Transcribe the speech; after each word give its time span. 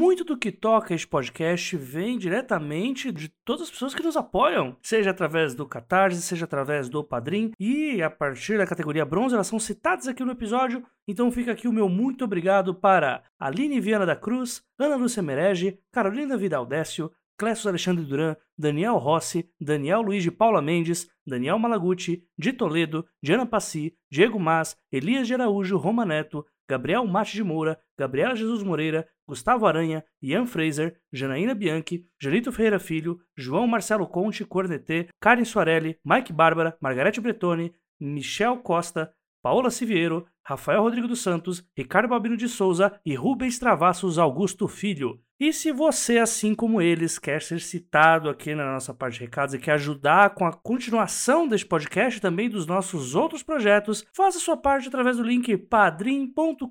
Muito 0.00 0.24
do 0.24 0.34
que 0.34 0.50
toca 0.50 0.94
este 0.94 1.06
podcast 1.06 1.76
vem 1.76 2.16
diretamente 2.16 3.12
de 3.12 3.28
todas 3.44 3.64
as 3.64 3.70
pessoas 3.70 3.94
que 3.94 4.02
nos 4.02 4.16
apoiam, 4.16 4.74
seja 4.80 5.10
através 5.10 5.54
do 5.54 5.68
Catarse, 5.68 6.22
seja 6.22 6.46
através 6.46 6.88
do 6.88 7.04
Padrim, 7.04 7.52
e 7.60 8.00
a 8.00 8.08
partir 8.08 8.56
da 8.56 8.66
categoria 8.66 9.04
bronze 9.04 9.34
elas 9.34 9.46
são 9.46 9.58
citadas 9.58 10.08
aqui 10.08 10.24
no 10.24 10.32
episódio, 10.32 10.82
então 11.06 11.30
fica 11.30 11.52
aqui 11.52 11.68
o 11.68 11.72
meu 11.72 11.86
muito 11.86 12.24
obrigado 12.24 12.74
para 12.74 13.22
Aline 13.38 13.78
Viana 13.78 14.06
da 14.06 14.16
Cruz, 14.16 14.62
Ana 14.78 14.96
Lúcia 14.96 15.22
Merege, 15.22 15.78
Carolina 15.92 16.34
Vidal 16.34 16.64
Décio, 16.64 17.12
Clécio 17.36 17.68
Alexandre 17.68 18.02
Duran, 18.02 18.36
Daniel 18.56 18.96
Rossi, 18.96 19.50
Daniel 19.60 20.00
Luiz 20.00 20.22
de 20.22 20.30
Paula 20.30 20.62
Mendes, 20.62 21.10
Daniel 21.26 21.58
Malaguti, 21.58 22.24
de 22.38 22.54
Toledo, 22.54 23.06
Diana 23.22 23.44
Passi, 23.44 23.94
Diego 24.10 24.40
Mas, 24.40 24.78
Elias 24.90 25.26
de 25.26 25.34
Araújo, 25.34 25.76
Roma 25.76 26.06
Neto, 26.06 26.46
Gabriel 26.70 27.04
Mate 27.04 27.32
de 27.32 27.42
Moura, 27.42 27.80
Gabriela 27.98 28.36
Jesus 28.36 28.62
Moreira, 28.62 29.08
Gustavo 29.30 29.64
Aranha, 29.64 30.04
Ian 30.20 30.44
Fraser, 30.44 30.96
Janaína 31.12 31.54
Bianchi, 31.54 32.04
Janito 32.20 32.50
Ferreira 32.50 32.80
Filho, 32.80 33.20
João 33.36 33.64
Marcelo 33.68 34.04
Conte, 34.04 34.44
Cornetê, 34.44 35.06
Karen 35.20 35.44
Soarelli, 35.44 35.96
Mike 36.04 36.32
Bárbara, 36.32 36.76
Margarete 36.80 37.20
Bretoni, 37.20 37.72
Michel 38.00 38.56
Costa, 38.56 39.12
Paola 39.42 39.70
Siviero, 39.70 40.26
Rafael 40.44 40.82
Rodrigo 40.82 41.08
dos 41.08 41.20
Santos, 41.20 41.64
Ricardo 41.76 42.08
Balbino 42.08 42.36
de 42.36 42.48
Souza 42.48 42.98
e 43.04 43.14
Rubens 43.14 43.58
Travassos 43.58 44.18
Augusto 44.18 44.66
Filho. 44.66 45.20
E 45.38 45.54
se 45.54 45.72
você, 45.72 46.18
assim 46.18 46.54
como 46.54 46.82
eles, 46.82 47.18
quer 47.18 47.40
ser 47.40 47.60
citado 47.60 48.28
aqui 48.28 48.54
na 48.54 48.72
nossa 48.74 48.92
parte 48.92 49.14
de 49.14 49.20
recados 49.20 49.54
e 49.54 49.58
quer 49.58 49.72
ajudar 49.72 50.34
com 50.34 50.44
a 50.44 50.52
continuação 50.52 51.48
deste 51.48 51.66
podcast 51.66 52.18
e 52.18 52.20
também 52.20 52.50
dos 52.50 52.66
nossos 52.66 53.14
outros 53.14 53.42
projetos, 53.42 54.04
faça 54.12 54.38
sua 54.38 54.56
parte 54.56 54.88
através 54.88 55.16
do 55.16 55.22
link 55.22 55.56
padrim.com.br 55.56 56.66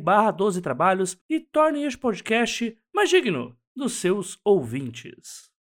barra 0.00 0.30
12 0.30 0.62
trabalhos 0.62 1.18
e 1.28 1.40
torne 1.40 1.82
este 1.82 1.98
podcast 1.98 2.78
mais 2.94 3.10
digno 3.10 3.56
dos 3.74 3.94
seus 3.94 4.38
ouvintes. 4.44 5.55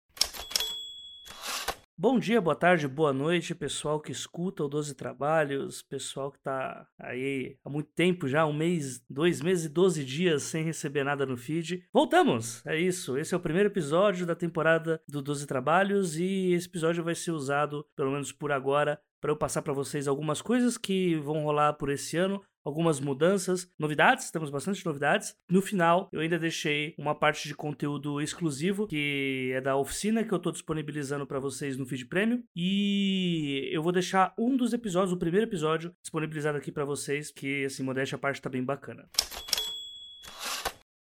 Bom 1.97 2.19
dia, 2.19 2.41
boa 2.41 2.57
tarde, 2.57 2.89
boa 2.89 3.13
noite, 3.13 3.55
pessoal 3.55 4.01
que 4.01 4.11
escuta 4.11 4.65
o 4.65 4.69
12 4.69 4.97
Trabalhos, 4.97 5.81
pessoal 5.81 6.33
que 6.33 6.41
tá 6.41 6.89
aí 6.99 7.57
há 7.65 7.71
muito 7.71 7.89
tempo 7.93 8.27
já, 8.27 8.45
um 8.45 8.53
mês, 8.53 9.01
dois 9.09 9.41
meses 9.41 9.67
e 9.67 9.69
12 9.69 10.05
dias 10.05 10.43
sem 10.43 10.65
receber 10.65 11.05
nada 11.05 11.25
no 11.25 11.37
feed. 11.37 11.87
Voltamos! 11.93 12.67
É 12.67 12.77
isso, 12.77 13.17
esse 13.17 13.33
é 13.33 13.37
o 13.37 13.41
primeiro 13.41 13.69
episódio 13.69 14.27
da 14.27 14.35
temporada 14.35 15.01
do 15.09 15.23
12 15.23 15.47
Trabalhos 15.47 16.19
e 16.19 16.53
esse 16.53 16.67
episódio 16.67 17.05
vai 17.05 17.15
ser 17.15 17.31
usado, 17.31 17.87
pelo 17.95 18.11
menos 18.11 18.33
por 18.33 18.51
agora, 18.51 19.01
para 19.25 19.33
eu 19.33 19.37
passar 19.39 19.63
para 19.63 19.73
vocês 19.73 20.07
algumas 20.07 20.43
coisas 20.43 20.77
que 20.77 21.15
vão 21.15 21.45
rolar 21.45 21.73
por 21.73 21.89
esse 21.89 22.15
ano, 22.15 22.43
algumas 22.63 23.01
mudanças, 23.01 23.67
novidades, 23.79 24.31
temos 24.31 24.51
bastante 24.51 24.85
novidades. 24.85 25.35
No 25.51 25.63
final, 25.63 26.11
eu 26.13 26.21
ainda 26.21 26.39
deixei 26.39 26.95
uma 26.99 27.15
parte 27.15 27.49
de 27.49 27.55
conteúdo 27.55 28.21
exclusivo, 28.21 28.87
que 28.87 29.51
é 29.55 29.63
da 29.63 29.77
oficina 29.77 30.25
que 30.25 30.35
eu 30.35 30.37
estou 30.37 30.53
disponibilizando 30.53 31.27
para 31.27 31.41
vocês 31.41 31.79
no 31.79 31.87
feed 31.87 32.05
premium, 32.05 32.43
e 32.55 33.71
eu 33.73 33.83
vou 33.83 33.93
deixar 33.93 34.35
um 34.39 34.59
dos 34.59 34.75
episódios, 34.75 35.13
o 35.13 35.17
primeiro 35.17 35.47
episódio, 35.47 35.95
disponibilizado 36.03 36.59
aqui 36.59 36.71
para 36.71 36.85
vocês, 36.85 37.31
que 37.31 37.65
assim, 37.65 37.83
modéstia 37.83 38.17
a 38.17 38.19
parte 38.19 38.43
tá 38.43 38.51
bem 38.51 38.63
bacana. 38.63 39.09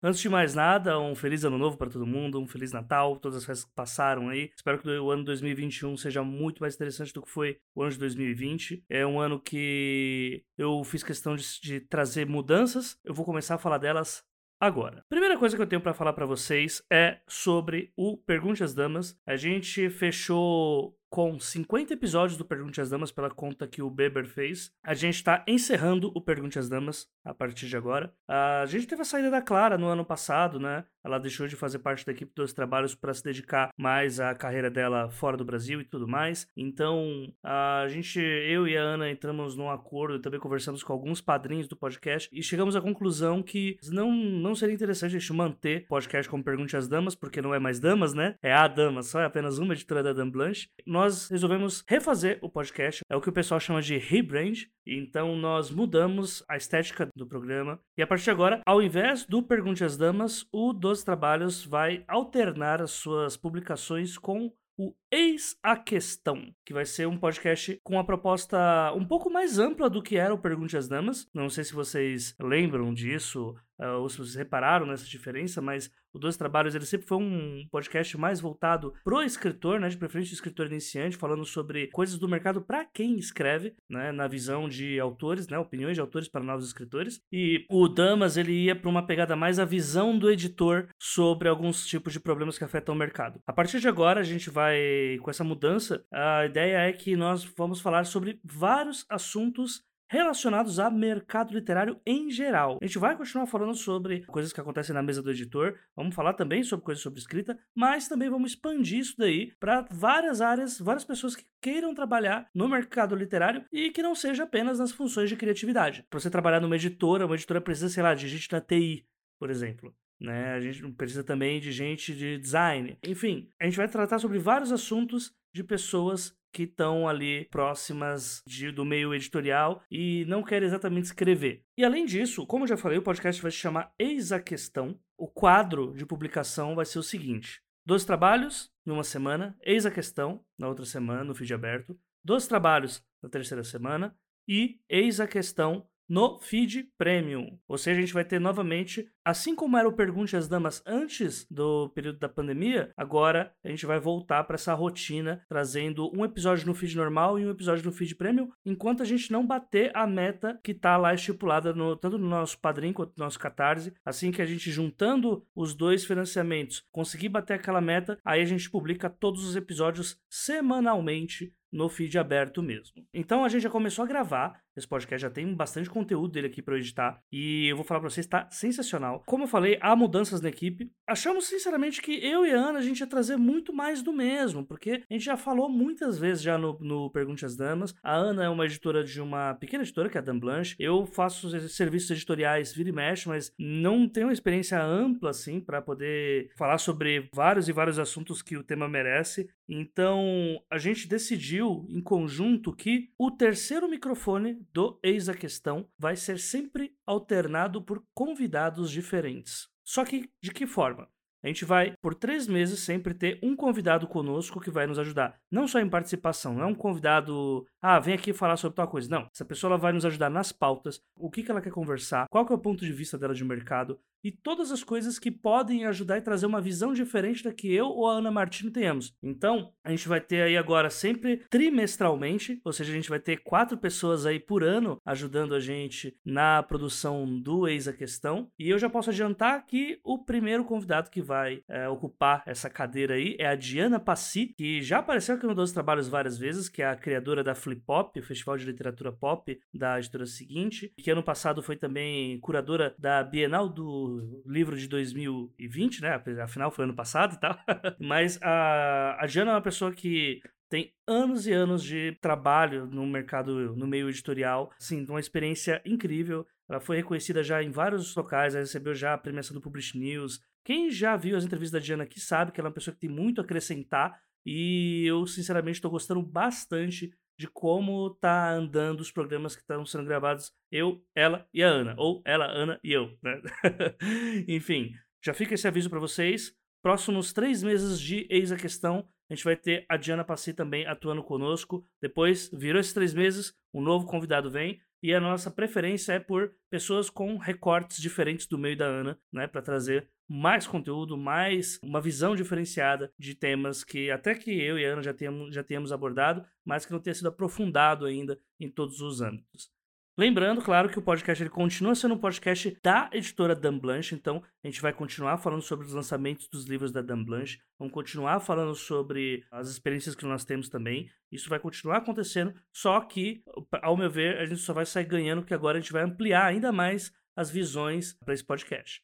Antes 0.02 0.20
de 0.20 0.30
mais 0.30 0.54
nada, 0.54 0.98
um 0.98 1.14
feliz 1.14 1.44
ano 1.44 1.58
novo 1.58 1.76
para 1.76 1.90
todo 1.90 2.06
mundo, 2.06 2.40
um 2.40 2.46
feliz 2.46 2.72
Natal, 2.72 3.16
todas 3.16 3.36
as 3.36 3.44
festas 3.44 3.68
que 3.68 3.74
passaram 3.74 4.30
aí. 4.30 4.50
Espero 4.56 4.78
que 4.78 4.88
o 4.88 5.10
ano 5.10 5.24
2021 5.24 5.94
seja 5.98 6.24
muito 6.24 6.60
mais 6.60 6.74
interessante 6.74 7.12
do 7.12 7.20
que 7.20 7.30
foi 7.30 7.58
o 7.74 7.82
ano 7.82 7.92
de 7.92 7.98
2020. 7.98 8.82
É 8.88 9.06
um 9.06 9.20
ano 9.20 9.38
que 9.38 10.42
eu 10.56 10.82
fiz 10.84 11.02
questão 11.02 11.36
de, 11.36 11.44
de 11.60 11.80
trazer 11.80 12.26
mudanças. 12.26 12.98
Eu 13.04 13.12
vou 13.12 13.26
começar 13.26 13.56
a 13.56 13.58
falar 13.58 13.76
delas 13.76 14.24
agora. 14.58 15.04
Primeira 15.08 15.38
coisa 15.38 15.54
que 15.54 15.62
eu 15.62 15.66
tenho 15.66 15.82
para 15.82 15.92
falar 15.92 16.14
para 16.14 16.24
vocês 16.24 16.82
é 16.90 17.20
sobre 17.28 17.92
o 17.94 18.16
Pergunte 18.16 18.64
às 18.64 18.72
Damas. 18.72 19.18
A 19.26 19.36
gente 19.36 19.90
fechou 19.90 20.96
com 21.10 21.38
50 21.38 21.92
episódios 21.92 22.38
do 22.38 22.44
Pergunte 22.44 22.80
às 22.80 22.88
Damas 22.88 23.10
pela 23.10 23.28
conta 23.28 23.66
que 23.66 23.82
o 23.82 23.90
Beber 23.90 24.24
fez. 24.24 24.72
A 24.82 24.94
gente 24.94 25.16
está 25.16 25.44
encerrando 25.46 26.12
o 26.14 26.20
Pergunte 26.20 26.58
às 26.58 26.68
Damas 26.68 27.08
a 27.24 27.34
partir 27.34 27.66
de 27.66 27.76
agora. 27.76 28.14
A 28.28 28.64
gente 28.66 28.86
teve 28.86 29.02
a 29.02 29.04
saída 29.04 29.30
da 29.30 29.42
Clara 29.42 29.76
no 29.76 29.86
ano 29.86 30.04
passado, 30.04 30.60
né? 30.60 30.84
Ela 31.02 31.18
deixou 31.18 31.46
de 31.48 31.56
fazer 31.56 31.78
parte 31.78 32.04
da 32.04 32.12
equipe 32.12 32.32
dos 32.34 32.52
trabalhos 32.52 32.94
para 32.94 33.12
se 33.14 33.24
dedicar 33.24 33.70
mais 33.76 34.20
à 34.20 34.34
carreira 34.34 34.70
dela 34.70 35.10
fora 35.10 35.36
do 35.36 35.44
Brasil 35.44 35.80
e 35.80 35.84
tudo 35.84 36.06
mais. 36.06 36.46
Então, 36.56 37.32
a 37.42 37.86
gente, 37.88 38.20
eu 38.20 38.68
e 38.68 38.76
a 38.76 38.82
Ana 38.82 39.10
entramos 39.10 39.56
num 39.56 39.70
acordo 39.70 40.16
e 40.16 40.20
também 40.20 40.38
conversamos 40.38 40.82
com 40.82 40.92
alguns 40.92 41.20
padrinhos 41.20 41.66
do 41.66 41.76
podcast 41.76 42.28
e 42.32 42.42
chegamos 42.42 42.76
à 42.76 42.80
conclusão 42.80 43.42
que 43.42 43.78
não, 43.90 44.12
não 44.12 44.54
seria 44.54 44.74
interessante 44.74 45.16
a 45.16 45.18
gente 45.18 45.32
manter 45.32 45.84
o 45.84 45.88
podcast 45.88 46.30
como 46.30 46.44
Pergunte 46.44 46.76
às 46.76 46.86
Damas, 46.86 47.14
porque 47.14 47.42
não 47.42 47.54
é 47.54 47.58
mais 47.58 47.80
Damas, 47.80 48.14
né? 48.14 48.36
É 48.42 48.52
a 48.52 48.68
Dama, 48.68 49.02
só 49.02 49.20
é 49.20 49.24
apenas 49.24 49.58
uma 49.58 49.72
editora 49.72 50.02
da 50.02 50.12
Dame 50.12 50.30
Blanche. 50.30 50.68
Nós 50.86 50.99
resolvemos 51.28 51.84
refazer 51.88 52.38
o 52.42 52.48
podcast, 52.48 53.02
é 53.08 53.16
o 53.16 53.20
que 53.20 53.28
o 53.28 53.32
pessoal 53.32 53.60
chama 53.60 53.82
de 53.82 53.96
rebrand. 53.96 54.66
Então, 54.86 55.36
nós 55.36 55.70
mudamos 55.70 56.42
a 56.48 56.56
estética 56.56 57.08
do 57.14 57.26
programa 57.26 57.80
e 57.96 58.02
a 58.02 58.06
partir 58.06 58.24
de 58.24 58.30
agora, 58.30 58.60
ao 58.66 58.82
invés 58.82 59.24
do 59.24 59.42
Pergunte 59.42 59.84
às 59.84 59.96
Damas, 59.96 60.46
o 60.52 60.72
12 60.72 61.04
Trabalhos 61.04 61.64
vai 61.64 62.04
alternar 62.08 62.82
as 62.82 62.90
suas 62.90 63.36
publicações 63.36 64.18
com 64.18 64.52
o 64.80 64.94
Eis 65.12 65.56
a 65.62 65.76
Questão, 65.76 66.54
que 66.64 66.72
vai 66.72 66.86
ser 66.86 67.06
um 67.06 67.18
podcast 67.18 67.78
com 67.84 67.96
uma 67.96 68.06
proposta 68.06 68.92
um 68.94 69.04
pouco 69.04 69.28
mais 69.28 69.58
ampla 69.58 69.90
do 69.90 70.02
que 70.02 70.16
era 70.16 70.32
o 70.32 70.38
Pergunte 70.38 70.74
às 70.74 70.88
Damas. 70.88 71.28
Não 71.34 71.50
sei 71.50 71.64
se 71.64 71.74
vocês 71.74 72.34
lembram 72.40 72.94
disso, 72.94 73.54
uh, 73.78 74.00
ou 74.00 74.08
se 74.08 74.16
vocês 74.16 74.36
repararam 74.36 74.86
nessa 74.86 75.04
diferença, 75.04 75.60
mas 75.60 75.90
o 76.12 76.18
Dois 76.18 76.36
Trabalhos 76.36 76.74
ele 76.74 76.86
sempre 76.86 77.06
foi 77.06 77.18
um 77.18 77.66
podcast 77.70 78.16
mais 78.18 78.40
voltado 78.40 78.92
pro 79.04 79.22
escritor, 79.22 79.80
né, 79.80 79.88
de 79.88 79.96
preferência 79.96 80.32
o 80.32 80.34
escritor 80.34 80.66
iniciante, 80.66 81.16
falando 81.16 81.44
sobre 81.44 81.88
coisas 81.88 82.18
do 82.18 82.28
mercado 82.28 82.60
para 82.60 82.84
quem 82.84 83.18
escreve, 83.18 83.74
né, 83.88 84.12
na 84.12 84.26
visão 84.26 84.68
de 84.68 84.98
autores, 84.98 85.48
né, 85.48 85.58
opiniões 85.58 85.94
de 85.94 86.00
autores 86.00 86.28
para 86.28 86.42
novos 86.42 86.66
escritores. 86.66 87.20
E 87.32 87.64
o 87.68 87.88
Damas 87.88 88.36
ele 88.36 88.52
ia 88.52 88.76
para 88.76 88.88
uma 88.88 89.06
pegada 89.06 89.36
mais 89.36 89.58
a 89.58 89.64
visão 89.64 90.18
do 90.18 90.30
editor 90.30 90.88
sobre 90.98 91.48
alguns 91.48 91.86
tipos 91.86 92.12
de 92.12 92.20
problemas 92.20 92.58
que 92.58 92.64
afetam 92.64 92.94
o 92.94 92.98
mercado. 92.98 93.40
A 93.46 93.52
partir 93.52 93.80
de 93.80 93.88
agora 93.88 94.20
a 94.20 94.24
gente 94.24 94.50
vai 94.50 95.18
com 95.22 95.30
essa 95.30 95.44
mudança, 95.44 96.04
a 96.12 96.46
ideia 96.46 96.78
é 96.88 96.92
que 96.92 97.16
nós 97.16 97.44
vamos 97.56 97.80
falar 97.80 98.04
sobre 98.04 98.40
vários 98.44 99.04
assuntos 99.08 99.82
relacionados 100.10 100.80
a 100.80 100.90
mercado 100.90 101.54
literário 101.54 102.00
em 102.04 102.28
geral. 102.30 102.78
A 102.82 102.84
gente 102.84 102.98
vai 102.98 103.16
continuar 103.16 103.46
falando 103.46 103.74
sobre 103.74 104.26
coisas 104.26 104.52
que 104.52 104.60
acontecem 104.60 104.92
na 104.92 105.02
mesa 105.02 105.22
do 105.22 105.30
editor, 105.30 105.78
vamos 105.94 106.16
falar 106.16 106.34
também 106.34 106.64
sobre 106.64 106.84
coisas 106.84 107.00
sobre 107.00 107.20
escrita, 107.20 107.56
mas 107.72 108.08
também 108.08 108.28
vamos 108.28 108.50
expandir 108.50 108.98
isso 108.98 109.14
daí 109.16 109.52
para 109.60 109.86
várias 109.88 110.40
áreas, 110.40 110.80
várias 110.80 111.04
pessoas 111.04 111.36
que 111.36 111.46
queiram 111.62 111.94
trabalhar 111.94 112.48
no 112.52 112.68
mercado 112.68 113.14
literário 113.14 113.64
e 113.72 113.92
que 113.92 114.02
não 114.02 114.16
seja 114.16 114.42
apenas 114.42 114.80
nas 114.80 114.90
funções 114.90 115.28
de 115.28 115.36
criatividade. 115.36 116.04
Para 116.10 116.18
você 116.18 116.28
trabalhar 116.28 116.60
numa 116.60 116.74
editora, 116.74 117.24
uma 117.24 117.36
editora 117.36 117.60
precisa, 117.60 117.88
sei 117.88 118.02
lá, 118.02 118.12
de 118.12 118.26
gente 118.26 118.48
da 118.48 118.60
TI, 118.60 119.06
por 119.38 119.48
exemplo. 119.48 119.94
Né? 120.20 120.52
A 120.52 120.60
gente 120.60 120.82
precisa 120.92 121.24
também 121.24 121.60
de 121.60 121.72
gente 121.72 122.14
de 122.14 122.38
design. 122.38 122.98
Enfim, 123.06 123.48
a 123.58 123.64
gente 123.64 123.76
vai 123.76 123.88
tratar 123.88 124.18
sobre 124.18 124.38
vários 124.38 124.70
assuntos 124.70 125.32
de 125.52 125.64
pessoas 125.64 126.36
que 126.52 126.64
estão 126.64 127.08
ali 127.08 127.46
próximas 127.50 128.42
de, 128.46 128.70
do 128.70 128.84
meio 128.84 129.14
editorial 129.14 129.82
e 129.90 130.24
não 130.26 130.42
querem 130.42 130.66
exatamente 130.66 131.06
escrever. 131.06 131.64
E 131.76 131.84
além 131.84 132.04
disso, 132.04 132.46
como 132.46 132.64
eu 132.64 132.68
já 132.68 132.76
falei, 132.76 132.98
o 132.98 133.02
podcast 133.02 133.40
vai 133.40 133.50
se 133.50 133.56
chamar 133.56 133.92
Eis 133.98 134.32
a 134.32 134.40
Questão. 134.40 134.98
O 135.16 135.28
quadro 135.28 135.94
de 135.96 136.04
publicação 136.04 136.74
vai 136.74 136.84
ser 136.84 136.98
o 136.98 137.04
seguinte: 137.04 137.62
dois 137.86 138.04
trabalhos 138.04 138.70
numa 138.84 139.04
semana, 139.04 139.56
Eis 139.62 139.86
a 139.86 139.90
Questão 139.90 140.44
na 140.58 140.68
outra 140.68 140.84
semana, 140.84 141.24
no 141.24 141.34
feed 141.34 141.54
aberto, 141.54 141.98
dois 142.24 142.46
trabalhos 142.46 143.02
na 143.22 143.28
terceira 143.28 143.62
semana 143.62 144.14
e 144.48 144.80
Eis 144.88 145.20
a 145.20 145.28
Questão 145.28 145.86
no 146.10 146.40
feed 146.40 146.90
premium. 146.98 147.56
Ou 147.68 147.78
seja, 147.78 147.98
a 147.98 148.00
gente 148.00 148.12
vai 148.12 148.24
ter 148.24 148.40
novamente, 148.40 149.08
assim 149.24 149.54
como 149.54 149.76
era 149.76 149.88
o 149.88 149.92
Pergunte 149.92 150.36
às 150.36 150.48
Damas 150.48 150.82
antes 150.84 151.46
do 151.48 151.88
período 151.90 152.18
da 152.18 152.28
pandemia, 152.28 152.92
agora 152.96 153.54
a 153.62 153.68
gente 153.68 153.86
vai 153.86 154.00
voltar 154.00 154.42
para 154.42 154.56
essa 154.56 154.74
rotina, 154.74 155.44
trazendo 155.48 156.10
um 156.12 156.24
episódio 156.24 156.66
no 156.66 156.74
feed 156.74 156.96
normal 156.96 157.38
e 157.38 157.46
um 157.46 157.50
episódio 157.50 157.84
no 157.84 157.92
feed 157.92 158.16
premium, 158.16 158.50
enquanto 158.66 159.04
a 159.04 159.06
gente 159.06 159.30
não 159.30 159.46
bater 159.46 159.96
a 159.96 160.04
meta 160.04 160.58
que 160.64 160.72
está 160.72 160.96
lá 160.96 161.14
estipulada 161.14 161.72
no, 161.72 161.94
tanto 161.94 162.18
no 162.18 162.28
nosso 162.28 162.58
padrinho 162.58 162.92
quanto 162.92 163.12
no 163.16 163.24
nosso 163.24 163.38
catarse. 163.38 163.94
Assim 164.04 164.32
que 164.32 164.42
a 164.42 164.46
gente 164.46 164.72
juntando 164.72 165.46
os 165.54 165.74
dois 165.74 166.04
financiamentos 166.04 166.82
conseguir 166.90 167.28
bater 167.28 167.54
aquela 167.54 167.80
meta, 167.80 168.18
aí 168.24 168.42
a 168.42 168.46
gente 168.46 168.68
publica 168.68 169.08
todos 169.08 169.44
os 169.44 169.54
episódios 169.54 170.18
semanalmente 170.28 171.54
no 171.72 171.88
feed 171.88 172.18
aberto 172.18 172.62
mesmo. 172.62 173.06
Então 173.14 173.44
a 173.44 173.48
gente 173.48 173.62
já 173.62 173.70
começou 173.70 174.04
a 174.04 174.08
gravar 174.08 174.60
esse 174.76 174.86
podcast, 174.86 175.22
já 175.22 175.30
tem 175.30 175.54
bastante 175.54 175.90
conteúdo 175.90 176.32
dele 176.32 176.46
aqui 176.46 176.62
para 176.62 176.74
eu 176.74 176.78
editar. 176.78 177.22
E 177.30 177.68
eu 177.68 177.76
vou 177.76 177.84
falar 177.84 178.00
pra 178.00 178.10
vocês, 178.10 178.26
tá 178.26 178.48
sensacional. 178.50 179.22
Como 179.26 179.44
eu 179.44 179.48
falei, 179.48 179.78
há 179.80 179.94
mudanças 179.96 180.40
na 180.40 180.48
equipe. 180.48 180.90
Achamos, 181.06 181.46
sinceramente, 181.46 182.00
que 182.00 182.12
eu 182.24 182.46
e 182.46 182.52
a 182.52 182.56
Ana, 182.56 182.78
a 182.78 182.82
gente 182.82 183.00
ia 183.00 183.06
trazer 183.06 183.36
muito 183.36 183.72
mais 183.72 184.02
do 184.02 184.12
mesmo, 184.12 184.64
porque 184.64 185.02
a 185.08 185.12
gente 185.12 185.24
já 185.24 185.36
falou 185.36 185.68
muitas 185.68 186.18
vezes 186.18 186.42
já 186.42 186.56
no, 186.56 186.78
no 186.80 187.10
Pergunte 187.10 187.44
às 187.44 187.56
Damas. 187.56 187.94
A 188.02 188.14
Ana 188.14 188.44
é 188.44 188.48
uma 188.48 188.64
editora 188.64 189.02
de 189.02 189.20
uma 189.20 189.54
pequena 189.54 189.82
editora, 189.82 190.08
que 190.08 190.16
é 190.16 190.20
a 190.20 190.24
Dan 190.24 190.38
Blanche. 190.38 190.76
Eu 190.78 191.06
faço 191.06 191.50
serviços 191.68 192.10
editoriais 192.10 192.72
vira 192.72 192.88
e 192.88 192.92
mexe, 192.92 193.28
mas 193.28 193.52
não 193.58 194.08
tenho 194.08 194.26
uma 194.26 194.32
experiência 194.32 194.82
ampla, 194.82 195.30
assim, 195.30 195.60
para 195.60 195.82
poder 195.82 196.50
falar 196.56 196.78
sobre 196.78 197.28
vários 197.34 197.68
e 197.68 197.72
vários 197.72 197.98
assuntos 197.98 198.42
que 198.42 198.56
o 198.56 198.62
tema 198.62 198.88
merece. 198.88 199.48
Então, 199.68 200.60
a 200.70 200.78
gente 200.78 201.08
decidiu 201.08 201.86
em 201.88 202.00
conjunto 202.00 202.74
que 202.74 203.10
o 203.18 203.30
terceiro 203.30 203.88
microfone 203.88 204.59
do 204.72 204.98
Eis 205.02 205.28
a 205.28 205.34
Questão 205.34 205.88
vai 205.98 206.16
ser 206.16 206.38
sempre 206.38 206.94
alternado 207.06 207.82
por 207.82 208.04
convidados 208.14 208.90
diferentes. 208.90 209.68
Só 209.84 210.04
que 210.04 210.30
de 210.42 210.50
que 210.50 210.66
forma? 210.66 211.08
A 211.42 211.46
gente 211.46 211.64
vai, 211.64 211.94
por 212.02 212.14
três 212.14 212.46
meses, 212.46 212.80
sempre 212.80 213.14
ter 213.14 213.38
um 213.42 213.56
convidado 213.56 214.06
conosco 214.06 214.60
que 214.60 214.70
vai 214.70 214.86
nos 214.86 214.98
ajudar. 214.98 215.40
Não 215.50 215.66
só 215.66 215.80
em 215.80 215.88
participação, 215.88 216.54
não 216.54 216.64
é 216.64 216.66
um 216.66 216.74
convidado, 216.74 217.66
ah, 217.80 217.98
vem 217.98 218.14
aqui 218.14 218.34
falar 218.34 218.58
sobre 218.58 218.76
tal 218.76 218.86
coisa. 218.86 219.08
Não. 219.08 219.26
Essa 219.34 219.44
pessoa 219.44 219.78
vai 219.78 219.92
nos 219.92 220.04
ajudar 220.04 220.28
nas 220.28 220.52
pautas, 220.52 221.00
o 221.16 221.30
que, 221.30 221.42
que 221.42 221.50
ela 221.50 221.62
quer 221.62 221.72
conversar, 221.72 222.26
qual 222.30 222.44
que 222.44 222.52
é 222.52 222.54
o 222.56 222.60
ponto 222.60 222.84
de 222.84 222.92
vista 222.92 223.16
dela 223.16 223.34
de 223.34 223.42
mercado, 223.42 223.98
e 224.22 224.30
todas 224.30 224.70
as 224.70 224.82
coisas 224.82 225.18
que 225.18 225.30
podem 225.30 225.84
ajudar 225.86 226.18
e 226.18 226.22
trazer 226.22 226.46
uma 226.46 226.60
visão 226.60 226.92
diferente 226.92 227.44
da 227.44 227.52
que 227.52 227.72
eu 227.72 227.86
ou 227.88 228.08
a 228.08 228.14
Ana 228.14 228.30
Martino 228.30 228.70
tenhamos. 228.70 229.14
Então, 229.22 229.72
a 229.84 229.90
gente 229.90 230.08
vai 230.08 230.20
ter 230.20 230.42
aí 230.42 230.56
agora 230.56 230.90
sempre 230.90 231.38
trimestralmente, 231.50 232.60
ou 232.64 232.72
seja, 232.72 232.92
a 232.92 232.94
gente 232.94 233.08
vai 233.08 233.18
ter 233.18 233.38
quatro 233.38 233.78
pessoas 233.78 234.26
aí 234.26 234.38
por 234.38 234.62
ano 234.62 235.00
ajudando 235.04 235.54
a 235.54 235.60
gente 235.60 236.16
na 236.24 236.62
produção 236.62 237.40
do 237.40 237.66
Eis 237.66 237.88
a 237.88 237.92
Questão. 237.92 238.50
E 238.58 238.68
eu 238.68 238.78
já 238.78 238.88
posso 238.88 239.10
adiantar 239.10 239.66
que 239.66 239.98
o 240.04 240.18
primeiro 240.18 240.64
convidado 240.64 241.10
que 241.10 241.22
vai 241.22 241.62
é, 241.68 241.88
ocupar 241.88 242.42
essa 242.46 242.68
cadeira 242.68 243.14
aí 243.14 243.36
é 243.38 243.46
a 243.46 243.54
Diana 243.54 243.98
Passi, 243.98 244.54
que 244.56 244.82
já 244.82 244.98
apareceu 244.98 245.34
aqui 245.34 245.46
no 245.46 245.54
Dois 245.54 245.72
Trabalhos 245.72 246.08
várias 246.08 246.38
vezes, 246.38 246.68
que 246.68 246.82
é 246.82 246.86
a 246.86 246.96
criadora 246.96 247.42
da 247.42 247.54
Flip 247.54 247.80
Pop, 247.80 248.18
o 248.18 248.22
Festival 248.22 248.56
de 248.56 248.66
Literatura 248.66 249.12
Pop 249.12 249.60
da 249.72 249.98
editora 249.98 250.26
seguinte, 250.26 250.92
que 250.96 251.10
ano 251.10 251.22
passado 251.22 251.62
foi 251.62 251.76
também 251.76 252.38
curadora 252.40 252.94
da 252.98 253.22
Bienal 253.22 253.68
do 253.68 254.09
livro 254.46 254.76
de 254.76 254.88
2020, 254.88 256.02
né? 256.02 256.22
Afinal, 256.42 256.70
foi 256.70 256.84
ano 256.84 256.94
passado 256.94 257.34
e 257.34 257.40
tal. 257.40 257.58
Mas 258.00 258.40
a, 258.42 259.18
a 259.20 259.26
é 259.26 259.42
uma 259.44 259.60
pessoa 259.60 259.92
que 259.92 260.40
tem 260.68 260.92
anos 261.06 261.46
e 261.46 261.52
anos 261.52 261.82
de 261.82 262.16
trabalho 262.20 262.86
no 262.86 263.04
mercado, 263.06 263.74
no 263.74 263.86
meio 263.86 264.08
editorial, 264.08 264.70
assim, 264.80 265.04
uma 265.08 265.20
experiência 265.20 265.82
incrível. 265.84 266.46
Ela 266.68 266.80
foi 266.80 266.96
reconhecida 266.96 267.42
já 267.42 267.62
em 267.62 267.70
vários 267.70 268.14
locais, 268.14 268.54
recebeu 268.54 268.94
já 268.94 269.14
a 269.14 269.18
premiação 269.18 269.54
do 269.54 269.60
Publish 269.60 269.98
News. 269.98 270.40
Quem 270.64 270.90
já 270.90 271.16
viu 271.16 271.36
as 271.36 271.44
entrevistas 271.44 271.80
da 271.80 271.84
Diana 271.84 272.04
aqui 272.04 272.20
sabe 272.20 272.52
que 272.52 272.60
ela 272.60 272.68
é 272.68 272.70
uma 272.70 272.74
pessoa 272.74 272.94
que 272.94 273.00
tem 273.00 273.10
muito 273.10 273.40
a 273.40 273.44
acrescentar 273.44 274.20
e 274.44 275.04
eu, 275.06 275.26
sinceramente, 275.26 275.76
estou 275.76 275.90
gostando 275.90 276.22
bastante 276.22 277.12
de 277.40 277.48
como 277.48 278.10
tá 278.10 278.52
andando 278.52 279.00
os 279.00 279.10
programas 279.10 279.56
que 279.56 279.62
estão 279.62 279.86
sendo 279.86 280.04
gravados, 280.04 280.52
eu, 280.70 281.02
ela 281.14 281.48
e 281.54 281.62
a 281.62 281.68
Ana, 281.68 281.94
ou 281.96 282.20
ela, 282.22 282.44
Ana 282.44 282.78
e 282.84 282.92
eu, 282.92 283.16
né? 283.22 283.40
Enfim, 284.46 284.92
já 285.24 285.32
fica 285.32 285.54
esse 285.54 285.66
aviso 285.66 285.88
para 285.88 285.98
vocês. 285.98 286.54
Próximos 286.82 287.32
três 287.32 287.62
meses 287.62 287.98
de 287.98 288.26
Eis 288.28 288.52
a 288.52 288.58
Questão, 288.58 289.08
a 289.30 289.34
gente 289.34 289.42
vai 289.42 289.56
ter 289.56 289.86
a 289.88 289.96
Diana 289.96 290.22
Passi 290.22 290.52
também 290.52 290.86
atuando 290.86 291.24
conosco. 291.24 291.82
Depois, 291.98 292.50
virou 292.52 292.78
esses 292.78 292.92
três 292.92 293.14
meses, 293.14 293.54
um 293.72 293.80
novo 293.80 294.04
convidado 294.04 294.50
vem. 294.50 294.78
E 295.02 295.14
a 295.14 295.20
nossa 295.20 295.50
preferência 295.50 296.12
é 296.12 296.20
por 296.20 296.52
pessoas 296.68 297.08
com 297.08 297.36
recortes 297.38 298.00
diferentes 298.00 298.46
do 298.46 298.58
meio 298.58 298.76
da 298.76 298.84
Ana, 298.84 299.18
né? 299.32 299.46
Para 299.46 299.62
trazer 299.62 300.08
mais 300.28 300.66
conteúdo, 300.66 301.16
mais 301.16 301.80
uma 301.82 302.00
visão 302.00 302.36
diferenciada 302.36 303.12
de 303.18 303.34
temas 303.34 303.82
que 303.82 304.10
até 304.10 304.34
que 304.34 304.50
eu 304.50 304.78
e 304.78 304.86
a 304.86 304.92
Ana 304.92 305.02
já 305.02 305.12
temos, 305.12 305.54
já 305.54 305.64
temos 305.64 305.90
abordado, 305.90 306.44
mas 306.64 306.86
que 306.86 306.92
não 306.92 307.00
tenha 307.00 307.14
sido 307.14 307.28
aprofundado 307.28 308.06
ainda 308.06 308.38
em 308.58 308.70
todos 308.70 309.00
os 309.00 309.20
âmbitos. 309.20 309.72
Lembrando, 310.20 310.60
claro, 310.60 310.90
que 310.90 310.98
o 310.98 311.02
podcast 311.02 311.42
ele 311.42 311.48
continua 311.48 311.94
sendo 311.94 312.12
um 312.12 312.18
podcast 312.18 312.76
da 312.82 313.08
editora 313.10 313.56
Dan 313.56 313.78
Blanche, 313.78 314.14
então 314.14 314.42
a 314.62 314.66
gente 314.66 314.82
vai 314.82 314.92
continuar 314.92 315.38
falando 315.38 315.62
sobre 315.62 315.86
os 315.86 315.94
lançamentos 315.94 316.46
dos 316.46 316.66
livros 316.66 316.92
da 316.92 317.00
Dan 317.00 317.24
Blanche, 317.24 317.58
vamos 317.78 317.94
continuar 317.94 318.38
falando 318.38 318.74
sobre 318.74 319.42
as 319.50 319.70
experiências 319.70 320.14
que 320.14 320.26
nós 320.26 320.44
temos 320.44 320.68
também. 320.68 321.08
Isso 321.32 321.48
vai 321.48 321.58
continuar 321.58 321.96
acontecendo, 321.96 322.52
só 322.70 323.00
que, 323.00 323.42
ao 323.80 323.96
meu 323.96 324.10
ver, 324.10 324.36
a 324.36 324.44
gente 324.44 324.60
só 324.60 324.74
vai 324.74 324.84
sair 324.84 325.06
ganhando, 325.06 325.42
que 325.42 325.54
agora 325.54 325.78
a 325.78 325.80
gente 325.80 325.90
vai 325.90 326.02
ampliar 326.02 326.44
ainda 326.44 326.70
mais 326.70 327.10
as 327.34 327.50
visões 327.50 328.14
para 328.22 328.34
esse 328.34 328.44
podcast 328.44 329.00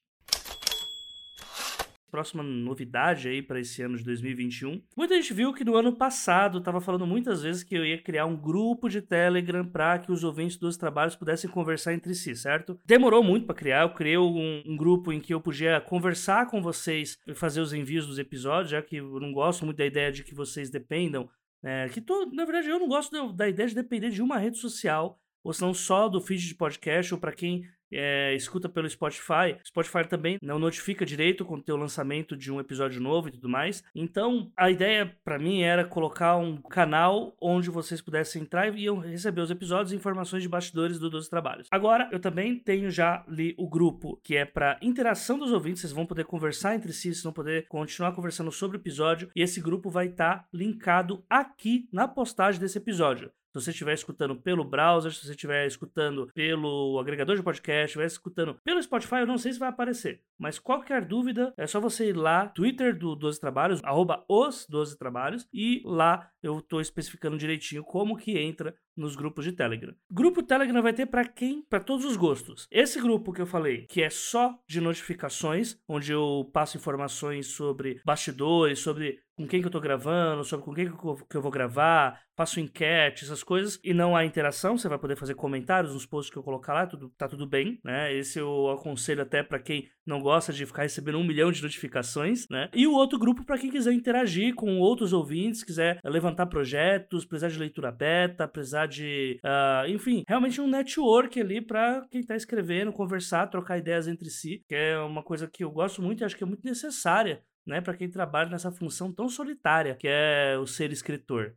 próxima 2.11 2.43
novidade 2.43 3.29
aí 3.29 3.43
para 3.43 3.61
esse 3.61 3.83
ano 3.83 3.97
de 3.97 4.05
2021. 4.05 4.83
Muita 4.97 5.15
gente 5.15 5.33
viu 5.35 5.53
que 5.53 5.65
no 5.65 5.77
ano 5.77 5.95
passado 5.97 6.59
estava 6.59 6.81
falando 6.81 7.07
muitas 7.07 7.43
vezes 7.43 7.63
que 7.63 7.75
eu 7.75 7.85
ia 7.85 8.01
criar 8.01 8.27
um 8.27 8.37
grupo 8.37 8.89
de 8.89 9.03
Telegram 9.03 9.65
para 9.65 9.99
que 9.99 10.13
os 10.13 10.25
ouvintes 10.25 10.57
dos 10.57 10.77
trabalhos 10.77 11.17
pudessem 11.17 11.51
conversar 11.51 11.95
entre 11.95 12.15
si, 12.15 12.35
certo? 12.35 12.79
Demorou 12.85 13.23
muito 13.23 13.47
para 13.47 13.55
criar, 13.55 13.83
eu 13.83 13.95
criei 13.95 14.19
um, 14.19 14.63
um, 14.67 14.77
grupo 14.77 15.13
em 15.13 15.21
que 15.21 15.35
eu 15.35 15.41
podia 15.41 15.81
conversar 15.81 16.47
com 16.47 16.63
vocês 16.63 17.19
e 17.27 17.35
fazer 17.35 17.61
os 17.61 17.73
envios 17.73 18.07
dos 18.07 18.19
episódios, 18.19 18.71
já 18.71 18.83
que 18.83 18.97
eu 18.97 19.21
não 19.21 19.33
gosto 19.33 19.65
muito 19.65 19.79
da 19.79 19.87
ideia 19.87 20.13
de 20.13 20.23
que 20.25 20.35
vocês 20.35 20.71
dependam. 20.71 21.29
É, 21.63 21.89
que 21.89 22.01
tô, 22.01 22.27
na 22.27 22.45
verdade, 22.45 22.69
eu 22.69 22.79
não 22.79 22.87
gosto 22.87 23.33
da 23.33 23.49
ideia 23.49 23.69
de 23.69 23.75
depender 23.75 24.11
de 24.11 24.23
uma 24.23 24.39
rede 24.39 24.59
social 24.59 25.19
ou 25.47 25.53
se 25.53 25.63
não 25.63 25.73
só 25.73 26.09
do 26.09 26.21
feed 26.21 26.45
de 26.45 26.57
podcast, 26.57 27.15
ou 27.15 27.21
para 27.21 27.31
quem 27.31 27.65
é, 27.93 28.35
escuta 28.35 28.69
pelo 28.69 28.89
Spotify. 28.89 29.57
Spotify 29.65 30.07
também 30.09 30.39
não 30.43 30.59
notifica 30.59 31.07
direito 31.07 31.45
quando 31.45 31.63
tem 31.63 31.75
o 31.75 31.79
lançamento 31.79 32.37
de 32.37 32.53
um 32.53 32.61
episódio 32.61 33.01
novo 33.01 33.29
e 33.29 33.33
tudo 33.33 33.49
mais. 33.49 33.83
Então, 33.95 34.51
a 34.57 34.71
ideia 34.71 35.17
para 35.25 35.39
mim 35.39 35.63
era 35.63 35.85
colocar 35.85 36.37
um 36.37 36.57
canal 36.57 37.37
onde 37.41 37.71
vocês 37.71 38.01
pudessem 38.01 38.43
entrar 38.43 38.75
e 38.75 38.83
iam 38.85 38.99
receber 38.99 39.41
os 39.41 39.51
episódios 39.51 39.93
e 39.93 39.97
informações 39.97 40.43
de 40.43 40.49
bastidores 40.49 40.99
do 40.99 41.11
12 41.11 41.31
Trabalhos. 41.31 41.69
Agora, 41.71 42.09
eu 42.13 42.21
também 42.21 42.59
tenho 42.59 42.91
já 42.91 43.25
ali 43.27 43.55
o 43.59 43.69
grupo 43.69 44.21
que 44.23 44.37
é 44.37 44.45
para 44.45 44.79
interação 44.83 45.39
dos 45.39 45.53
ouvintes. 45.53 45.81
Vocês 45.81 45.93
vão 45.93 46.07
poder 46.07 46.25
conversar 46.25 46.75
entre 46.75 46.93
si, 46.93 47.13
vocês 47.13 47.23
vão 47.23 47.33
poder 47.33 47.67
continuar 47.69 48.13
conversando 48.13 48.51
sobre 48.53 48.77
o 48.77 48.81
episódio. 48.81 49.31
E 49.35 49.43
esse 49.43 49.61
grupo 49.61 49.91
vai 49.91 50.07
estar 50.07 50.39
tá 50.39 50.49
linkado 50.53 51.25
aqui 51.29 51.89
na 51.93 52.09
postagem 52.09 52.61
desse 52.61 52.79
episódio. 52.79 53.31
Se 53.57 53.65
você 53.65 53.71
estiver 53.71 53.95
escutando 53.95 54.37
pelo 54.37 54.63
browser, 54.63 55.11
se 55.11 55.25
você 55.25 55.31
estiver 55.31 55.67
escutando 55.67 56.29
pelo 56.35 56.99
agregador 57.01 57.37
de 57.37 57.43
podcast, 57.43 57.87
estiver 57.87 58.05
escutando 58.05 58.55
pelo 58.63 58.83
Spotify, 58.83 59.21
eu 59.21 59.27
não 59.27 59.39
sei 59.39 59.51
se 59.51 59.59
vai 59.59 59.71
aparecer. 59.71 60.21
Mas 60.39 60.59
qualquer 60.59 61.03
dúvida, 61.07 61.55
é 61.57 61.67
só 61.67 61.81
você 61.81 62.11
ir 62.11 62.13
lá, 62.13 62.49
Twitter 62.49 62.95
do 62.99 63.17
12 63.17 63.41
Trabalhos, 63.41 63.81
arroba 63.83 64.23
os 64.29 64.67
12 64.69 64.99
Trabalhos, 64.99 65.49
e 65.55 65.81
lá 65.87 66.31
eu 66.47 66.59
estou 66.59 66.81
especificando 66.81 67.39
direitinho 67.39 67.85
como 67.85 68.17
que 68.17 68.39
entra 68.39 68.75
nos 68.97 69.15
grupos 69.15 69.45
de 69.45 69.53
Telegram. 69.53 69.95
Grupo 70.11 70.43
Telegram 70.43 70.83
vai 70.83 70.93
ter 70.93 71.07
para 71.07 71.25
quem? 71.25 71.63
Para 71.69 71.81
todos 71.81 72.05
os 72.05 72.17
gostos. 72.17 72.67
Esse 72.71 73.01
grupo 73.01 73.33
que 73.33 73.43
eu 73.43 73.47
falei, 73.47 73.87
que 73.87 74.03
é 74.03 74.11
só 74.11 74.59
de 74.69 74.81
notificações, 74.81 75.79
onde 75.87 76.13
eu 76.13 76.49
passo 76.53 76.77
informações 76.77 77.49
sobre 77.49 78.01
bastidores, 78.05 78.79
sobre 78.79 79.21
com 79.37 79.47
quem 79.47 79.61
que 79.61 79.67
eu 79.67 79.71
tô 79.71 79.81
gravando, 79.81 80.43
sobre 80.45 80.65
com 80.65 80.75
quem 80.75 80.91
que 80.91 81.37
eu 81.37 81.43
vou 81.43 81.51
gravar, 81.51 82.19
faço 82.37 82.61
enquete, 82.61 83.25
essas 83.25 83.43
coisas, 83.43 83.79
e 83.83 83.95
não 83.95 84.15
há 84.15 84.25
interação, 84.25 84.77
você 84.77 84.89
vai 84.89 84.99
poder 84.99 85.17
fazer 85.17 85.35
comentários 85.35 85.93
nos 85.93 86.07
posts 86.07 86.33
que 86.33 86.39
eu 86.39 86.43
colocar 86.43 86.75
lá, 86.75 86.87
tudo, 86.87 87.11
tá 87.17 87.27
tudo 87.27 87.47
bem, 87.47 87.81
né? 87.83 88.15
Esse 88.15 88.39
eu 88.39 88.71
aconselho 88.71 89.23
até 89.23 89.43
para 89.43 89.59
quem 89.59 89.89
não 90.07 90.21
gosta 90.21 90.53
de 90.53 90.67
ficar 90.67 90.83
recebendo 90.83 91.19
um 91.19 91.25
milhão 91.25 91.51
de 91.51 91.63
notificações, 91.63 92.47
né? 92.51 92.69
E 92.75 92.87
o 92.87 92.93
outro 92.93 93.19
grupo 93.19 93.45
para 93.45 93.59
quem 93.59 93.71
quiser 93.71 93.93
interagir 93.93 94.55
com 94.55 94.79
outros 94.79 95.13
ouvintes, 95.13 95.65
quiser 95.65 95.99
levantar 96.05 96.36
projetos, 96.45 97.25
precisar 97.25 97.49
de 97.49 97.59
leitura 97.59 97.93
beta, 97.93 98.49
precisar 98.49 98.87
de, 98.87 99.41
uh, 99.45 99.89
enfim, 99.89 100.25
realmente 100.29 100.61
um 100.61 100.69
network 100.69 101.41
ali 101.41 101.61
para 101.61 102.05
quem 102.11 102.23
tá 102.23 102.35
escrevendo, 102.35 102.93
conversar, 102.93 103.47
trocar 103.47 103.79
ideias 103.79 104.09
entre 104.09 104.29
si, 104.29 104.65
que 104.69 104.75
é 104.75 104.99
uma 104.99 105.23
coisa 105.23 105.49
que 105.49 105.63
eu 105.63 105.71
gosto 105.71 106.03
muito 106.03 106.21
e 106.21 106.25
acho 106.25 106.37
que 106.37 106.43
é 106.43 106.47
muito 106.47 106.65
necessária 106.65 107.43
né, 107.67 107.81
para 107.81 107.97
quem 107.97 108.09
trabalha 108.09 108.49
nessa 108.49 108.71
função 108.71 109.13
tão 109.13 109.29
solitária 109.29 109.97
que 109.97 110.07
é 110.09 110.57
o 110.59 110.67
ser 110.67 110.93
escritor. 110.93 111.55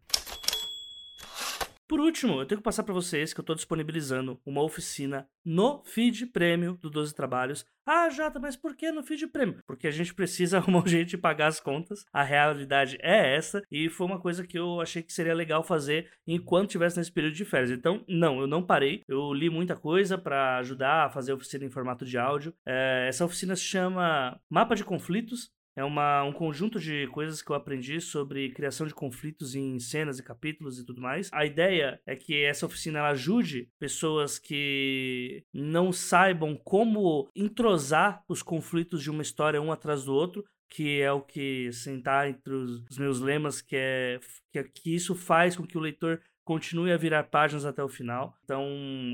Por 1.89 1.99
último, 1.99 2.39
eu 2.39 2.45
tenho 2.45 2.59
que 2.59 2.63
passar 2.63 2.83
para 2.83 2.93
vocês 2.93 3.33
que 3.33 3.39
eu 3.39 3.41
estou 3.41 3.55
disponibilizando 3.55 4.39
uma 4.45 4.61
oficina 4.61 5.27
no 5.43 5.83
feed 5.83 6.27
prêmio 6.27 6.77
do 6.79 6.87
12 6.87 7.15
Trabalhos. 7.15 7.65
Ah, 7.83 8.07
Jota, 8.11 8.39
mas 8.39 8.55
por 8.55 8.75
que 8.75 8.91
no 8.91 9.01
feed 9.01 9.25
prêmio? 9.25 9.63
Porque 9.65 9.87
a 9.87 9.91
gente 9.91 10.13
precisa 10.13 10.57
arrumar 10.61 10.83
um 10.83 10.87
jeito 10.87 11.09
de 11.09 11.17
pagar 11.17 11.47
as 11.47 11.59
contas. 11.59 12.05
A 12.13 12.21
realidade 12.21 12.99
é 13.01 13.35
essa 13.35 13.63
e 13.71 13.89
foi 13.89 14.05
uma 14.05 14.19
coisa 14.19 14.45
que 14.45 14.59
eu 14.59 14.79
achei 14.79 15.01
que 15.01 15.11
seria 15.11 15.33
legal 15.33 15.63
fazer 15.63 16.11
enquanto 16.27 16.69
tivesse 16.69 16.95
nesse 16.95 17.11
período 17.11 17.33
de 17.33 17.43
férias. 17.43 17.71
Então, 17.71 18.05
não, 18.07 18.39
eu 18.39 18.45
não 18.45 18.61
parei. 18.61 19.01
Eu 19.07 19.33
li 19.33 19.49
muita 19.49 19.75
coisa 19.75 20.15
para 20.15 20.59
ajudar 20.59 21.07
a 21.07 21.09
fazer 21.09 21.31
a 21.31 21.35
oficina 21.35 21.65
em 21.65 21.71
formato 21.71 22.05
de 22.05 22.19
áudio. 22.19 22.53
É, 22.67 23.07
essa 23.09 23.25
oficina 23.25 23.55
se 23.55 23.63
chama 23.63 24.39
Mapa 24.47 24.75
de 24.75 24.83
Conflitos 24.83 25.49
é 25.75 25.83
uma, 25.83 26.23
um 26.23 26.33
conjunto 26.33 26.79
de 26.79 27.07
coisas 27.07 27.41
que 27.41 27.51
eu 27.51 27.55
aprendi 27.55 28.01
sobre 28.01 28.51
criação 28.51 28.85
de 28.85 28.93
conflitos 28.93 29.55
em 29.55 29.79
cenas 29.79 30.19
e 30.19 30.23
capítulos 30.23 30.79
e 30.79 30.85
tudo 30.85 31.01
mais. 31.01 31.29
A 31.31 31.45
ideia 31.45 32.01
é 32.05 32.15
que 32.15 32.43
essa 32.43 32.65
oficina 32.65 33.03
ajude 33.03 33.69
pessoas 33.79 34.37
que 34.37 35.43
não 35.53 35.91
saibam 35.91 36.55
como 36.55 37.29
entrosar 37.35 38.23
os 38.27 38.43
conflitos 38.43 39.01
de 39.01 39.09
uma 39.09 39.21
história 39.21 39.61
um 39.61 39.71
atrás 39.71 40.03
do 40.03 40.13
outro, 40.13 40.43
que 40.69 41.01
é 41.01 41.11
o 41.11 41.21
que 41.21 41.71
sentar 41.71 42.29
entre 42.29 42.53
os, 42.53 42.97
meus 42.97 43.19
lemas, 43.19 43.61
que 43.61 43.75
é 43.75 44.19
que, 44.51 44.63
que 44.63 44.95
isso 44.95 45.15
faz 45.15 45.55
com 45.55 45.65
que 45.65 45.77
o 45.77 45.81
leitor 45.81 46.21
continue 46.49 46.91
a 46.91 46.97
virar 46.97 47.25
páginas 47.25 47.63
até 47.63 47.83
o 47.83 47.87
final. 47.87 48.33
Então, 48.43 48.63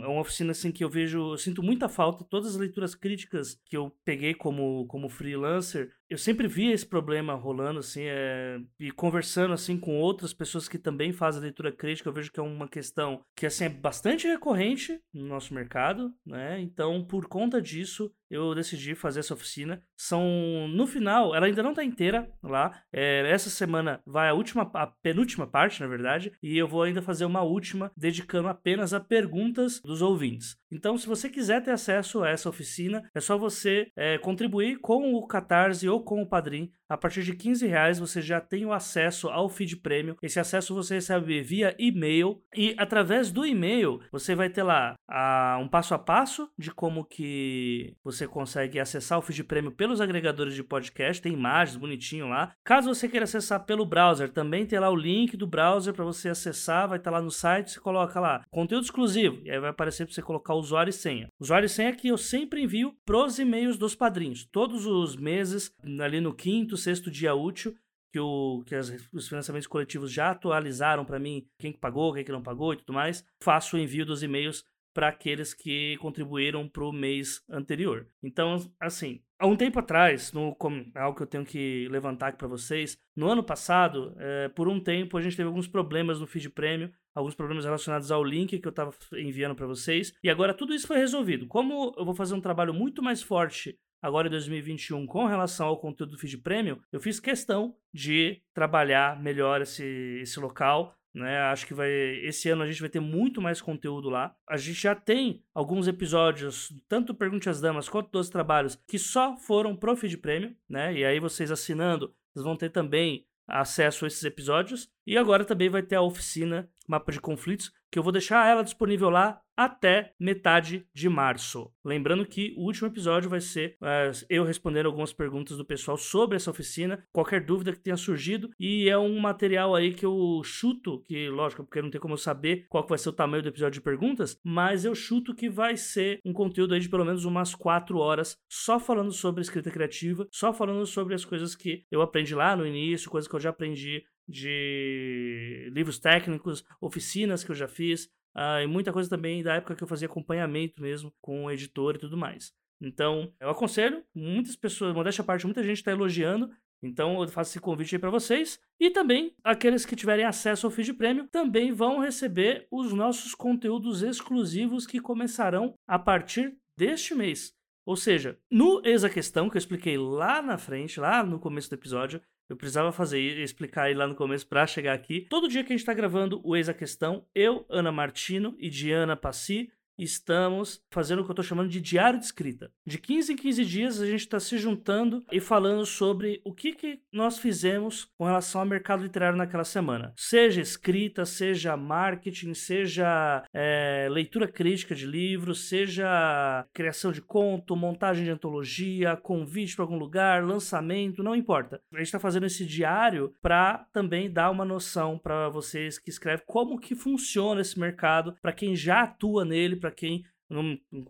é 0.01 0.07
uma 0.07 0.21
oficina 0.21 0.51
assim 0.51 0.71
que 0.71 0.85
eu 0.85 0.89
vejo, 0.89 1.33
eu 1.33 1.37
sinto 1.37 1.61
muita 1.61 1.89
falta. 1.89 2.23
Todas 2.23 2.51
as 2.51 2.55
leituras 2.55 2.95
críticas 2.95 3.59
que 3.65 3.75
eu 3.75 3.93
peguei 4.05 4.33
como, 4.33 4.85
como 4.87 5.09
freelancer, 5.09 5.91
eu 6.09 6.17
sempre 6.17 6.47
via 6.47 6.73
esse 6.73 6.85
problema 6.85 7.33
rolando, 7.33 7.79
assim, 7.79 8.03
é... 8.03 8.59
e 8.79 8.91
conversando, 8.91 9.53
assim, 9.53 9.77
com 9.77 9.99
outras 9.99 10.33
pessoas 10.33 10.67
que 10.67 10.77
também 10.77 11.11
fazem 11.11 11.41
leitura 11.41 11.71
crítica, 11.71 12.09
eu 12.09 12.13
vejo 12.13 12.31
que 12.31 12.39
é 12.39 12.43
uma 12.43 12.67
questão 12.67 13.23
que, 13.35 13.45
assim, 13.45 13.65
é 13.65 13.69
bastante 13.69 14.27
recorrente 14.27 14.99
no 15.13 15.25
nosso 15.25 15.53
mercado, 15.53 16.13
né? 16.25 16.59
Então, 16.59 17.03
por 17.03 17.27
conta 17.27 17.61
disso, 17.61 18.11
eu 18.29 18.53
decidi 18.53 18.95
fazer 18.95 19.21
essa 19.21 19.33
oficina. 19.33 19.81
São, 19.97 20.67
no 20.69 20.85
final, 20.85 21.35
ela 21.35 21.47
ainda 21.47 21.63
não 21.63 21.73
tá 21.73 21.83
inteira 21.83 22.31
lá, 22.43 22.81
é... 22.93 23.29
essa 23.29 23.49
semana 23.49 24.01
vai 24.05 24.29
a 24.29 24.33
última, 24.33 24.69
a 24.73 24.87
penúltima 24.87 25.47
parte, 25.47 25.81
na 25.81 25.87
verdade, 25.87 26.31
e 26.41 26.57
eu 26.57 26.67
vou 26.67 26.83
ainda 26.83 27.01
fazer 27.01 27.25
uma 27.25 27.41
última, 27.41 27.91
dedicando 27.97 28.47
apenas 28.47 28.93
a 28.93 28.99
perguntas 28.99 29.81
dos 29.81 30.01
ouvintes. 30.01 30.57
Então, 30.75 30.97
se 30.97 31.07
você 31.07 31.29
quiser 31.29 31.63
ter 31.63 31.71
acesso 31.71 32.21
a 32.21 32.29
essa 32.29 32.49
oficina, 32.49 33.09
é 33.15 33.21
só 33.21 33.37
você 33.37 33.87
é, 33.95 34.17
contribuir 34.17 34.77
com 34.81 35.13
o 35.13 35.25
Catarse 35.25 35.87
ou 35.87 36.03
com 36.03 36.21
o 36.21 36.27
Padrim. 36.27 36.69
A 36.87 36.95
partir 36.97 37.23
de 37.23 37.33
15 37.33 37.65
reais 37.65 37.99
você 37.99 38.21
já 38.21 38.39
tem 38.39 38.65
o 38.65 38.71
acesso 38.71 39.27
ao 39.29 39.49
feed 39.49 39.77
prêmio. 39.77 40.17
Esse 40.21 40.39
acesso 40.39 40.75
você 40.75 40.95
recebe 40.95 41.41
via 41.41 41.75
e-mail 41.79 42.41
e 42.55 42.75
através 42.77 43.31
do 43.31 43.45
e-mail 43.45 43.99
você 44.11 44.35
vai 44.35 44.49
ter 44.49 44.61
lá 44.61 44.93
a, 45.07 45.57
um 45.59 45.67
passo 45.67 45.95
a 45.95 45.99
passo 45.99 46.47
de 46.57 46.71
como 46.71 47.03
que 47.03 47.95
você 48.03 48.27
consegue 48.27 48.79
acessar 48.79 49.17
o 49.17 49.21
feed 49.21 49.43
prêmio 49.43 49.71
pelos 49.71 49.99
agregadores 49.99 50.53
de 50.53 50.63
podcast. 50.63 51.21
Tem 51.21 51.33
imagens 51.33 51.75
bonitinho 51.75 52.27
lá. 52.27 52.53
Caso 52.63 52.93
você 52.93 53.09
queira 53.09 53.23
acessar 53.23 53.65
pelo 53.65 53.85
browser, 53.85 54.29
também 54.29 54.65
tem 54.65 54.77
lá 54.79 54.89
o 54.89 54.95
link 54.95 55.35
do 55.35 55.47
browser 55.47 55.93
para 55.93 56.05
você 56.05 56.29
acessar. 56.29 56.87
Vai 56.87 56.99
estar 56.99 57.09
tá 57.09 57.17
lá 57.17 57.23
no 57.23 57.31
site. 57.31 57.71
Você 57.71 57.79
coloca 57.79 58.19
lá 58.19 58.43
conteúdo 58.51 58.83
exclusivo 58.83 59.41
e 59.43 59.49
aí 59.49 59.59
vai 59.59 59.71
aparecer 59.71 60.05
para 60.05 60.13
você 60.13 60.21
colocar 60.21 60.53
usuário 60.53 60.91
e 60.91 60.93
senha. 60.93 61.29
Usuário 61.39 61.65
e 61.65 61.69
senha 61.69 61.95
que 61.95 62.09
eu 62.09 62.17
sempre 62.17 62.61
envio 62.61 62.93
pros 63.03 63.39
e-mails 63.39 63.77
dos 63.77 63.95
padrinhos. 63.95 64.47
Todos 64.51 64.85
os 64.85 65.15
meses, 65.15 65.71
ali 65.99 66.21
no 66.21 66.33
quinto, 66.33 66.74
sexto 66.77 67.11
dia 67.11 67.33
útil, 67.33 67.75
que, 68.11 68.19
o, 68.19 68.63
que 68.65 68.75
as, 68.75 68.89
os 69.11 69.27
financiamentos 69.27 69.67
coletivos 69.67 70.11
já 70.11 70.31
atualizaram 70.31 71.03
para 71.03 71.19
mim 71.19 71.45
quem 71.59 71.73
que 71.73 71.79
pagou, 71.79 72.13
quem 72.13 72.23
que 72.23 72.31
não 72.31 72.41
pagou 72.41 72.73
e 72.73 72.77
tudo 72.77 72.93
mais, 72.93 73.25
faço 73.41 73.75
o 73.75 73.79
envio 73.79 74.05
dos 74.05 74.23
e-mails 74.23 74.63
para 74.95 75.09
aqueles 75.09 75.53
que 75.53 75.97
contribuíram 75.97 76.69
para 76.69 76.85
o 76.85 76.93
mês 76.93 77.43
anterior. 77.49 78.07
Então, 78.23 78.55
assim, 78.79 79.19
há 79.37 79.45
um 79.45 79.57
tempo 79.57 79.77
atrás, 79.77 80.31
no, 80.31 80.55
algo 80.95 81.17
que 81.17 81.23
eu 81.23 81.27
tenho 81.27 81.45
que 81.45 81.89
levantar 81.89 82.27
aqui 82.27 82.37
para 82.37 82.47
vocês, 82.47 82.97
no 83.13 83.27
ano 83.27 83.43
passado, 83.43 84.15
é, 84.17 84.47
por 84.47 84.69
um 84.69 84.79
tempo, 84.79 85.17
a 85.17 85.21
gente 85.21 85.35
teve 85.35 85.47
alguns 85.47 85.67
problemas 85.67 86.21
no 86.21 86.25
feed 86.25 86.49
prêmio, 86.49 86.89
alguns 87.13 87.35
problemas 87.35 87.65
relacionados 87.65 88.09
ao 88.09 88.23
link 88.23 88.57
que 88.57 88.65
eu 88.65 88.69
estava 88.69 88.93
enviando 89.13 89.55
para 89.55 89.67
vocês, 89.67 90.13
e 90.23 90.29
agora 90.29 90.53
tudo 90.53 90.73
isso 90.73 90.87
foi 90.87 90.97
resolvido. 90.97 91.47
Como 91.47 91.93
eu 91.97 92.05
vou 92.05 92.15
fazer 92.15 92.33
um 92.33 92.41
trabalho 92.41 92.73
muito 92.73 93.03
mais 93.03 93.21
forte 93.21 93.77
agora 94.05 94.27
em 94.27 94.31
2021 94.31 95.07
com 95.07 95.25
relação 95.25 95.65
ao 95.65 95.79
conteúdo 95.79 96.11
do 96.11 96.17
feed 96.19 96.37
prêmio, 96.37 96.79
eu 96.91 96.99
fiz 96.99 97.19
questão 97.19 97.75
de 97.91 98.39
trabalhar 98.53 99.19
melhor 99.19 99.61
esse, 99.61 100.19
esse 100.21 100.39
local, 100.39 100.95
né? 101.11 101.39
Acho 101.39 101.65
que 101.65 101.73
vai 101.73 101.89
esse 102.23 102.47
ano 102.49 102.61
a 102.61 102.67
gente 102.67 102.81
vai 102.81 102.89
ter 102.89 102.99
muito 102.99 103.41
mais 103.41 103.61
conteúdo 103.61 104.07
lá. 104.07 104.35
A 104.47 104.57
gente 104.57 104.79
já 104.79 104.93
tem 104.93 105.43
alguns 105.55 105.87
episódios, 105.87 106.71
tanto 106.87 107.15
Pergunte 107.15 107.49
às 107.49 107.59
Damas 107.59 107.89
quanto 107.89 108.11
dos 108.11 108.29
trabalhos, 108.29 108.77
que 108.87 108.99
só 108.99 109.35
foram 109.37 109.75
pro 109.75 109.95
feed 109.95 110.17
prêmio, 110.17 110.55
né? 110.69 110.93
E 110.93 111.03
aí 111.03 111.19
vocês 111.19 111.49
assinando, 111.49 112.13
vocês 112.31 112.45
vão 112.45 112.55
ter 112.55 112.69
também 112.69 113.25
acesso 113.47 114.05
a 114.05 114.07
esses 114.07 114.23
episódios. 114.23 114.87
E 115.07 115.17
agora 115.17 115.43
também 115.43 115.69
vai 115.69 115.81
ter 115.81 115.95
a 115.95 116.01
oficina 116.01 116.69
Mapa 116.87 117.11
de 117.11 117.19
Conflitos, 117.19 117.71
que 117.95 117.99
eu 117.99 118.03
vou 118.03 118.11
deixar 118.11 118.45
ela 118.45 118.61
disponível 118.61 119.09
lá 119.09 119.39
até 119.55 120.11
metade 120.19 120.85
de 120.93 121.07
março. 121.07 121.71
Lembrando 121.81 122.25
que 122.25 122.53
o 122.57 122.65
último 122.65 122.89
episódio 122.89 123.29
vai 123.29 123.39
ser 123.39 123.77
uh, 123.81 124.25
eu 124.29 124.43
respondendo 124.43 124.87
algumas 124.87 125.13
perguntas 125.13 125.55
do 125.55 125.63
pessoal 125.63 125.95
sobre 125.95 126.35
essa 126.35 126.51
oficina, 126.51 127.01
qualquer 127.13 127.45
dúvida 127.45 127.71
que 127.71 127.79
tenha 127.79 127.95
surgido, 127.95 128.49
e 128.59 128.89
é 128.89 128.97
um 128.97 129.17
material 129.17 129.73
aí 129.73 129.93
que 129.93 130.05
eu 130.05 130.41
chuto, 130.43 131.01
que 131.03 131.29
lógico, 131.29 131.63
porque 131.63 131.81
não 131.81 131.89
tem 131.89 132.01
como 132.01 132.15
eu 132.15 132.17
saber 132.17 132.65
qual 132.67 132.85
vai 132.85 132.97
ser 132.97 133.07
o 133.07 133.13
tamanho 133.13 133.43
do 133.43 133.47
episódio 133.47 133.79
de 133.79 133.81
perguntas, 133.81 134.37
mas 134.43 134.83
eu 134.83 134.93
chuto 134.93 135.33
que 135.33 135.49
vai 135.49 135.77
ser 135.77 136.19
um 136.25 136.33
conteúdo 136.33 136.73
aí 136.73 136.81
de 136.81 136.89
pelo 136.89 137.05
menos 137.05 137.23
umas 137.23 137.55
quatro 137.55 137.99
horas 137.99 138.37
só 138.49 138.77
falando 138.77 139.13
sobre 139.13 139.41
escrita 139.41 139.71
criativa, 139.71 140.27
só 140.33 140.51
falando 140.51 140.85
sobre 140.85 141.15
as 141.15 141.23
coisas 141.23 141.55
que 141.55 141.85
eu 141.89 142.01
aprendi 142.01 142.35
lá 142.35 142.57
no 142.57 142.67
início, 142.67 143.09
coisas 143.09 143.29
que 143.29 143.35
eu 143.35 143.39
já 143.39 143.51
aprendi 143.51 144.03
de 144.27 145.69
livros 145.73 145.99
técnicos, 145.99 146.63
oficinas 146.81 147.43
que 147.43 147.51
eu 147.51 147.55
já 147.55 147.67
fiz, 147.67 148.05
uh, 148.35 148.61
e 148.63 148.67
muita 148.67 148.91
coisa 148.91 149.09
também 149.09 149.43
da 149.43 149.55
época 149.55 149.75
que 149.75 149.83
eu 149.83 149.87
fazia 149.87 150.07
acompanhamento 150.07 150.81
mesmo 150.81 151.13
com 151.21 151.45
o 151.45 151.51
editor 151.51 151.95
e 151.95 151.99
tudo 151.99 152.17
mais. 152.17 152.53
Então, 152.81 153.33
eu 153.39 153.49
aconselho, 153.49 154.03
muitas 154.13 154.55
pessoas, 154.55 154.93
modéstia 154.93 155.21
à 155.21 155.25
parte, 155.25 155.45
muita 155.45 155.63
gente 155.63 155.77
está 155.77 155.91
elogiando, 155.91 156.49
então 156.83 157.21
eu 157.21 157.27
faço 157.27 157.51
esse 157.51 157.59
convite 157.59 157.95
aí 157.95 157.99
para 157.99 158.09
vocês. 158.09 158.59
E 158.79 158.89
também, 158.91 159.33
aqueles 159.43 159.85
que 159.85 159.95
tiverem 159.95 160.25
acesso 160.25 160.67
ao 160.67 160.71
feed 160.71 160.93
prêmio 160.93 161.27
também 161.27 161.71
vão 161.71 161.99
receber 161.99 162.67
os 162.69 162.93
nossos 162.93 163.33
conteúdos 163.33 164.03
exclusivos 164.03 164.85
que 164.85 164.99
começarão 164.99 165.73
a 165.87 165.97
partir 165.97 166.55
deste 166.77 167.15
mês. 167.15 167.53
Ou 167.85 167.95
seja, 167.95 168.37
no 168.51 168.81
Exa 168.83 169.09
Questão, 169.09 169.49
que 169.49 169.57
eu 169.57 169.59
expliquei 169.59 169.97
lá 169.97 170.41
na 170.41 170.57
frente, 170.57 170.99
lá 170.99 171.23
no 171.23 171.39
começo 171.39 171.69
do 171.69 171.75
episódio, 171.75 172.21
eu 172.49 172.55
precisava 172.55 172.91
fazer 172.91 173.19
explicar 173.19 173.83
aí 173.83 173.93
lá 173.93 174.07
no 174.07 174.15
começo 174.15 174.47
para 174.47 174.67
chegar 174.67 174.93
aqui. 174.93 175.21
Todo 175.29 175.47
dia 175.47 175.63
que 175.63 175.73
a 175.73 175.75
gente 175.75 175.81
está 175.81 175.93
gravando 175.93 176.41
o 176.43 176.55
Ex 176.55 176.69
a 176.69 176.73
Questão, 176.73 177.25
eu, 177.33 177.65
Ana 177.69 177.91
Martino 177.91 178.55
e 178.59 178.69
Diana 178.69 179.15
Passi 179.15 179.71
estamos 179.97 180.81
fazendo 180.89 181.19
o 181.19 181.23
que 181.23 181.31
eu 181.31 181.33
estou 181.33 181.45
chamando 181.45 181.69
de 181.69 181.81
diário 181.81 182.19
de 182.19 182.25
escrita. 182.25 182.71
De 182.85 182.97
15 182.97 183.33
em 183.33 183.35
15 183.35 183.65
dias 183.65 184.01
a 184.01 184.05
gente 184.05 184.21
está 184.21 184.39
se 184.39 184.57
juntando 184.57 185.23
e 185.31 185.39
falando 185.39 185.85
sobre 185.85 186.41
o 186.43 186.53
que, 186.53 186.73
que 186.73 186.99
nós 187.11 187.39
fizemos 187.39 188.05
com 188.17 188.25
relação 188.25 188.61
ao 188.61 188.67
mercado 188.67 189.03
literário 189.03 189.37
naquela 189.37 189.63
semana. 189.63 190.13
Seja 190.17 190.61
escrita, 190.61 191.25
seja 191.25 191.77
marketing, 191.77 192.53
seja 192.53 193.43
é, 193.53 194.07
leitura 194.09 194.47
crítica 194.47 194.95
de 194.95 195.05
livros, 195.05 195.67
seja 195.67 196.65
criação 196.73 197.11
de 197.11 197.21
conto, 197.21 197.75
montagem 197.75 198.23
de 198.23 198.31
antologia, 198.31 199.15
convite 199.15 199.75
para 199.75 199.83
algum 199.83 199.97
lugar, 199.97 200.43
lançamento, 200.43 201.23
não 201.23 201.35
importa. 201.35 201.81
A 201.93 201.97
gente 201.97 202.07
está 202.07 202.19
fazendo 202.19 202.45
esse 202.45 202.65
diário 202.65 203.33
para 203.41 203.85
também 203.93 204.31
dar 204.31 204.51
uma 204.51 204.65
noção 204.65 205.17
para 205.17 205.49
vocês 205.49 205.97
que 205.99 206.09
escrevem 206.09 206.45
como 206.45 206.79
que 206.79 206.95
funciona 206.95 207.61
esse 207.61 207.79
mercado, 207.79 208.35
para 208.41 208.51
quem 208.51 208.75
já 208.75 209.03
atua 209.03 209.45
nele, 209.45 209.75
para 209.85 209.91
quem, 209.91 210.25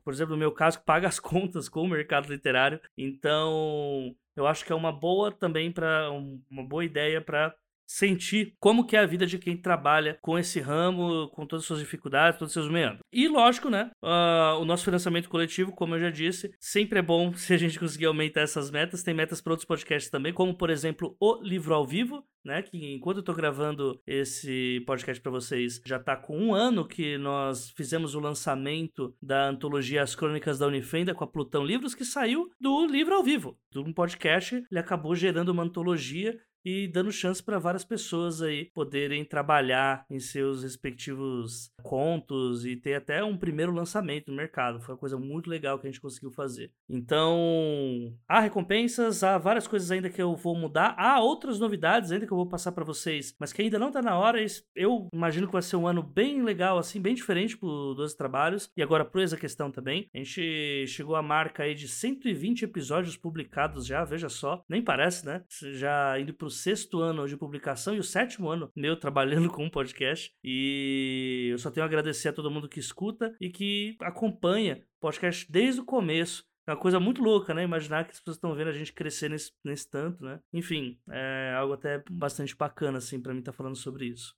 por 0.03 0.13
exemplo, 0.13 0.33
no 0.33 0.39
meu 0.39 0.51
caso, 0.51 0.81
paga 0.83 1.07
as 1.07 1.19
contas 1.19 1.69
com 1.69 1.83
o 1.83 1.87
mercado 1.87 2.31
literário. 2.31 2.79
Então, 2.97 4.15
eu 4.35 4.45
acho 4.45 4.65
que 4.65 4.71
é 4.71 4.75
uma 4.75 4.91
boa 4.91 5.31
também 5.31 5.71
para 5.71 6.11
uma 6.11 6.63
boa 6.63 6.83
ideia 6.83 7.21
para 7.21 7.55
sentir 7.85 8.55
como 8.59 8.85
que 8.85 8.95
é 8.95 8.99
a 8.99 9.05
vida 9.05 9.25
de 9.25 9.37
quem 9.37 9.55
trabalha 9.55 10.17
com 10.21 10.37
esse 10.37 10.59
ramo, 10.59 11.29
com 11.29 11.45
todas 11.45 11.63
as 11.63 11.67
suas 11.67 11.79
dificuldades, 11.79 12.39
todos 12.39 12.55
os 12.55 12.61
seus 12.61 12.71
meandros. 12.71 13.01
E 13.11 13.27
lógico, 13.27 13.69
né, 13.69 13.91
uh, 14.03 14.59
o 14.59 14.65
nosso 14.65 14.83
financiamento 14.83 15.29
coletivo, 15.29 15.71
como 15.71 15.95
eu 15.95 15.99
já 15.99 16.09
disse, 16.09 16.51
sempre 16.59 16.99
é 16.99 17.01
bom 17.01 17.33
se 17.35 17.53
a 17.53 17.57
gente 17.57 17.79
conseguir 17.79 18.05
aumentar 18.05 18.41
essas 18.41 18.71
metas. 18.71 19.03
Tem 19.03 19.13
metas 19.13 19.41
para 19.41 19.53
outros 19.53 19.67
podcasts 19.67 20.09
também, 20.09 20.33
como 20.33 20.55
por 20.55 20.69
exemplo 20.69 21.15
o 21.19 21.41
livro 21.41 21.73
ao 21.73 21.85
vivo, 21.85 22.23
né, 22.43 22.61
que 22.61 22.93
enquanto 22.93 23.17
eu 23.17 23.23
tô 23.23 23.33
gravando 23.33 23.99
esse 24.05 24.83
podcast 24.85 25.21
para 25.21 25.31
vocês, 25.31 25.81
já 25.83 25.97
tá 25.97 26.15
com 26.15 26.37
um 26.37 26.53
ano 26.53 26.87
que 26.87 27.17
nós 27.17 27.71
fizemos 27.71 28.13
o 28.13 28.19
lançamento 28.19 29.15
da 29.21 29.49
antologia 29.49 30.03
As 30.03 30.15
Crônicas 30.15 30.59
da 30.59 30.67
Unifenda 30.67 31.15
com 31.15 31.23
a 31.23 31.27
Plutão 31.27 31.65
Livros, 31.65 31.95
que 31.95 32.05
saiu 32.05 32.49
do 32.59 32.85
livro 32.85 33.15
ao 33.15 33.23
vivo. 33.23 33.57
De 33.71 33.79
um 33.79 33.91
podcast, 33.91 34.55
ele 34.55 34.79
acabou 34.79 35.15
gerando 35.15 35.49
uma 35.49 35.63
antologia 35.63 36.39
e 36.65 36.87
dando 36.87 37.11
chance 37.11 37.41
para 37.41 37.59
várias 37.59 37.85
pessoas 37.85 38.41
aí 38.41 38.65
poderem 38.73 39.23
trabalhar 39.23 40.03
em 40.09 40.19
seus 40.19 40.63
respectivos 40.63 41.69
contos 41.83 42.65
e 42.65 42.75
ter 42.75 42.95
até 42.95 43.23
um 43.23 43.37
primeiro 43.37 43.71
lançamento 43.71 44.31
no 44.31 44.37
mercado. 44.37 44.81
Foi 44.81 44.95
uma 44.95 44.99
coisa 44.99 45.17
muito 45.17 45.49
legal 45.49 45.77
que 45.77 45.87
a 45.87 45.91
gente 45.91 46.01
conseguiu 46.01 46.31
fazer. 46.31 46.71
Então, 46.89 48.11
há 48.27 48.39
recompensas, 48.39 49.23
há 49.23 49.37
várias 49.37 49.67
coisas 49.67 49.91
ainda 49.91 50.09
que 50.09 50.21
eu 50.21 50.35
vou 50.35 50.55
mudar, 50.55 50.95
há 50.97 51.19
outras 51.21 51.59
novidades 51.59 52.11
ainda 52.11 52.25
que 52.25 52.33
eu 52.33 52.37
vou 52.37 52.49
passar 52.49 52.71
para 52.71 52.83
vocês, 52.83 53.35
mas 53.39 53.53
que 53.53 53.61
ainda 53.61 53.77
não 53.77 53.91
tá 53.91 54.01
na 54.01 54.17
hora. 54.17 54.43
Eu 54.75 55.07
imagino 55.13 55.45
que 55.45 55.53
vai 55.53 55.61
ser 55.61 55.75
um 55.75 55.87
ano 55.87 56.01
bem 56.01 56.41
legal, 56.41 56.77
assim, 56.77 56.99
bem 56.99 57.13
diferente 57.13 57.57
pro 57.57 57.93
12 57.93 58.17
Trabalhos 58.17 58.71
e 58.75 58.81
agora 58.81 59.05
pro 59.05 59.21
Essa 59.21 59.37
Questão 59.37 59.69
também. 59.69 60.09
A 60.13 60.17
gente 60.17 60.87
chegou 60.87 61.15
à 61.15 61.21
marca 61.21 61.63
aí 61.63 61.75
de 61.75 61.87
120 61.87 62.63
episódios 62.63 63.17
publicados 63.17 63.85
já, 63.85 64.03
veja 64.03 64.29
só, 64.29 64.63
nem 64.67 64.81
parece, 64.81 65.25
né? 65.25 65.43
Já 65.73 66.19
indo 66.19 66.33
pro 66.33 66.49
sexto 66.55 66.99
ano 66.99 67.27
de 67.27 67.37
publicação 67.37 67.95
e 67.95 67.99
o 67.99 68.03
sétimo 68.03 68.49
ano 68.49 68.71
meu 68.75 68.95
trabalhando 68.99 69.49
com 69.49 69.63
um 69.63 69.69
podcast. 69.69 70.33
E 70.43 71.49
eu 71.51 71.57
só 71.57 71.69
tenho 71.69 71.83
a 71.83 71.87
agradecer 71.87 72.29
a 72.29 72.33
todo 72.33 72.49
mundo 72.51 72.69
que 72.69 72.79
escuta 72.79 73.35
e 73.39 73.49
que 73.49 73.95
acompanha 74.01 74.83
o 74.97 75.01
podcast 75.01 75.45
desde 75.51 75.81
o 75.81 75.85
começo. 75.85 76.43
É 76.67 76.71
uma 76.71 76.79
coisa 76.79 76.99
muito 76.99 77.21
louca, 77.21 77.53
né? 77.53 77.63
Imaginar 77.63 78.05
que 78.05 78.11
as 78.11 78.19
pessoas 78.19 78.37
estão 78.37 78.55
vendo 78.55 78.69
a 78.69 78.73
gente 78.73 78.91
crescer 78.91 79.29
nesse, 79.29 79.51
nesse 79.63 79.87
tanto, 79.87 80.23
né? 80.23 80.39
Enfim, 80.51 80.97
é 81.11 81.53
algo 81.55 81.73
até 81.73 82.03
bastante 82.09 82.55
bacana, 82.55 82.97
assim, 82.97 83.21
para 83.21 83.33
mim 83.33 83.39
estar 83.39 83.51
tá 83.51 83.55
falando 83.55 83.75
sobre 83.75 84.07
isso. 84.07 84.33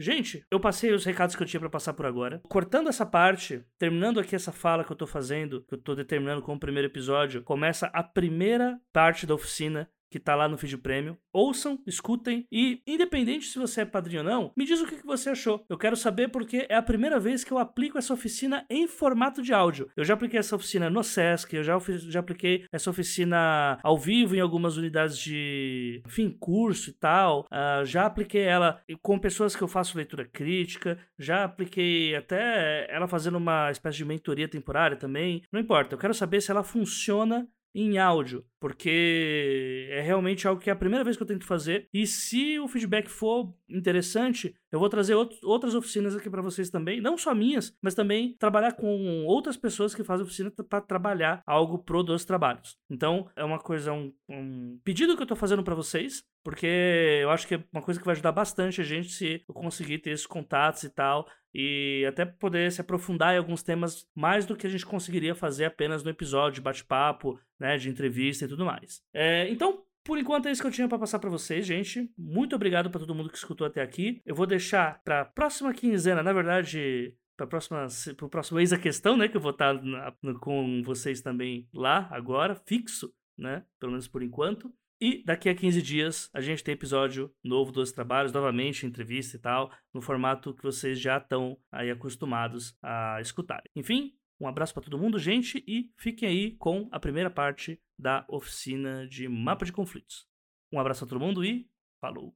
Gente, 0.00 0.44
eu 0.48 0.60
passei 0.60 0.92
os 0.92 1.04
recados 1.04 1.34
que 1.34 1.42
eu 1.42 1.46
tinha 1.46 1.58
para 1.58 1.68
passar 1.68 1.92
por 1.92 2.06
agora. 2.06 2.40
Cortando 2.48 2.88
essa 2.88 3.04
parte, 3.04 3.64
terminando 3.76 4.20
aqui 4.20 4.36
essa 4.36 4.52
fala 4.52 4.84
que 4.84 4.92
eu 4.92 4.96
tô 4.96 5.08
fazendo, 5.08 5.64
que 5.64 5.74
eu 5.74 5.78
tô 5.78 5.92
determinando 5.96 6.40
como 6.40 6.60
primeiro 6.60 6.86
episódio, 6.86 7.42
começa 7.42 7.88
a 7.88 8.04
primeira 8.04 8.80
parte 8.92 9.26
da 9.26 9.34
oficina 9.34 9.90
que 10.10 10.18
tá 10.18 10.34
lá 10.34 10.48
no 10.48 10.58
feed 10.58 10.76
prêmio. 10.78 11.16
Ouçam, 11.32 11.78
escutem 11.86 12.46
e, 12.50 12.82
independente 12.86 13.46
se 13.46 13.58
você 13.58 13.82
é 13.82 13.84
padrinho 13.84 14.22
ou 14.22 14.28
não, 14.28 14.52
me 14.56 14.64
diz 14.64 14.80
o 14.80 14.86
que 14.86 15.04
você 15.04 15.30
achou. 15.30 15.64
Eu 15.68 15.78
quero 15.78 15.96
saber 15.96 16.28
porque 16.28 16.66
é 16.68 16.74
a 16.74 16.82
primeira 16.82 17.18
vez 17.18 17.44
que 17.44 17.52
eu 17.52 17.58
aplico 17.58 17.98
essa 17.98 18.14
oficina 18.14 18.64
em 18.70 18.86
formato 18.86 19.42
de 19.42 19.52
áudio. 19.52 19.90
Eu 19.96 20.04
já 20.04 20.14
apliquei 20.14 20.38
essa 20.38 20.56
oficina 20.56 20.90
no 20.90 21.02
Sesc, 21.02 21.54
eu 21.54 21.62
já, 21.62 21.78
já 22.08 22.20
apliquei 22.20 22.64
essa 22.72 22.90
oficina 22.90 23.78
ao 23.82 23.98
vivo 23.98 24.34
em 24.34 24.40
algumas 24.40 24.76
unidades 24.76 25.18
de, 25.18 26.02
enfim, 26.06 26.30
curso 26.38 26.90
e 26.90 26.92
tal. 26.92 27.46
Uh, 27.46 27.84
já 27.84 28.06
apliquei 28.06 28.42
ela 28.42 28.80
com 29.02 29.18
pessoas 29.18 29.54
que 29.54 29.62
eu 29.62 29.68
faço 29.68 29.96
leitura 29.96 30.24
crítica, 30.24 30.98
já 31.18 31.44
apliquei 31.44 32.14
até 32.14 32.86
ela 32.90 33.08
fazendo 33.08 33.36
uma 33.36 33.70
espécie 33.70 33.98
de 33.98 34.04
mentoria 34.04 34.48
temporária 34.48 34.96
também. 34.96 35.42
Não 35.52 35.60
importa, 35.60 35.94
eu 35.94 35.98
quero 35.98 36.14
saber 36.14 36.40
se 36.40 36.50
ela 36.50 36.62
funciona 36.62 37.48
em 37.74 37.98
áudio, 37.98 38.44
porque 38.60 39.88
é 39.90 40.00
realmente 40.00 40.48
algo 40.48 40.60
que 40.60 40.70
é 40.70 40.72
a 40.72 40.76
primeira 40.76 41.04
vez 41.04 41.16
que 41.16 41.22
eu 41.22 41.26
tento 41.26 41.44
fazer. 41.44 41.88
E 41.92 42.06
se 42.06 42.58
o 42.58 42.68
feedback 42.68 43.08
for 43.08 43.54
interessante, 43.68 44.54
eu 44.72 44.78
vou 44.78 44.88
trazer 44.88 45.14
outras 45.14 45.74
oficinas 45.74 46.16
aqui 46.16 46.28
para 46.28 46.42
vocês 46.42 46.70
também, 46.70 47.00
não 47.00 47.16
só 47.16 47.34
minhas, 47.34 47.76
mas 47.80 47.94
também 47.94 48.36
trabalhar 48.38 48.72
com 48.72 49.24
outras 49.26 49.56
pessoas 49.56 49.94
que 49.94 50.04
fazem 50.04 50.24
oficina 50.24 50.50
para 50.50 50.80
trabalhar 50.80 51.42
algo 51.46 51.78
pro 51.78 52.02
dos 52.02 52.24
trabalhos. 52.24 52.76
Então, 52.90 53.28
é 53.36 53.44
uma 53.44 53.58
coisa, 53.58 53.92
um, 53.92 54.12
um 54.28 54.78
pedido 54.84 55.16
que 55.16 55.22
eu 55.22 55.26
tô 55.26 55.36
fazendo 55.36 55.62
para 55.62 55.74
vocês, 55.74 56.24
porque 56.42 57.20
eu 57.22 57.30
acho 57.30 57.46
que 57.46 57.54
é 57.56 57.64
uma 57.72 57.82
coisa 57.82 58.00
que 58.00 58.06
vai 58.06 58.12
ajudar 58.12 58.32
bastante 58.32 58.80
a 58.80 58.84
gente 58.84 59.10
se 59.10 59.44
eu 59.48 59.54
conseguir 59.54 59.98
ter 59.98 60.10
esses 60.10 60.26
contatos 60.26 60.82
e 60.82 60.90
tal, 60.90 61.28
e 61.60 62.06
até 62.06 62.24
poder 62.24 62.70
se 62.70 62.80
aprofundar 62.80 63.34
em 63.34 63.38
alguns 63.38 63.64
temas 63.64 64.06
mais 64.14 64.46
do 64.46 64.54
que 64.54 64.64
a 64.64 64.70
gente 64.70 64.86
conseguiria 64.86 65.34
fazer 65.34 65.64
apenas 65.64 66.04
no 66.04 66.10
episódio 66.10 66.54
de 66.54 66.60
bate-papo, 66.60 67.36
né, 67.58 67.76
de 67.76 67.88
entrevista 67.88 68.44
e 68.44 68.48
tudo 68.48 68.64
mais. 68.64 69.02
É, 69.12 69.48
então, 69.50 69.82
por 70.04 70.18
enquanto 70.18 70.46
é 70.46 70.52
isso 70.52 70.60
que 70.62 70.68
eu 70.68 70.72
tinha 70.72 70.86
para 70.86 71.00
passar 71.00 71.18
para 71.18 71.28
vocês, 71.28 71.66
gente. 71.66 72.08
Muito 72.16 72.54
obrigado 72.54 72.90
para 72.90 73.00
todo 73.00 73.12
mundo 73.12 73.28
que 73.28 73.36
escutou 73.36 73.66
até 73.66 73.82
aqui. 73.82 74.22
Eu 74.24 74.36
vou 74.36 74.46
deixar 74.46 75.02
para 75.02 75.24
próxima 75.24 75.74
quinzena, 75.74 76.22
na 76.22 76.32
verdade, 76.32 77.12
para 77.36 77.48
próxima 77.48 77.88
pro 78.16 78.28
próximo 78.28 78.60
eis 78.60 78.72
a 78.72 78.78
questão, 78.78 79.16
né, 79.16 79.26
que 79.26 79.36
eu 79.36 79.40
vou 79.40 79.50
estar 79.50 79.82
na, 79.82 80.14
com 80.40 80.80
vocês 80.84 81.20
também 81.20 81.68
lá 81.74 82.08
agora, 82.12 82.54
fixo, 82.54 83.12
né, 83.36 83.64
pelo 83.80 83.90
menos 83.90 84.06
por 84.06 84.22
enquanto. 84.22 84.72
E 85.00 85.22
daqui 85.24 85.48
a 85.48 85.54
15 85.54 85.80
dias 85.80 86.30
a 86.34 86.40
gente 86.40 86.64
tem 86.64 86.74
episódio 86.74 87.32
novo 87.42 87.70
dos 87.70 87.92
trabalhos, 87.92 88.32
novamente, 88.32 88.84
entrevista 88.84 89.36
e 89.36 89.40
tal, 89.40 89.70
no 89.94 90.02
formato 90.02 90.52
que 90.52 90.62
vocês 90.62 90.98
já 91.00 91.18
estão 91.18 91.56
aí 91.70 91.90
acostumados 91.90 92.76
a 92.82 93.20
escutarem. 93.20 93.70
Enfim, 93.76 94.18
um 94.40 94.48
abraço 94.48 94.74
para 94.74 94.82
todo 94.82 94.98
mundo, 94.98 95.18
gente, 95.18 95.64
e 95.66 95.92
fiquem 95.96 96.28
aí 96.28 96.56
com 96.56 96.88
a 96.90 96.98
primeira 96.98 97.30
parte 97.30 97.80
da 97.98 98.24
oficina 98.28 99.06
de 99.06 99.28
mapa 99.28 99.64
de 99.64 99.72
conflitos. 99.72 100.26
Um 100.72 100.80
abraço 100.80 101.04
a 101.04 101.08
todo 101.08 101.20
mundo 101.20 101.44
e 101.44 101.68
falou! 102.00 102.34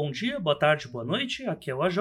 Bom 0.00 0.12
dia, 0.12 0.38
boa 0.38 0.56
tarde, 0.56 0.86
boa 0.86 1.02
noite, 1.02 1.44
aqui 1.46 1.72
é 1.72 1.74
o 1.74 1.82
AJ. 1.82 1.98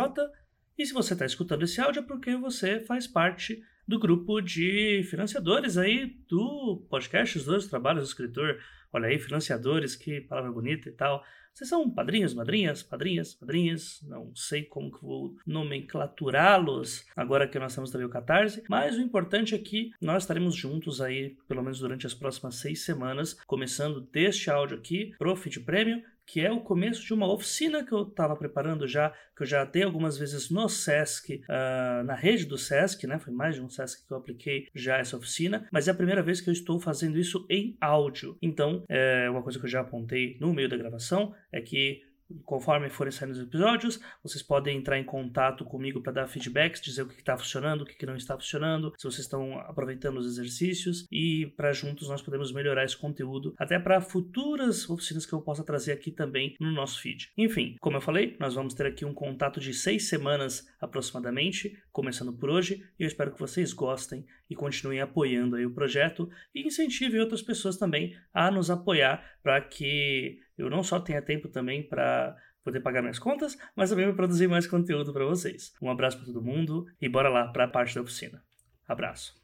E 0.78 0.86
se 0.86 0.94
você 0.94 1.14
está 1.14 1.26
escutando 1.26 1.64
esse 1.64 1.82
áudio 1.82 2.02
é 2.02 2.06
porque 2.06 2.36
você 2.36 2.80
faz 2.80 3.08
parte 3.08 3.60
do 3.88 3.98
grupo 3.98 4.40
de 4.40 5.02
financiadores 5.10 5.80
aí 5.80 6.16
do 6.30 6.86
podcast 6.92 7.40
Os 7.40 7.46
Dois 7.46 7.66
Trabalhos 7.66 8.04
do 8.04 8.08
Escritor. 8.10 8.60
Olha 8.94 9.08
aí, 9.08 9.18
financiadores, 9.18 9.96
que 9.96 10.22
palavra 10.22 10.52
bonita 10.52 10.88
e 10.88 10.92
tal. 10.92 11.24
Vocês 11.52 11.68
são 11.68 11.90
padrinhos, 11.90 12.36
madrinhas, 12.36 12.84
padrinhas, 12.84 13.34
padrinhas, 13.34 14.00
não 14.04 14.32
sei 14.36 14.62
como 14.62 14.92
que 14.92 15.02
vou 15.02 15.36
nomenclaturá-los 15.44 17.04
agora 17.16 17.48
que 17.48 17.58
nós 17.58 17.74
temos 17.74 17.90
também 17.90 18.06
o 18.06 18.12
Catarse, 18.12 18.64
mas 18.70 18.96
o 18.96 19.02
importante 19.02 19.56
é 19.56 19.58
que 19.58 19.90
nós 20.00 20.22
estaremos 20.22 20.56
juntos 20.56 21.02
aí, 21.02 21.36
pelo 21.48 21.64
menos 21.64 21.80
durante 21.80 22.06
as 22.06 22.14
próximas 22.14 22.58
seis 22.58 22.86
semanas, 22.86 23.34
começando 23.48 24.02
deste 24.02 24.52
áudio 24.52 24.78
aqui, 24.78 25.16
Profit 25.18 25.62
Premium, 25.62 26.04
que 26.28 26.42
é 26.42 26.52
o 26.52 26.60
começo 26.60 27.04
de 27.04 27.14
uma 27.14 27.32
oficina 27.32 27.86
que 27.86 27.94
eu 27.94 28.04
estava 28.04 28.36
preparando 28.36 28.86
já, 28.86 29.14
que 29.36 29.44
eu 29.44 29.48
já 29.48 29.64
dei 29.64 29.84
algumas 29.84 30.18
vezes 30.18 30.50
no 30.50 30.68
SESC, 30.68 31.42
uh, 31.46 32.04
na 32.04 32.14
rede 32.14 32.46
do 32.46 32.58
SESC, 32.58 33.08
né? 33.08 33.18
Foi 33.18 33.34
mais 33.34 33.56
de 33.56 33.62
um 33.62 33.70
SESC 33.70 34.06
que 34.06 34.14
eu 34.14 34.18
apliquei 34.18 34.68
já 34.76 34.98
essa 34.98 35.16
oficina, 35.16 35.66
mas 35.72 35.88
é 35.88 35.92
a 35.92 35.96
primeira 35.96 36.22
vez 36.22 36.42
que 36.42 36.50
eu 36.50 36.54
estou 36.54 36.80
fazendo 36.82 37.18
isso 37.18 37.46
em 37.50 37.78
áudio. 37.80 38.38
Então, 38.42 38.84
é 38.90 39.30
uma 39.30 39.42
coisa 39.42 39.58
que 39.58 39.66
eu 39.66 39.70
já 39.70 39.80
apontei 39.80 40.38
no 40.42 40.54
meio 40.54 40.68
da 40.68 40.76
gravação 40.76 41.34
é 41.50 41.62
que 41.62 42.02
Conforme 42.44 42.90
forem 42.90 43.12
saindo 43.12 43.34
os 43.34 43.40
episódios, 43.40 44.00
vocês 44.22 44.44
podem 44.44 44.78
entrar 44.78 45.00
em 45.00 45.04
contato 45.04 45.64
comigo 45.66 46.02
para 46.02 46.14
dar 46.14 46.28
feedbacks, 46.28 46.82
dizer 46.82 47.04
o 47.04 47.08
que 47.08 47.20
está 47.20 47.38
funcionando, 47.38 47.82
o 47.82 47.86
que 47.86 48.06
não 48.06 48.16
está 48.16 48.36
funcionando, 48.36 48.94
se 48.98 49.04
vocês 49.04 49.26
estão 49.26 49.60
aproveitando 49.60 50.18
os 50.18 50.26
exercícios 50.26 51.06
e 51.12 51.54
para 51.56 51.72
juntos 51.72 52.10
nós 52.10 52.22
podemos 52.22 52.52
melhorar 52.52 52.84
esse 52.84 52.98
conteúdo 52.98 53.54
até 53.58 53.80
para 53.80 54.02
futuras 54.02 54.90
oficinas 54.90 55.26
que 55.26 55.34
eu 55.34 55.42
possa 55.42 55.64
trazer 55.64 55.92
aqui 55.92 56.12
também 56.12 56.56
no 56.60 56.72
nosso 56.72 57.02
feed. 57.02 57.32
Enfim, 57.38 57.76
como 57.80 57.98
eu 57.98 58.02
falei, 58.02 58.36
nós 58.40 58.56
vamos 58.56 58.74
ter 58.74 58.86
aqui 58.86 59.06
um 59.06 59.14
contato 59.14 59.60
de 59.60 59.74
seis 59.74 60.08
semanas 60.10 60.68
aproximadamente, 60.80 61.78
começando 61.92 62.34
por 62.34 62.50
hoje, 62.50 62.84
e 63.00 63.04
eu 63.04 63.08
espero 63.08 63.32
que 63.32 63.40
vocês 63.40 63.74
gostem 63.74 64.26
e 64.50 64.56
continuem 64.56 65.02
apoiando 65.02 65.56
aí 65.56 65.66
o 65.66 65.74
projeto 65.74 66.30
e 66.54 66.66
incentivem 66.66 67.20
outras 67.20 67.42
pessoas 67.42 67.78
também 67.78 68.16
a 68.34 68.50
nos 68.50 68.70
apoiar 68.70 69.24
para 69.44 69.62
que 69.62 70.40
eu 70.58 70.70
não 70.70 70.82
só 70.82 71.00
tenha 71.00 71.22
tempo 71.22 71.48
também 71.48 71.88
para 71.88 72.36
poder 72.64 72.82
pagar 72.82 73.02
minhas 73.02 73.20
contas, 73.20 73.58
mas 73.76 73.90
também 73.90 74.06
para 74.06 74.16
produzir 74.16 74.48
mais 74.48 74.66
conteúdo 74.66 75.14
para 75.14 75.26
vocês. 75.26 75.74
Um 75.82 75.90
abraço 75.90 76.18
para 76.18 76.26
todo 76.26 76.42
mundo 76.42 76.86
e 77.00 77.08
bora 77.08 77.30
lá 77.30 77.48
para 77.48 77.66
a 77.66 77.68
parte 77.68 77.96
da 77.96 78.02
oficina. 78.02 78.44
Abraço. 78.88 79.36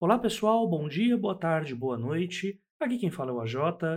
Olá 0.00 0.18
pessoal, 0.18 0.68
bom 0.68 0.88
dia, 0.88 1.16
boa 1.16 1.38
tarde, 1.38 1.74
boa 1.74 1.96
noite. 1.96 2.60
Aqui 2.80 2.98
quem 2.98 3.12
fala 3.12 3.30
é 3.30 3.34
o 3.34 3.40
AJ, 3.40 3.54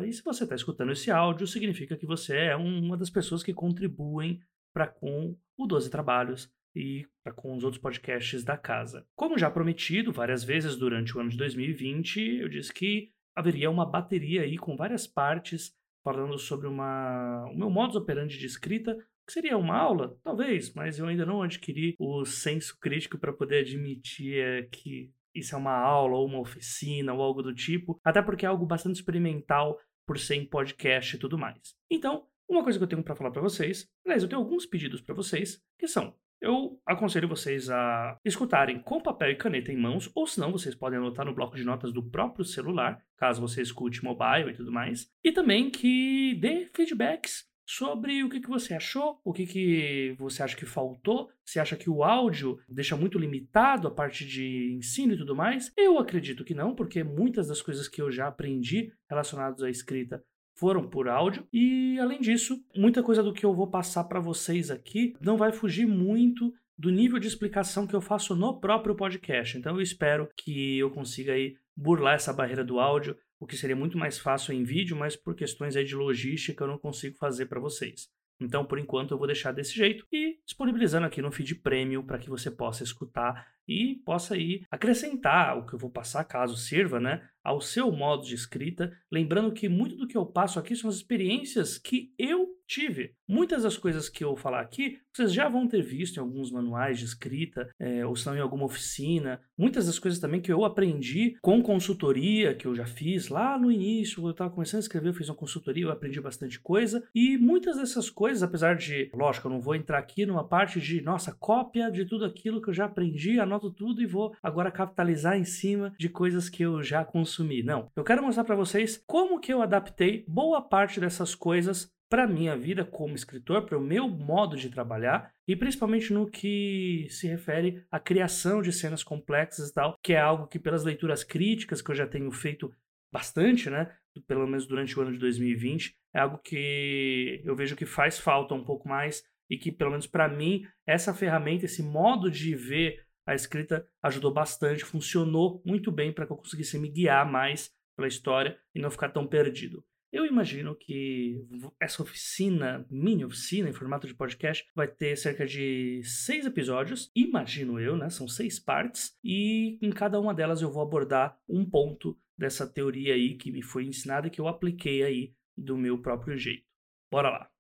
e 0.08 0.14
se 0.14 0.22
você 0.22 0.44
está 0.44 0.54
escutando 0.54 0.92
esse 0.92 1.10
áudio, 1.10 1.48
significa 1.48 1.98
que 1.98 2.06
você 2.06 2.38
é 2.38 2.56
uma 2.56 2.96
das 2.96 3.10
pessoas 3.10 3.42
que 3.42 3.52
contribuem 3.52 4.40
para 4.72 4.86
com 4.86 5.36
o 5.58 5.66
12 5.66 5.90
Trabalhos 5.90 6.54
e 6.76 7.08
para 7.24 7.34
com 7.34 7.56
os 7.56 7.64
outros 7.64 7.82
podcasts 7.82 8.44
da 8.44 8.56
casa. 8.56 9.08
Como 9.16 9.40
já 9.40 9.50
prometido 9.50 10.12
várias 10.12 10.44
vezes 10.44 10.76
durante 10.76 11.18
o 11.18 11.20
ano 11.22 11.30
de 11.30 11.38
2020, 11.38 12.42
eu 12.42 12.50
disse 12.50 12.72
que 12.72 13.12
haveria 13.36 13.70
uma 13.70 13.86
bateria 13.86 14.42
aí 14.42 14.58
com 14.58 14.76
várias 14.76 15.06
partes 15.06 15.74
falando 16.04 16.38
sobre 16.38 16.68
uma, 16.68 17.46
o 17.52 17.58
meu 17.58 17.70
modus 17.70 17.96
operandi 17.96 18.38
de 18.38 18.46
escrita, 18.46 18.96
que 19.26 19.34
seria 19.34 19.58
uma 19.58 19.76
aula, 19.76 20.16
talvez, 20.24 20.72
mas 20.74 21.00
eu 21.00 21.08
ainda 21.08 21.26
não 21.26 21.42
adquiri 21.42 21.96
o 22.00 22.24
senso 22.26 22.78
crítico 22.80 23.18
para 23.18 23.34
poder 23.34 23.62
admitir 23.62 24.40
é, 24.40 24.64
que 24.64 25.12
isso 25.34 25.56
é 25.56 25.58
uma 25.58 25.76
aula 25.76 26.16
ou 26.16 26.28
uma 26.28 26.40
oficina 26.40 27.12
ou 27.12 27.22
algo 27.22 27.42
do 27.42 27.54
tipo, 27.54 28.00
até 28.04 28.22
porque 28.22 28.46
é 28.46 28.50
algo 28.50 28.68
bastante 28.68 28.98
experimental 28.98 29.80
por 30.08 30.20
ser 30.20 30.36
em 30.36 30.46
podcast 30.46 31.16
e 31.16 31.20
tudo 31.20 31.38
mais. 31.40 31.76
Então, 31.90 32.28
uma 32.48 32.64
coisa 32.64 32.78
que 32.78 32.84
eu 32.84 32.88
tenho 32.88 33.04
para 33.04 33.16
falar 33.16 33.32
para 33.32 33.42
vocês, 33.42 33.90
aliás, 34.06 34.22
eu 34.22 34.30
tenho 34.30 34.42
alguns 34.42 34.68
pedidos 34.68 35.02
para 35.02 35.16
vocês, 35.16 35.60
que 35.80 35.88
são 35.88 36.16
eu 36.46 36.80
aconselho 36.86 37.28
vocês 37.28 37.70
a 37.70 38.18
escutarem 38.24 38.80
com 38.80 39.02
papel 39.02 39.32
e 39.32 39.36
caneta 39.36 39.72
em 39.72 39.78
mãos, 39.78 40.10
ou 40.14 40.28
senão 40.28 40.52
vocês 40.52 40.76
podem 40.76 41.00
anotar 41.00 41.26
no 41.26 41.34
bloco 41.34 41.56
de 41.56 41.64
notas 41.64 41.92
do 41.92 42.04
próprio 42.04 42.46
celular, 42.46 43.02
caso 43.18 43.42
você 43.42 43.62
escute 43.62 44.04
mobile 44.04 44.52
e 44.52 44.54
tudo 44.54 44.72
mais. 44.72 45.12
E 45.24 45.32
também 45.32 45.72
que 45.72 46.36
dê 46.36 46.68
feedbacks 46.74 47.46
sobre 47.66 48.24
o 48.24 48.30
que, 48.30 48.40
que 48.40 48.48
você 48.48 48.76
achou, 48.76 49.20
o 49.24 49.34
que, 49.34 49.48
que 49.48 50.16
você 50.20 50.44
acha 50.44 50.56
que 50.56 50.68
faltou, 50.68 51.32
se 51.44 51.60
acha 51.60 51.76
que 51.76 51.90
o 51.90 52.04
áudio 52.04 52.60
deixa 52.70 52.96
muito 52.96 53.18
limitado 53.18 53.88
a 53.88 53.92
parte 53.92 54.24
de 54.24 54.76
ensino 54.78 55.14
e 55.14 55.18
tudo 55.18 55.36
mais. 55.36 55.74
Eu 55.76 55.98
acredito 55.98 56.44
que 56.44 56.54
não, 56.54 56.76
porque 56.76 57.04
muitas 57.04 57.48
das 57.48 57.62
coisas 57.62 57.88
que 57.88 58.02
eu 58.02 58.12
já 58.12 58.28
aprendi 58.28 58.94
relacionadas 59.10 59.64
à 59.64 59.70
escrita 59.70 60.24
foram 60.56 60.88
por 60.88 61.08
áudio 61.08 61.48
e 61.52 62.00
além 62.00 62.20
disso, 62.20 62.58
muita 62.76 63.04
coisa 63.04 63.22
do 63.22 63.34
que 63.34 63.46
eu 63.46 63.54
vou 63.54 63.70
passar 63.70 64.06
para 64.06 64.20
vocês 64.20 64.72
aqui 64.72 65.14
não 65.22 65.38
vai 65.38 65.52
fugir 65.52 65.86
muito 65.86 66.54
do 66.78 66.90
nível 66.90 67.20
de 67.20 67.28
explicação 67.28 67.88
que 67.88 67.96
eu 67.96 68.02
faço 68.02 68.36
no 68.36 68.60
próprio 68.60 68.96
podcast. 68.96 69.58
Então 69.58 69.76
eu 69.76 69.82
espero 69.82 70.30
que 70.38 70.78
eu 70.78 70.90
consiga 70.92 71.34
aí 71.34 71.56
burlar 71.76 72.16
essa 72.16 72.34
barreira 72.34 72.64
do 72.64 72.80
áudio, 72.80 73.18
o 73.40 73.46
que 73.46 73.58
seria 73.58 73.76
muito 73.76 73.98
mais 73.98 74.18
fácil 74.18 74.54
em 74.54 74.64
vídeo, 74.64 74.96
mas 74.96 75.16
por 75.16 75.36
questões 75.36 75.76
aí 75.76 75.84
de 75.84 75.96
logística 75.96 76.64
eu 76.64 76.68
não 76.68 76.78
consigo 76.78 77.18
fazer 77.18 77.48
para 77.48 77.60
vocês. 77.60 78.08
Então, 78.40 78.66
por 78.66 78.78
enquanto, 78.78 79.12
eu 79.12 79.18
vou 79.18 79.28
deixar 79.28 79.52
desse 79.54 79.74
jeito 79.74 80.06
e 80.12 80.38
disponibilizando 80.46 81.06
aqui 81.06 81.22
no 81.22 81.32
feed 81.32 81.56
premium 81.56 82.06
para 82.06 82.18
que 82.18 82.30
você 82.30 82.52
possa 82.52 82.84
escutar 82.84 83.48
e 83.68 84.02
possa 84.06 84.36
aí 84.36 84.64
acrescentar 84.70 85.58
o 85.58 85.66
que 85.66 85.74
eu 85.74 85.80
vou 85.80 85.90
passar, 85.90 86.24
caso 86.24 86.58
sirva, 86.58 87.00
né, 87.00 87.28
ao 87.44 87.62
seu 87.62 87.92
modo 87.92 88.26
de 88.26 88.34
escrita. 88.34 88.92
Lembrando 89.12 89.54
que 89.54 89.70
muito 89.70 89.96
do 89.96 90.08
que 90.08 90.18
eu 90.18 90.26
passo 90.26 90.58
aqui 90.58 90.76
são 90.76 90.90
as 90.90 90.96
experiências 90.96 91.78
que 91.78 92.12
eu 92.18 92.56
tive. 92.68 93.14
Muitas 93.28 93.64
das 93.64 93.78
coisas 93.78 94.10
que 94.10 94.24
eu 94.24 94.36
falar 94.36 94.62
aqui, 94.62 94.98
vocês 95.14 95.32
já 95.32 95.48
vão 95.48 95.68
ter 95.68 95.82
visto 95.82 96.18
em 96.18 96.20
alguns 96.20 96.52
manuais 96.52 96.98
de 97.00 97.06
escrita, 97.06 97.70
é, 97.80 98.06
ou 98.06 98.16
são 98.16 98.36
em 98.36 98.40
alguma 98.40 98.66
oficina. 98.66 99.40
Muitas 99.58 99.86
das 99.86 100.00
coisas 100.00 100.20
também 100.20 100.42
que 100.42 100.52
eu 100.52 100.66
aprendi 100.66 101.38
com 101.42 101.62
consultoria, 101.62 102.56
que 102.56 102.66
eu 102.66 102.76
já 102.76 102.86
fiz 102.86 103.30
lá 103.30 103.58
no 103.58 103.72
início, 103.72 104.26
eu 104.26 104.32
estava 104.32 104.50
começando 104.50 104.80
a 104.80 104.82
escrever, 104.82 105.10
eu 105.10 105.14
fiz 105.14 105.30
uma 105.30 105.36
consultoria, 105.36 105.86
eu 105.86 105.92
aprendi 105.92 106.20
bastante 106.20 106.60
coisa. 106.60 107.08
E 107.14 107.38
muitas 107.38 107.78
dessas 107.78 108.10
coisas, 108.10 108.42
apesar 108.42 108.76
de, 108.76 109.12
lógico, 109.14 109.48
eu 109.48 109.52
não 109.52 109.62
vou 109.62 109.76
entrar 109.76 110.00
aqui 110.00 110.26
numa 110.26 110.48
parte 110.48 110.82
de, 110.82 111.02
nossa, 111.02 111.32
cópia 111.32 111.92
de 111.92 112.06
tudo 112.06 112.26
aquilo 112.26 112.62
que 112.62 112.70
eu 112.70 112.74
já 112.74 112.86
aprendi, 112.86 113.40
anoto 113.56 113.72
tudo 113.72 114.02
e 114.02 114.06
vou 114.06 114.36
agora 114.44 114.72
capitalizar 114.72 115.38
em 115.38 115.46
cima 115.46 115.94
de 115.98 116.10
coisas 116.10 116.50
que 116.50 116.64
eu 116.64 116.84
já 116.84 117.04
consumi. 117.04 117.64
Não, 117.64 117.90
eu 117.96 118.04
quero 118.04 118.24
mostrar 118.24 118.44
para 118.44 118.56
vocês 118.56 119.02
como 119.08 119.40
que 119.40 119.54
eu 119.54 119.62
adaptei 119.62 120.26
boa 120.28 120.62
parte 120.62 121.00
dessas 121.00 121.34
coisas 121.34 121.94
para 122.08 122.28
minha 122.28 122.56
vida 122.56 122.86
como 122.86 123.16
escritor, 123.16 123.66
para 123.66 123.78
o 123.78 123.82
meu 123.82 124.08
modo 124.08 124.56
de 124.56 124.70
trabalhar 124.70 125.32
e 125.48 125.56
principalmente 125.56 126.14
no 126.14 126.30
que 126.30 127.08
se 127.10 127.28
refere 127.28 127.84
à 127.90 128.00
criação 128.00 128.62
de 128.62 128.72
cenas 128.72 129.04
complexas 129.04 129.70
e 129.70 129.74
tal, 129.74 129.98
que 130.04 130.14
é 130.14 130.20
algo 130.20 130.48
que 130.48 130.60
pelas 130.60 130.84
leituras 130.84 131.24
críticas 131.24 131.82
que 131.82 131.90
eu 131.90 131.96
já 131.96 132.06
tenho 132.06 132.32
feito 132.32 132.72
bastante, 133.12 133.70
né, 133.70 133.92
pelo 134.28 134.46
menos 134.46 134.68
durante 134.68 134.98
o 134.98 135.02
ano 135.02 135.14
de 135.14 135.18
2020, 135.18 135.96
é 136.14 136.20
algo 136.20 136.38
que 136.38 137.42
eu 137.44 137.56
vejo 137.56 137.76
que 137.76 137.86
faz 137.86 138.20
falta 138.20 138.54
um 138.54 138.64
pouco 138.64 138.88
mais 138.88 139.24
e 139.50 139.58
que 139.58 139.72
pelo 139.72 139.92
menos 139.92 140.08
para 140.08 140.28
mim 140.28 140.66
essa 140.86 141.14
ferramenta, 141.14 141.66
esse 141.66 141.84
modo 141.84 142.30
de 142.30 142.56
ver 142.56 143.05
a 143.26 143.34
escrita 143.34 143.88
ajudou 144.02 144.32
bastante, 144.32 144.86
funcionou 144.86 145.62
muito 145.66 145.92
bem 145.92 146.12
para 146.14 146.26
que 146.26 146.32
eu 146.32 146.38
conseguisse 146.38 146.78
me 146.78 146.90
guiar 146.90 147.30
mais 147.30 147.74
pela 147.96 148.08
história 148.08 148.58
e 148.74 148.80
não 148.80 148.92
ficar 148.92 149.10
tão 149.10 149.26
perdido. 149.26 149.84
Eu 150.12 150.26
imagino 150.26 150.74
que 150.76 151.46
essa 151.78 152.02
oficina, 152.02 152.86
mini 152.90 153.26
oficina 153.26 153.68
em 153.68 153.74
formato 153.74 154.08
de 154.08 154.14
podcast, 154.14 154.66
vai 154.74 154.88
ter 154.88 155.18
cerca 155.18 155.46
de 155.46 156.02
seis 156.06 156.46
episódios, 156.46 157.12
imagino 157.14 157.80
eu, 157.82 157.98
né? 157.98 158.10
São 158.10 158.26
seis 158.26 158.58
partes, 158.58 159.18
e 159.22 159.78
em 159.82 159.92
cada 159.92 160.18
uma 160.18 160.34
delas 160.34 160.62
eu 160.62 160.72
vou 160.72 160.82
abordar 160.82 161.38
um 161.50 161.70
ponto 161.70 162.18
dessa 162.38 162.66
teoria 162.66 163.14
aí 163.14 163.36
que 163.36 163.52
me 163.52 163.62
foi 163.62 163.86
ensinada 163.86 164.28
e 164.28 164.30
que 164.30 164.40
eu 164.40 164.48
apliquei 164.48 165.04
aí 165.04 165.34
do 165.58 165.78
meu 165.78 166.02
próprio 166.02 166.38
jeito. 166.38 166.66
Bora 167.12 167.30
lá! 167.30 167.55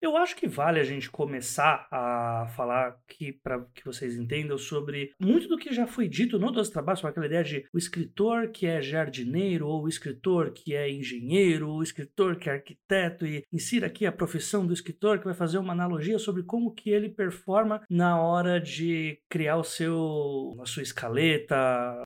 Eu 0.00 0.14
acho 0.16 0.36
que 0.36 0.46
vale 0.46 0.78
a 0.78 0.84
gente 0.84 1.10
começar 1.10 1.88
a 1.90 2.46
falar 2.54 2.88
aqui 2.88 3.32
para 3.32 3.64
que 3.74 3.84
vocês 3.84 4.14
entendam 4.14 4.58
sobre 4.58 5.12
muito 5.18 5.48
do 5.48 5.56
que 5.56 5.72
já 5.72 5.86
foi 5.86 6.06
dito 6.06 6.38
no 6.38 6.52
Dois 6.52 6.68
Trabalhos, 6.68 7.00
sobre 7.00 7.12
aquela 7.12 7.26
ideia 7.26 7.42
de 7.42 7.66
o 7.72 7.78
escritor 7.78 8.50
que 8.50 8.66
é 8.66 8.82
jardineiro, 8.82 9.66
ou 9.66 9.84
o 9.84 9.88
escritor 9.88 10.52
que 10.52 10.74
é 10.74 10.90
engenheiro, 10.90 11.70
ou 11.70 11.78
o 11.78 11.82
escritor 11.82 12.36
que 12.36 12.50
é 12.50 12.52
arquiteto, 12.52 13.26
e 13.26 13.42
insira 13.50 13.86
aqui 13.86 14.04
a 14.04 14.12
profissão 14.12 14.66
do 14.66 14.72
escritor, 14.74 15.18
que 15.18 15.24
vai 15.24 15.34
fazer 15.34 15.58
uma 15.58 15.72
analogia 15.72 16.18
sobre 16.18 16.42
como 16.42 16.74
que 16.74 16.90
ele 16.90 17.08
performa 17.08 17.82
na 17.88 18.20
hora 18.20 18.60
de 18.60 19.18
criar 19.30 19.56
o 19.56 19.64
seu, 19.64 20.56
a 20.60 20.66
sua 20.66 20.82
escaleta, 20.82 21.56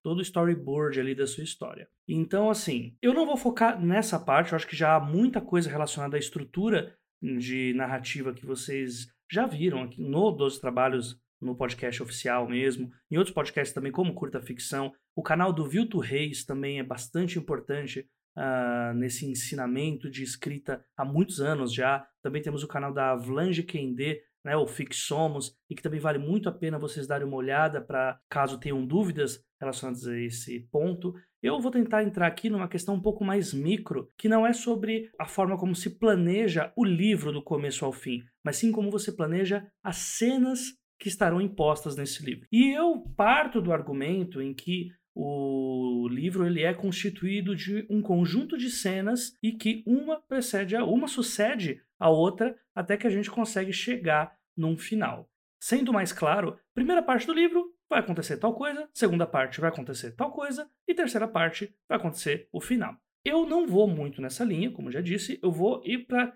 todo 0.03 0.19
o 0.19 0.23
storyboard 0.23 1.01
ali 1.01 1.15
da 1.15 1.27
sua 1.27 1.43
história. 1.43 1.89
Então, 2.09 2.51
assim, 2.51 2.97
eu 3.01 3.15
não 3.15 3.27
vou 3.27 3.37
focar 3.37 3.81
nessa 3.81 4.19
parte, 4.19 4.53
eu 4.53 4.57
acho 4.57 4.67
que 4.67 4.77
já 4.77 4.97
há 4.97 5.01
muita 5.01 5.41
coisa 5.41 5.71
relacionada 5.71 6.17
à 6.17 6.19
estrutura 6.19 6.93
de 7.23 7.73
narrativa 7.75 8.33
que 8.33 8.47
vocês 8.47 9.07
já 9.31 9.47
viram 9.47 9.83
aqui 9.83 10.03
no 10.03 10.31
Doze 10.31 10.61
Trabalhos, 10.61 11.21
no 11.41 11.57
podcast 11.57 12.03
oficial 12.03 12.49
mesmo, 12.49 12.91
em 13.11 13.17
outros 13.17 13.35
podcasts 13.35 13.75
também, 13.75 13.93
como 13.93 14.15
Curta 14.15 14.41
Ficção. 14.41 14.93
O 15.17 15.23
canal 15.23 15.53
do 15.53 15.67
Vilto 15.67 15.99
Reis 15.99 16.45
também 16.45 16.79
é 16.79 16.83
bastante 16.83 17.39
importante 17.39 18.07
uh, 18.37 18.95
nesse 18.95 19.27
ensinamento 19.27 20.11
de 20.11 20.23
escrita 20.23 20.85
há 20.97 21.05
muitos 21.05 21.41
anos 21.41 21.73
já. 21.73 22.07
Também 22.23 22.43
temos 22.43 22.63
o 22.63 22.69
canal 22.69 22.93
da 22.93 23.13
Avlange 23.13 23.63
Kende, 23.63 24.21
né, 24.45 24.57
o 24.57 24.67
Fixomos, 24.67 25.55
e 25.69 25.75
que 25.75 25.83
também 25.83 26.01
vale 26.01 26.19
muito 26.19 26.49
a 26.49 26.53
pena 26.53 26.79
vocês 26.79 27.07
darem 27.07 27.27
uma 27.27 27.37
olhada 27.37 27.81
para 27.81 28.19
caso 28.29 28.59
tenham 28.59 28.87
dúvidas 28.87 29.43
relacionadas 29.61 30.07
a 30.07 30.19
esse 30.19 30.61
ponto. 30.71 31.15
Eu 31.43 31.59
vou 31.59 31.71
tentar 31.71 32.03
entrar 32.03 32.27
aqui 32.27 32.51
numa 32.51 32.69
questão 32.69 32.95
um 32.97 33.01
pouco 33.01 33.25
mais 33.25 33.55
micro, 33.55 34.13
que 34.19 34.29
não 34.29 34.47
é 34.47 34.53
sobre 34.53 35.11
a 35.19 35.25
forma 35.25 35.57
como 35.57 35.75
se 35.75 35.99
planeja 35.99 36.71
o 36.77 36.85
livro 36.85 37.33
do 37.33 37.43
começo 37.43 37.83
ao 37.83 37.93
fim, 37.93 38.23
mas 38.45 38.59
sim 38.59 38.71
como 38.71 38.91
você 38.91 39.11
planeja 39.11 39.67
as 39.83 39.97
cenas 39.97 40.79
que 40.99 41.09
estarão 41.09 41.41
impostas 41.41 41.97
nesse 41.97 42.23
livro. 42.23 42.47
E 42.53 42.71
eu 42.77 43.01
parto 43.17 43.63
do 43.63 43.73
argumento 43.73 44.43
em 44.43 44.53
que 44.53 44.89
o 45.15 46.07
livro 46.11 46.47
ele 46.47 46.63
é 46.63 46.75
constituído 46.75 47.57
de 47.57 47.87
um 47.89 48.03
conjunto 48.03 48.59
de 48.59 48.71
cenas 48.71 49.35
e 49.43 49.53
que 49.53 49.83
uma 49.87 50.21
precede 50.21 50.77
a 50.77 50.85
uma 50.85 51.09
sucede 51.09 51.83
a 51.99 52.11
outra 52.11 52.55
até 52.75 52.99
que 52.99 53.07
a 53.07 53.11
gente 53.11 53.31
consegue 53.31 53.73
chegar 53.73 54.37
num 54.55 54.77
final. 54.77 55.27
Sendo 55.59 55.93
mais 55.93 56.13
claro, 56.13 56.59
primeira 56.75 57.03
parte 57.03 57.27
do 57.27 57.33
livro 57.33 57.65
vai 57.91 57.99
acontecer 57.99 58.37
tal 58.37 58.55
coisa, 58.55 58.89
segunda 58.95 59.27
parte 59.27 59.61
vai 59.61 59.69
acontecer 59.69 60.13
tal 60.13 60.31
coisa 60.31 60.71
e 60.87 60.95
terceira 60.95 61.27
parte 61.27 61.75
vai 61.89 61.99
acontecer 61.99 62.49
o 62.53 62.61
final. 62.61 62.97
Eu 63.25 63.45
não 63.45 63.67
vou 63.67 63.87
muito 63.87 64.23
nessa 64.23 64.45
linha, 64.45 64.71
como 64.71 64.91
já 64.91 65.01
disse, 65.01 65.39
eu 65.43 65.51
vou 65.51 65.83
ir 65.85 66.07
para 66.07 66.33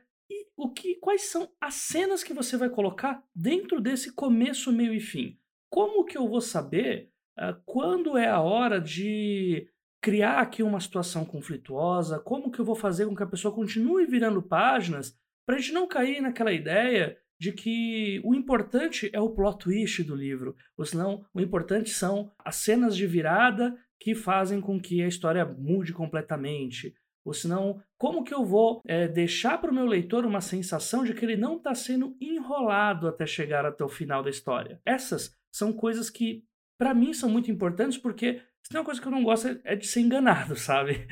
o 0.57 0.71
que 0.71 0.97
quais 0.97 1.23
são 1.23 1.49
as 1.61 1.75
cenas 1.75 2.23
que 2.23 2.35
você 2.35 2.57
vai 2.57 2.69
colocar 2.69 3.23
dentro 3.35 3.81
desse 3.81 4.13
começo, 4.13 4.73
meio 4.73 4.93
e 4.93 5.01
fim. 5.01 5.39
Como 5.71 6.05
que 6.05 6.19
eu 6.19 6.29
vou 6.29 6.41
saber 6.41 7.11
uh, 7.39 7.61
quando 7.65 8.17
é 8.17 8.29
a 8.29 8.41
hora 8.41 8.81
de 8.81 9.69
criar 10.01 10.41
aqui 10.41 10.63
uma 10.63 10.81
situação 10.81 11.25
conflituosa? 11.25 12.19
Como 12.19 12.51
que 12.51 12.61
eu 12.61 12.65
vou 12.65 12.77
fazer 12.77 13.07
com 13.07 13.17
que 13.17 13.23
a 13.23 13.29
pessoa 13.29 13.55
continue 13.55 14.07
virando 14.07 14.43
páginas 14.43 15.19
para 15.47 15.57
a 15.57 15.59
gente 15.59 15.73
não 15.73 15.87
cair 15.87 16.21
naquela 16.21 16.53
ideia 16.53 17.19
de 17.39 17.53
que 17.53 18.21
o 18.25 18.35
importante 18.35 19.11
é 19.13 19.21
o 19.21 19.31
plot 19.31 19.59
twist 19.59 20.03
do 20.03 20.15
livro, 20.15 20.57
ou 20.77 20.85
senão 20.85 21.25
o 21.35 21.41
importante 21.41 21.91
são 21.91 22.31
as 22.39 22.57
cenas 22.57 22.97
de 22.97 23.07
virada 23.07 23.77
que 23.99 24.15
fazem 24.15 24.61
com 24.61 24.81
que 24.81 25.03
a 25.03 25.09
história 25.09 25.45
mude 25.45 25.93
completamente. 25.93 26.95
Ou 27.25 27.33
senão, 27.33 27.83
como 27.97 28.23
que 28.23 28.35
eu 28.35 28.45
vou 28.45 28.83
é, 28.87 29.09
deixar 29.09 29.59
para 29.59 29.71
o 29.71 29.75
meu 29.75 29.87
leitor 29.87 30.27
uma 30.27 30.43
sensação 30.43 31.05
de 31.05 31.15
que 31.15 31.25
ele 31.25 31.37
não 31.37 31.57
está 31.57 31.75
sendo 31.75 32.15
enrolado 32.21 33.09
até 33.09 33.25
chegar 33.25 33.65
até 33.65 33.83
o 33.83 33.89
final 33.89 34.23
da 34.23 34.29
história? 34.29 34.81
Essas 34.85 35.35
são 35.51 35.73
coisas 35.73 36.11
que, 36.11 36.45
para 36.79 36.93
mim, 36.93 37.15
são 37.15 37.31
muito 37.31 37.51
importantes 37.51 37.97
porque 37.97 38.43
se 38.63 38.71
tem 38.71 38.79
uma 38.79 38.85
coisa 38.85 39.01
que 39.01 39.07
eu 39.07 39.13
não 39.13 39.23
gosto 39.23 39.61
é 39.65 39.75
de 39.75 39.87
ser 39.87 40.01
enganado, 40.01 40.57
sabe? 40.57 41.07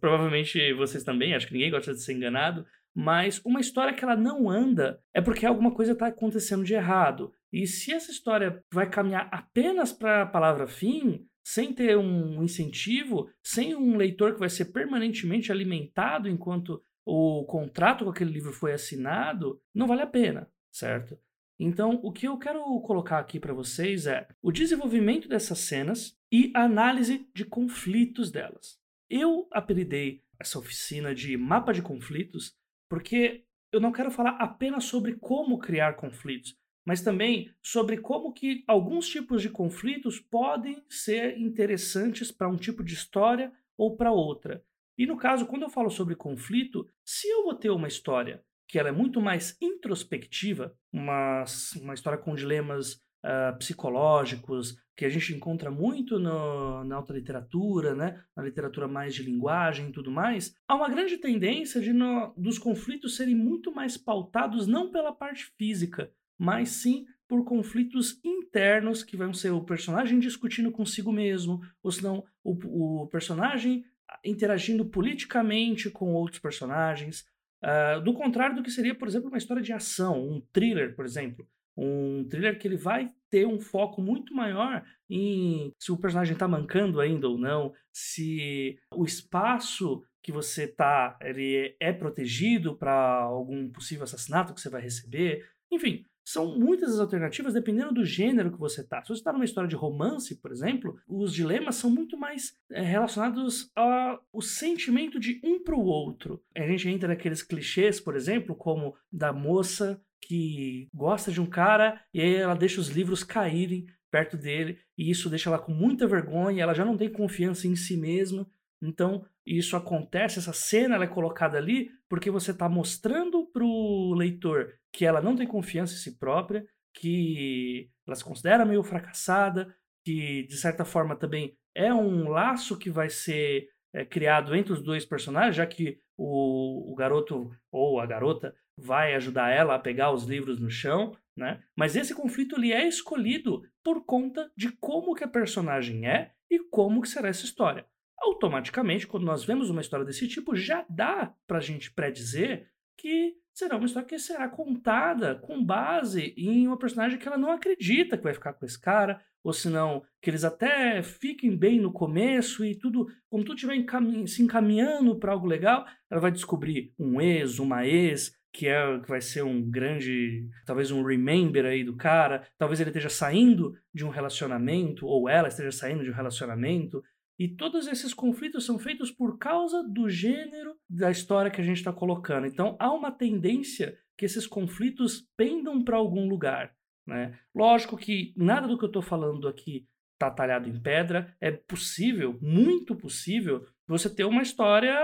provavelmente 0.00 0.72
vocês 0.74 1.02
também, 1.02 1.34
acho 1.34 1.46
que 1.46 1.54
ninguém 1.54 1.70
gosta 1.70 1.92
de 1.92 2.00
ser 2.00 2.12
enganado, 2.12 2.64
mas 2.96 3.42
uma 3.44 3.60
história 3.60 3.92
que 3.92 4.02
ela 4.02 4.16
não 4.16 4.48
anda 4.48 4.98
é 5.12 5.20
porque 5.20 5.44
alguma 5.44 5.70
coisa 5.70 5.92
está 5.92 6.06
acontecendo 6.06 6.64
de 6.64 6.72
errado. 6.72 7.30
E 7.52 7.66
se 7.66 7.92
essa 7.92 8.10
história 8.10 8.64
vai 8.72 8.88
caminhar 8.88 9.28
apenas 9.30 9.92
para 9.92 10.22
a 10.22 10.26
palavra 10.26 10.66
fim, 10.66 11.28
sem 11.44 11.74
ter 11.74 11.98
um 11.98 12.42
incentivo, 12.42 13.28
sem 13.42 13.76
um 13.76 13.98
leitor 13.98 14.32
que 14.32 14.40
vai 14.40 14.48
ser 14.48 14.72
permanentemente 14.72 15.52
alimentado 15.52 16.26
enquanto 16.26 16.82
o 17.04 17.44
contrato 17.44 18.02
com 18.02 18.10
aquele 18.10 18.32
livro 18.32 18.50
foi 18.50 18.72
assinado, 18.72 19.60
não 19.74 19.86
vale 19.86 20.00
a 20.00 20.06
pena, 20.06 20.50
certo? 20.72 21.18
Então, 21.58 22.00
o 22.02 22.10
que 22.10 22.26
eu 22.26 22.38
quero 22.38 22.62
colocar 22.80 23.18
aqui 23.18 23.38
para 23.38 23.52
vocês 23.52 24.06
é 24.06 24.26
o 24.42 24.50
desenvolvimento 24.50 25.28
dessas 25.28 25.58
cenas 25.58 26.18
e 26.32 26.50
a 26.56 26.62
análise 26.62 27.28
de 27.34 27.44
conflitos 27.44 28.30
delas. 28.30 28.78
Eu 29.08 29.46
apelidei 29.52 30.22
essa 30.40 30.58
oficina 30.58 31.14
de 31.14 31.36
mapa 31.36 31.72
de 31.72 31.82
conflitos 31.82 32.56
porque 32.88 33.44
eu 33.72 33.80
não 33.80 33.92
quero 33.92 34.10
falar 34.10 34.36
apenas 34.38 34.84
sobre 34.84 35.14
como 35.16 35.58
criar 35.58 35.94
conflitos, 35.94 36.56
mas 36.86 37.02
também 37.02 37.52
sobre 37.62 37.98
como 37.98 38.32
que 38.32 38.64
alguns 38.66 39.08
tipos 39.08 39.42
de 39.42 39.50
conflitos 39.50 40.20
podem 40.20 40.82
ser 40.88 41.38
interessantes 41.38 42.30
para 42.30 42.48
um 42.48 42.56
tipo 42.56 42.84
de 42.84 42.94
história 42.94 43.52
ou 43.76 43.96
para 43.96 44.12
outra. 44.12 44.64
E 44.96 45.04
no 45.06 45.16
caso, 45.16 45.46
quando 45.46 45.62
eu 45.62 45.68
falo 45.68 45.90
sobre 45.90 46.14
conflito, 46.14 46.88
se 47.04 47.28
eu 47.28 47.44
vou 47.44 47.54
ter 47.54 47.70
uma 47.70 47.88
história 47.88 48.42
que 48.68 48.78
ela 48.78 48.88
é 48.88 48.92
muito 48.92 49.20
mais 49.20 49.56
introspectiva, 49.60 50.74
uma, 50.92 51.44
uma 51.80 51.94
história 51.94 52.18
com 52.18 52.34
dilemas 52.34 52.94
uh, 53.24 53.56
psicológicos, 53.58 54.76
que 54.96 55.04
a 55.04 55.08
gente 55.10 55.34
encontra 55.34 55.70
muito 55.70 56.18
no, 56.18 56.82
na 56.84 56.96
alta 56.96 57.12
literatura, 57.12 57.94
né? 57.94 58.22
na 58.34 58.42
literatura 58.42 58.88
mais 58.88 59.14
de 59.14 59.22
linguagem 59.22 59.88
e 59.88 59.92
tudo 59.92 60.10
mais, 60.10 60.56
há 60.66 60.74
uma 60.74 60.88
grande 60.88 61.18
tendência 61.18 61.80
de 61.80 61.92
no, 61.92 62.32
dos 62.36 62.58
conflitos 62.58 63.14
serem 63.14 63.34
muito 63.34 63.72
mais 63.72 63.98
pautados 63.98 64.66
não 64.66 64.90
pela 64.90 65.12
parte 65.12 65.52
física, 65.58 66.10
mas 66.38 66.70
sim 66.70 67.04
por 67.28 67.44
conflitos 67.44 68.18
internos 68.24 69.02
que 69.02 69.16
vão 69.16 69.34
ser 69.34 69.50
o 69.50 69.64
personagem 69.64 70.18
discutindo 70.18 70.70
consigo 70.70 71.12
mesmo, 71.12 71.60
ou 71.82 71.92
senão 71.92 72.24
o, 72.42 73.02
o 73.02 73.06
personagem 73.08 73.84
interagindo 74.24 74.86
politicamente 74.86 75.90
com 75.90 76.14
outros 76.14 76.40
personagens. 76.40 77.26
Uh, 77.62 78.00
do 78.02 78.14
contrário 78.14 78.54
do 78.54 78.62
que 78.62 78.70
seria, 78.70 78.94
por 78.94 79.08
exemplo, 79.08 79.28
uma 79.28 79.38
história 79.38 79.62
de 79.62 79.72
ação, 79.72 80.22
um 80.22 80.40
thriller, 80.52 80.94
por 80.94 81.04
exemplo. 81.04 81.46
Um 81.76 82.26
thriller 82.28 82.58
que 82.58 82.66
ele 82.66 82.76
vai 82.76 83.12
ter 83.30 83.46
um 83.46 83.60
foco 83.60 84.00
muito 84.00 84.34
maior 84.34 84.84
em 85.10 85.72
se 85.78 85.92
o 85.92 85.96
personagem 85.96 86.32
está 86.32 86.48
mancando 86.48 87.00
ainda 87.00 87.28
ou 87.28 87.38
não, 87.38 87.72
se 87.92 88.78
o 88.94 89.04
espaço 89.04 90.02
que 90.22 90.32
você 90.32 90.64
está 90.64 91.16
ele 91.20 91.76
é 91.78 91.92
protegido 91.92 92.76
para 92.76 93.22
algum 93.22 93.70
possível 93.70 94.04
assassinato 94.04 94.54
que 94.54 94.60
você 94.60 94.70
vai 94.70 94.82
receber. 94.82 95.46
Enfim, 95.70 96.04
são 96.26 96.58
muitas 96.58 96.94
as 96.94 96.98
alternativas 96.98 97.54
dependendo 97.54 97.94
do 97.94 98.04
gênero 98.04 98.50
que 98.50 98.58
você 98.58 98.80
está. 98.80 99.00
Se 99.00 99.08
você 99.08 99.20
está 99.20 99.32
numa 99.32 99.44
história 99.44 99.68
de 99.68 99.76
romance, 99.76 100.34
por 100.42 100.50
exemplo, 100.50 100.98
os 101.06 101.32
dilemas 101.32 101.76
são 101.76 101.88
muito 101.88 102.18
mais 102.18 102.52
é, 102.72 102.82
relacionados 102.82 103.70
ao 103.76 104.42
sentimento 104.42 105.20
de 105.20 105.40
um 105.44 105.62
para 105.62 105.76
o 105.76 105.84
outro. 105.84 106.42
A 106.56 106.66
gente 106.66 106.88
entra 106.88 107.06
naqueles 107.06 107.44
clichês, 107.44 108.00
por 108.00 108.16
exemplo, 108.16 108.56
como 108.56 108.96
da 109.12 109.32
moça 109.32 110.02
que 110.20 110.88
gosta 110.94 111.30
de 111.30 111.40
um 111.40 111.46
cara 111.46 112.00
e 112.12 112.20
aí 112.20 112.34
ela 112.34 112.54
deixa 112.54 112.80
os 112.80 112.88
livros 112.88 113.22
caírem 113.22 113.86
perto 114.10 114.36
dele 114.36 114.78
e 114.96 115.10
isso 115.10 115.28
deixa 115.28 115.50
ela 115.50 115.58
com 115.58 115.72
muita 115.72 116.06
vergonha, 116.06 116.62
ela 116.62 116.74
já 116.74 116.84
não 116.84 116.96
tem 116.96 117.10
confiança 117.10 117.66
em 117.66 117.76
si 117.76 117.96
mesma. 117.96 118.46
Então, 118.82 119.24
isso 119.44 119.76
acontece, 119.76 120.38
essa 120.38 120.52
cena 120.52 121.02
é 121.02 121.06
colocada 121.06 121.56
ali 121.56 121.90
porque 122.08 122.30
você 122.30 122.50
está 122.50 122.68
mostrando 122.68 123.46
para 123.52 123.64
o 123.64 124.14
leitor 124.14 124.72
que 124.92 125.04
ela 125.04 125.20
não 125.20 125.36
tem 125.36 125.46
confiança 125.46 125.94
em 125.94 125.98
si 125.98 126.18
própria, 126.18 126.66
que 126.94 127.90
ela 128.06 128.14
se 128.16 128.24
considera 128.24 128.64
meio 128.64 128.82
fracassada, 128.82 129.74
que 130.04 130.46
de 130.46 130.56
certa 130.56 130.84
forma 130.84 131.16
também 131.16 131.56
é 131.74 131.92
um 131.92 132.28
laço 132.28 132.78
que 132.78 132.90
vai 132.90 133.10
ser 133.10 133.68
é, 133.96 134.04
criado 134.04 134.54
entre 134.54 134.74
os 134.74 134.82
dois 134.82 135.06
personagens, 135.06 135.56
já 135.56 135.66
que 135.66 135.98
o, 136.18 136.92
o 136.92 136.94
garoto 136.94 137.50
ou 137.72 137.98
a 137.98 138.04
garota 138.04 138.54
vai 138.78 139.14
ajudar 139.14 139.48
ela 139.48 139.74
a 139.74 139.78
pegar 139.78 140.12
os 140.12 140.24
livros 140.24 140.60
no 140.60 140.68
chão, 140.68 141.16
né? 141.34 141.62
Mas 141.74 141.96
esse 141.96 142.14
conflito 142.14 142.56
ele 142.56 142.72
é 142.72 142.86
escolhido 142.86 143.62
por 143.82 144.04
conta 144.04 144.52
de 144.54 144.70
como 144.72 145.14
que 145.14 145.24
a 145.24 145.28
personagem 145.28 146.06
é 146.06 146.32
e 146.50 146.58
como 146.58 147.00
que 147.00 147.08
será 147.08 147.28
essa 147.28 147.46
história. 147.46 147.86
Automaticamente, 148.18 149.06
quando 149.06 149.24
nós 149.24 149.44
vemos 149.44 149.70
uma 149.70 149.80
história 149.80 150.04
desse 150.04 150.28
tipo, 150.28 150.54
já 150.54 150.84
dá 150.90 151.34
pra 151.46 151.60
gente 151.60 151.90
predizer 151.90 152.68
que 152.98 153.34
será 153.54 153.76
uma 153.76 153.86
história 153.86 154.08
que 154.08 154.18
será 154.18 154.46
contada 154.46 155.36
com 155.36 155.64
base 155.64 156.34
em 156.36 156.66
uma 156.66 156.78
personagem 156.78 157.18
que 157.18 157.26
ela 157.26 157.38
não 157.38 157.50
acredita 157.50 158.18
que 158.18 158.24
vai 158.24 158.34
ficar 158.34 158.52
com 158.52 158.66
esse 158.66 158.78
cara, 158.78 159.22
ou 159.46 159.52
senão 159.52 160.02
que 160.20 160.28
eles 160.28 160.42
até 160.42 161.00
fiquem 161.04 161.56
bem 161.56 161.78
no 161.78 161.92
começo 161.92 162.64
e 162.64 162.76
tudo, 162.76 163.06
quando 163.30 163.44
tudo 163.44 163.54
estiver 163.54 163.76
encamin 163.76 164.26
se 164.26 164.42
encaminhando 164.42 165.16
para 165.20 165.30
algo 165.30 165.46
legal, 165.46 165.86
ela 166.10 166.20
vai 166.20 166.32
descobrir 166.32 166.92
um 166.98 167.20
ex, 167.20 167.60
uma 167.60 167.86
ex, 167.86 168.32
que 168.52 168.66
é 168.66 168.98
que 168.98 169.08
vai 169.08 169.20
ser 169.20 169.44
um 169.44 169.62
grande, 169.70 170.48
talvez 170.66 170.90
um 170.90 171.04
remember 171.04 171.64
aí 171.64 171.84
do 171.84 171.94
cara, 171.94 172.44
talvez 172.58 172.80
ele 172.80 172.90
esteja 172.90 173.08
saindo 173.08 173.72
de 173.94 174.04
um 174.04 174.08
relacionamento 174.08 175.06
ou 175.06 175.28
ela 175.28 175.46
esteja 175.46 175.70
saindo 175.70 176.02
de 176.02 176.10
um 176.10 176.14
relacionamento 176.14 177.00
e 177.38 177.46
todos 177.46 177.86
esses 177.86 178.12
conflitos 178.12 178.66
são 178.66 178.80
feitos 178.80 179.12
por 179.12 179.38
causa 179.38 179.80
do 179.84 180.08
gênero 180.08 180.74
da 180.90 181.08
história 181.08 181.52
que 181.52 181.60
a 181.60 181.64
gente 181.64 181.76
está 181.76 181.92
colocando. 181.92 182.48
Então 182.48 182.76
há 182.80 182.92
uma 182.92 183.12
tendência 183.12 183.96
que 184.18 184.24
esses 184.24 184.44
conflitos 184.44 185.24
pendam 185.36 185.84
para 185.84 185.98
algum 185.98 186.28
lugar. 186.28 186.74
Né? 187.06 187.38
Lógico 187.54 187.96
que 187.96 188.34
nada 188.36 188.66
do 188.66 188.76
que 188.76 188.84
eu 188.84 188.88
estou 188.88 189.02
falando 189.02 189.46
aqui 189.46 189.86
está 190.14 190.30
talhado 190.30 190.68
em 190.68 190.80
pedra. 190.80 191.34
É 191.40 191.50
possível, 191.50 192.38
muito 192.40 192.96
possível, 192.96 193.66
você 193.86 194.12
ter 194.12 194.24
uma 194.24 194.42
história, 194.42 194.94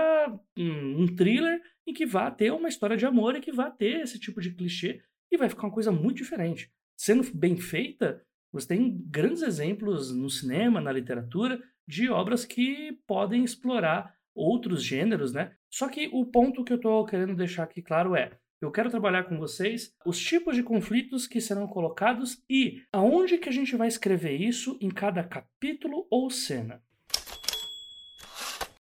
um, 0.57 1.03
um 1.03 1.15
thriller, 1.15 1.61
em 1.87 1.93
que 1.93 2.05
vá 2.05 2.29
ter 2.29 2.51
uma 2.51 2.67
história 2.67 2.97
de 2.97 3.05
amor 3.05 3.35
e 3.35 3.41
que 3.41 3.51
vá 3.51 3.69
ter 3.69 4.01
esse 4.01 4.19
tipo 4.19 4.41
de 4.41 4.51
clichê 4.51 5.01
e 5.31 5.37
vai 5.37 5.49
ficar 5.49 5.67
uma 5.67 5.73
coisa 5.73 5.91
muito 5.91 6.17
diferente. 6.17 6.71
Sendo 6.97 7.23
bem 7.33 7.57
feita, 7.57 8.23
você 8.51 8.67
tem 8.67 8.97
grandes 9.09 9.41
exemplos 9.41 10.13
no 10.15 10.29
cinema, 10.29 10.79
na 10.79 10.91
literatura, 10.91 11.61
de 11.87 12.09
obras 12.09 12.45
que 12.45 12.97
podem 13.07 13.43
explorar 13.43 14.15
outros 14.33 14.83
gêneros, 14.83 15.33
né? 15.33 15.55
Só 15.69 15.89
que 15.89 16.09
o 16.13 16.25
ponto 16.25 16.63
que 16.63 16.71
eu 16.71 16.77
estou 16.77 17.05
querendo 17.05 17.35
deixar 17.35 17.63
aqui 17.63 17.81
claro 17.81 18.15
é: 18.15 18.39
eu 18.63 18.71
quero 18.71 18.89
trabalhar 18.89 19.25
com 19.25 19.37
vocês 19.37 19.93
os 20.05 20.17
tipos 20.17 20.55
de 20.55 20.63
conflitos 20.63 21.27
que 21.27 21.41
serão 21.41 21.67
colocados 21.67 22.41
e 22.49 22.81
aonde 22.93 23.37
que 23.37 23.49
a 23.49 23.51
gente 23.51 23.75
vai 23.75 23.89
escrever 23.89 24.39
isso 24.39 24.77
em 24.79 24.89
cada 24.89 25.23
capítulo 25.23 26.07
ou 26.09 26.29
cena. 26.29 26.81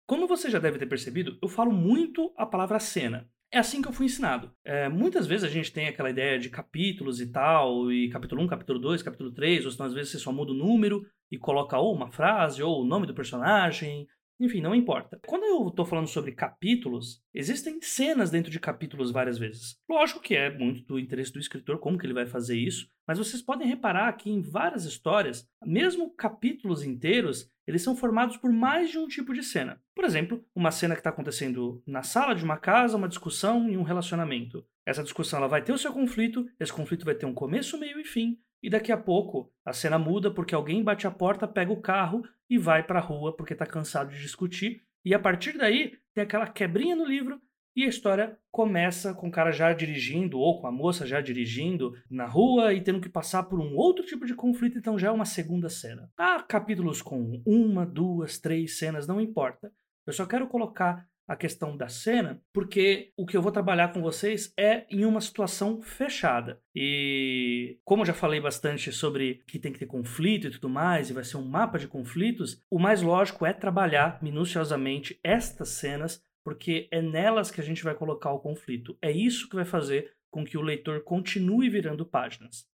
Como 0.06 0.28
você 0.28 0.48
já 0.48 0.60
deve 0.60 0.78
ter 0.78 0.86
percebido, 0.86 1.36
eu 1.42 1.48
falo 1.48 1.72
muito 1.72 2.32
a 2.36 2.46
palavra 2.46 2.78
cena. 2.78 3.28
É 3.50 3.58
assim 3.58 3.80
que 3.82 3.88
eu 3.88 3.92
fui 3.92 4.06
ensinado. 4.06 4.52
É, 4.64 4.88
muitas 4.88 5.26
vezes 5.26 5.44
a 5.44 5.52
gente 5.52 5.72
tem 5.72 5.88
aquela 5.88 6.10
ideia 6.10 6.38
de 6.38 6.50
capítulos 6.50 7.20
e 7.20 7.32
tal, 7.32 7.90
e 7.90 8.08
capítulo 8.10 8.42
1, 8.42 8.46
capítulo 8.46 8.78
2, 8.78 9.02
capítulo 9.02 9.32
3, 9.32 9.64
ou 9.64 9.70
senão 9.72 9.86
às 9.86 9.94
vezes 9.94 10.12
você 10.12 10.18
só 10.18 10.32
muda 10.32 10.52
o 10.52 10.56
número 10.56 11.04
e 11.30 11.38
coloca 11.38 11.78
ou 11.78 11.94
uma 11.94 12.12
frase 12.12 12.62
ou 12.62 12.82
o 12.82 12.86
nome 12.86 13.06
do 13.06 13.14
personagem, 13.14 14.06
enfim, 14.40 14.60
não 14.60 14.74
importa. 14.74 15.20
Quando 15.26 15.44
eu 15.44 15.68
estou 15.68 15.84
falando 15.84 16.08
sobre 16.08 16.32
capítulos, 16.32 17.22
existem 17.32 17.80
cenas 17.80 18.30
dentro 18.30 18.50
de 18.50 18.58
capítulos 18.58 19.10
várias 19.10 19.38
vezes. 19.38 19.76
Lógico 19.88 20.20
que 20.20 20.34
é 20.34 20.56
muito 20.56 20.84
do 20.84 20.98
interesse 20.98 21.32
do 21.32 21.38
escritor 21.38 21.78
como 21.78 21.98
que 21.98 22.06
ele 22.06 22.14
vai 22.14 22.26
fazer 22.26 22.58
isso, 22.58 22.88
mas 23.06 23.18
vocês 23.18 23.42
podem 23.42 23.68
reparar 23.68 24.12
que 24.14 24.30
em 24.30 24.40
várias 24.40 24.84
histórias, 24.84 25.48
mesmo 25.64 26.14
capítulos 26.14 26.82
inteiros, 26.82 27.50
eles 27.66 27.82
são 27.82 27.96
formados 27.96 28.36
por 28.36 28.52
mais 28.52 28.90
de 28.90 28.98
um 28.98 29.06
tipo 29.06 29.32
de 29.32 29.42
cena. 29.42 29.80
Por 29.94 30.04
exemplo, 30.04 30.44
uma 30.54 30.70
cena 30.70 30.94
que 30.94 31.00
está 31.00 31.10
acontecendo 31.10 31.82
na 31.86 32.02
sala 32.02 32.34
de 32.34 32.44
uma 32.44 32.56
casa, 32.56 32.96
uma 32.96 33.08
discussão 33.08 33.68
e 33.70 33.76
um 33.76 33.82
relacionamento. 33.82 34.66
Essa 34.86 35.02
discussão 35.02 35.38
ela 35.38 35.48
vai 35.48 35.62
ter 35.62 35.72
o 35.72 35.78
seu 35.78 35.92
conflito, 35.92 36.46
esse 36.60 36.72
conflito 36.72 37.04
vai 37.04 37.14
ter 37.14 37.24
um 37.24 37.32
começo, 37.32 37.78
meio 37.78 37.98
e 37.98 38.04
fim, 38.04 38.38
e 38.64 38.70
daqui 38.70 38.90
a 38.90 38.96
pouco 38.96 39.52
a 39.62 39.74
cena 39.74 39.98
muda 39.98 40.30
porque 40.30 40.54
alguém 40.54 40.82
bate 40.82 41.06
a 41.06 41.10
porta, 41.10 41.46
pega 41.46 41.70
o 41.70 41.82
carro 41.82 42.22
e 42.48 42.56
vai 42.56 42.82
para 42.82 42.98
a 42.98 43.02
rua 43.02 43.36
porque 43.36 43.52
está 43.52 43.66
cansado 43.66 44.10
de 44.10 44.22
discutir. 44.22 44.80
E 45.04 45.12
a 45.12 45.18
partir 45.18 45.58
daí 45.58 45.92
tem 46.14 46.24
aquela 46.24 46.46
quebrinha 46.46 46.96
no 46.96 47.04
livro 47.04 47.38
e 47.76 47.84
a 47.84 47.88
história 47.88 48.38
começa 48.50 49.12
com 49.12 49.28
o 49.28 49.30
cara 49.30 49.50
já 49.50 49.70
dirigindo 49.74 50.38
ou 50.38 50.62
com 50.62 50.66
a 50.66 50.72
moça 50.72 51.06
já 51.06 51.20
dirigindo 51.20 51.92
na 52.10 52.24
rua 52.24 52.72
e 52.72 52.80
tendo 52.80 53.02
que 53.02 53.08
passar 53.10 53.42
por 53.42 53.60
um 53.60 53.76
outro 53.76 54.02
tipo 54.06 54.24
de 54.24 54.32
conflito, 54.32 54.78
então 54.78 54.98
já 54.98 55.08
é 55.08 55.12
uma 55.12 55.26
segunda 55.26 55.68
cena. 55.68 56.10
Há 56.16 56.42
capítulos 56.42 57.02
com 57.02 57.42
uma, 57.44 57.84
duas, 57.84 58.38
três 58.38 58.78
cenas, 58.78 59.06
não 59.06 59.20
importa. 59.20 59.70
Eu 60.06 60.14
só 60.14 60.24
quero 60.24 60.48
colocar 60.48 61.06
a 61.26 61.36
questão 61.36 61.76
da 61.76 61.88
cena, 61.88 62.42
porque 62.52 63.12
o 63.16 63.24
que 63.26 63.36
eu 63.36 63.42
vou 63.42 63.52
trabalhar 63.52 63.92
com 63.92 64.02
vocês 64.02 64.52
é 64.58 64.84
em 64.90 65.04
uma 65.04 65.20
situação 65.20 65.80
fechada. 65.80 66.60
E 66.74 67.78
como 67.84 68.02
eu 68.02 68.06
já 68.06 68.14
falei 68.14 68.40
bastante 68.40 68.92
sobre 68.92 69.42
que 69.46 69.58
tem 69.58 69.72
que 69.72 69.78
ter 69.78 69.86
conflito 69.86 70.46
e 70.46 70.50
tudo 70.50 70.68
mais, 70.68 71.10
e 71.10 71.14
vai 71.14 71.24
ser 71.24 71.36
um 71.36 71.44
mapa 71.44 71.78
de 71.78 71.88
conflitos, 71.88 72.60
o 72.70 72.78
mais 72.78 73.02
lógico 73.02 73.46
é 73.46 73.52
trabalhar 73.52 74.18
minuciosamente 74.22 75.18
estas 75.22 75.70
cenas, 75.70 76.22
porque 76.44 76.88
é 76.90 77.00
nelas 77.00 77.50
que 77.50 77.60
a 77.60 77.64
gente 77.64 77.82
vai 77.82 77.94
colocar 77.94 78.30
o 78.30 78.40
conflito. 78.40 78.96
É 79.00 79.10
isso 79.10 79.48
que 79.48 79.56
vai 79.56 79.64
fazer 79.64 80.12
com 80.30 80.44
que 80.44 80.58
o 80.58 80.62
leitor 80.62 81.02
continue 81.02 81.70
virando 81.70 82.04
páginas. 82.04 82.66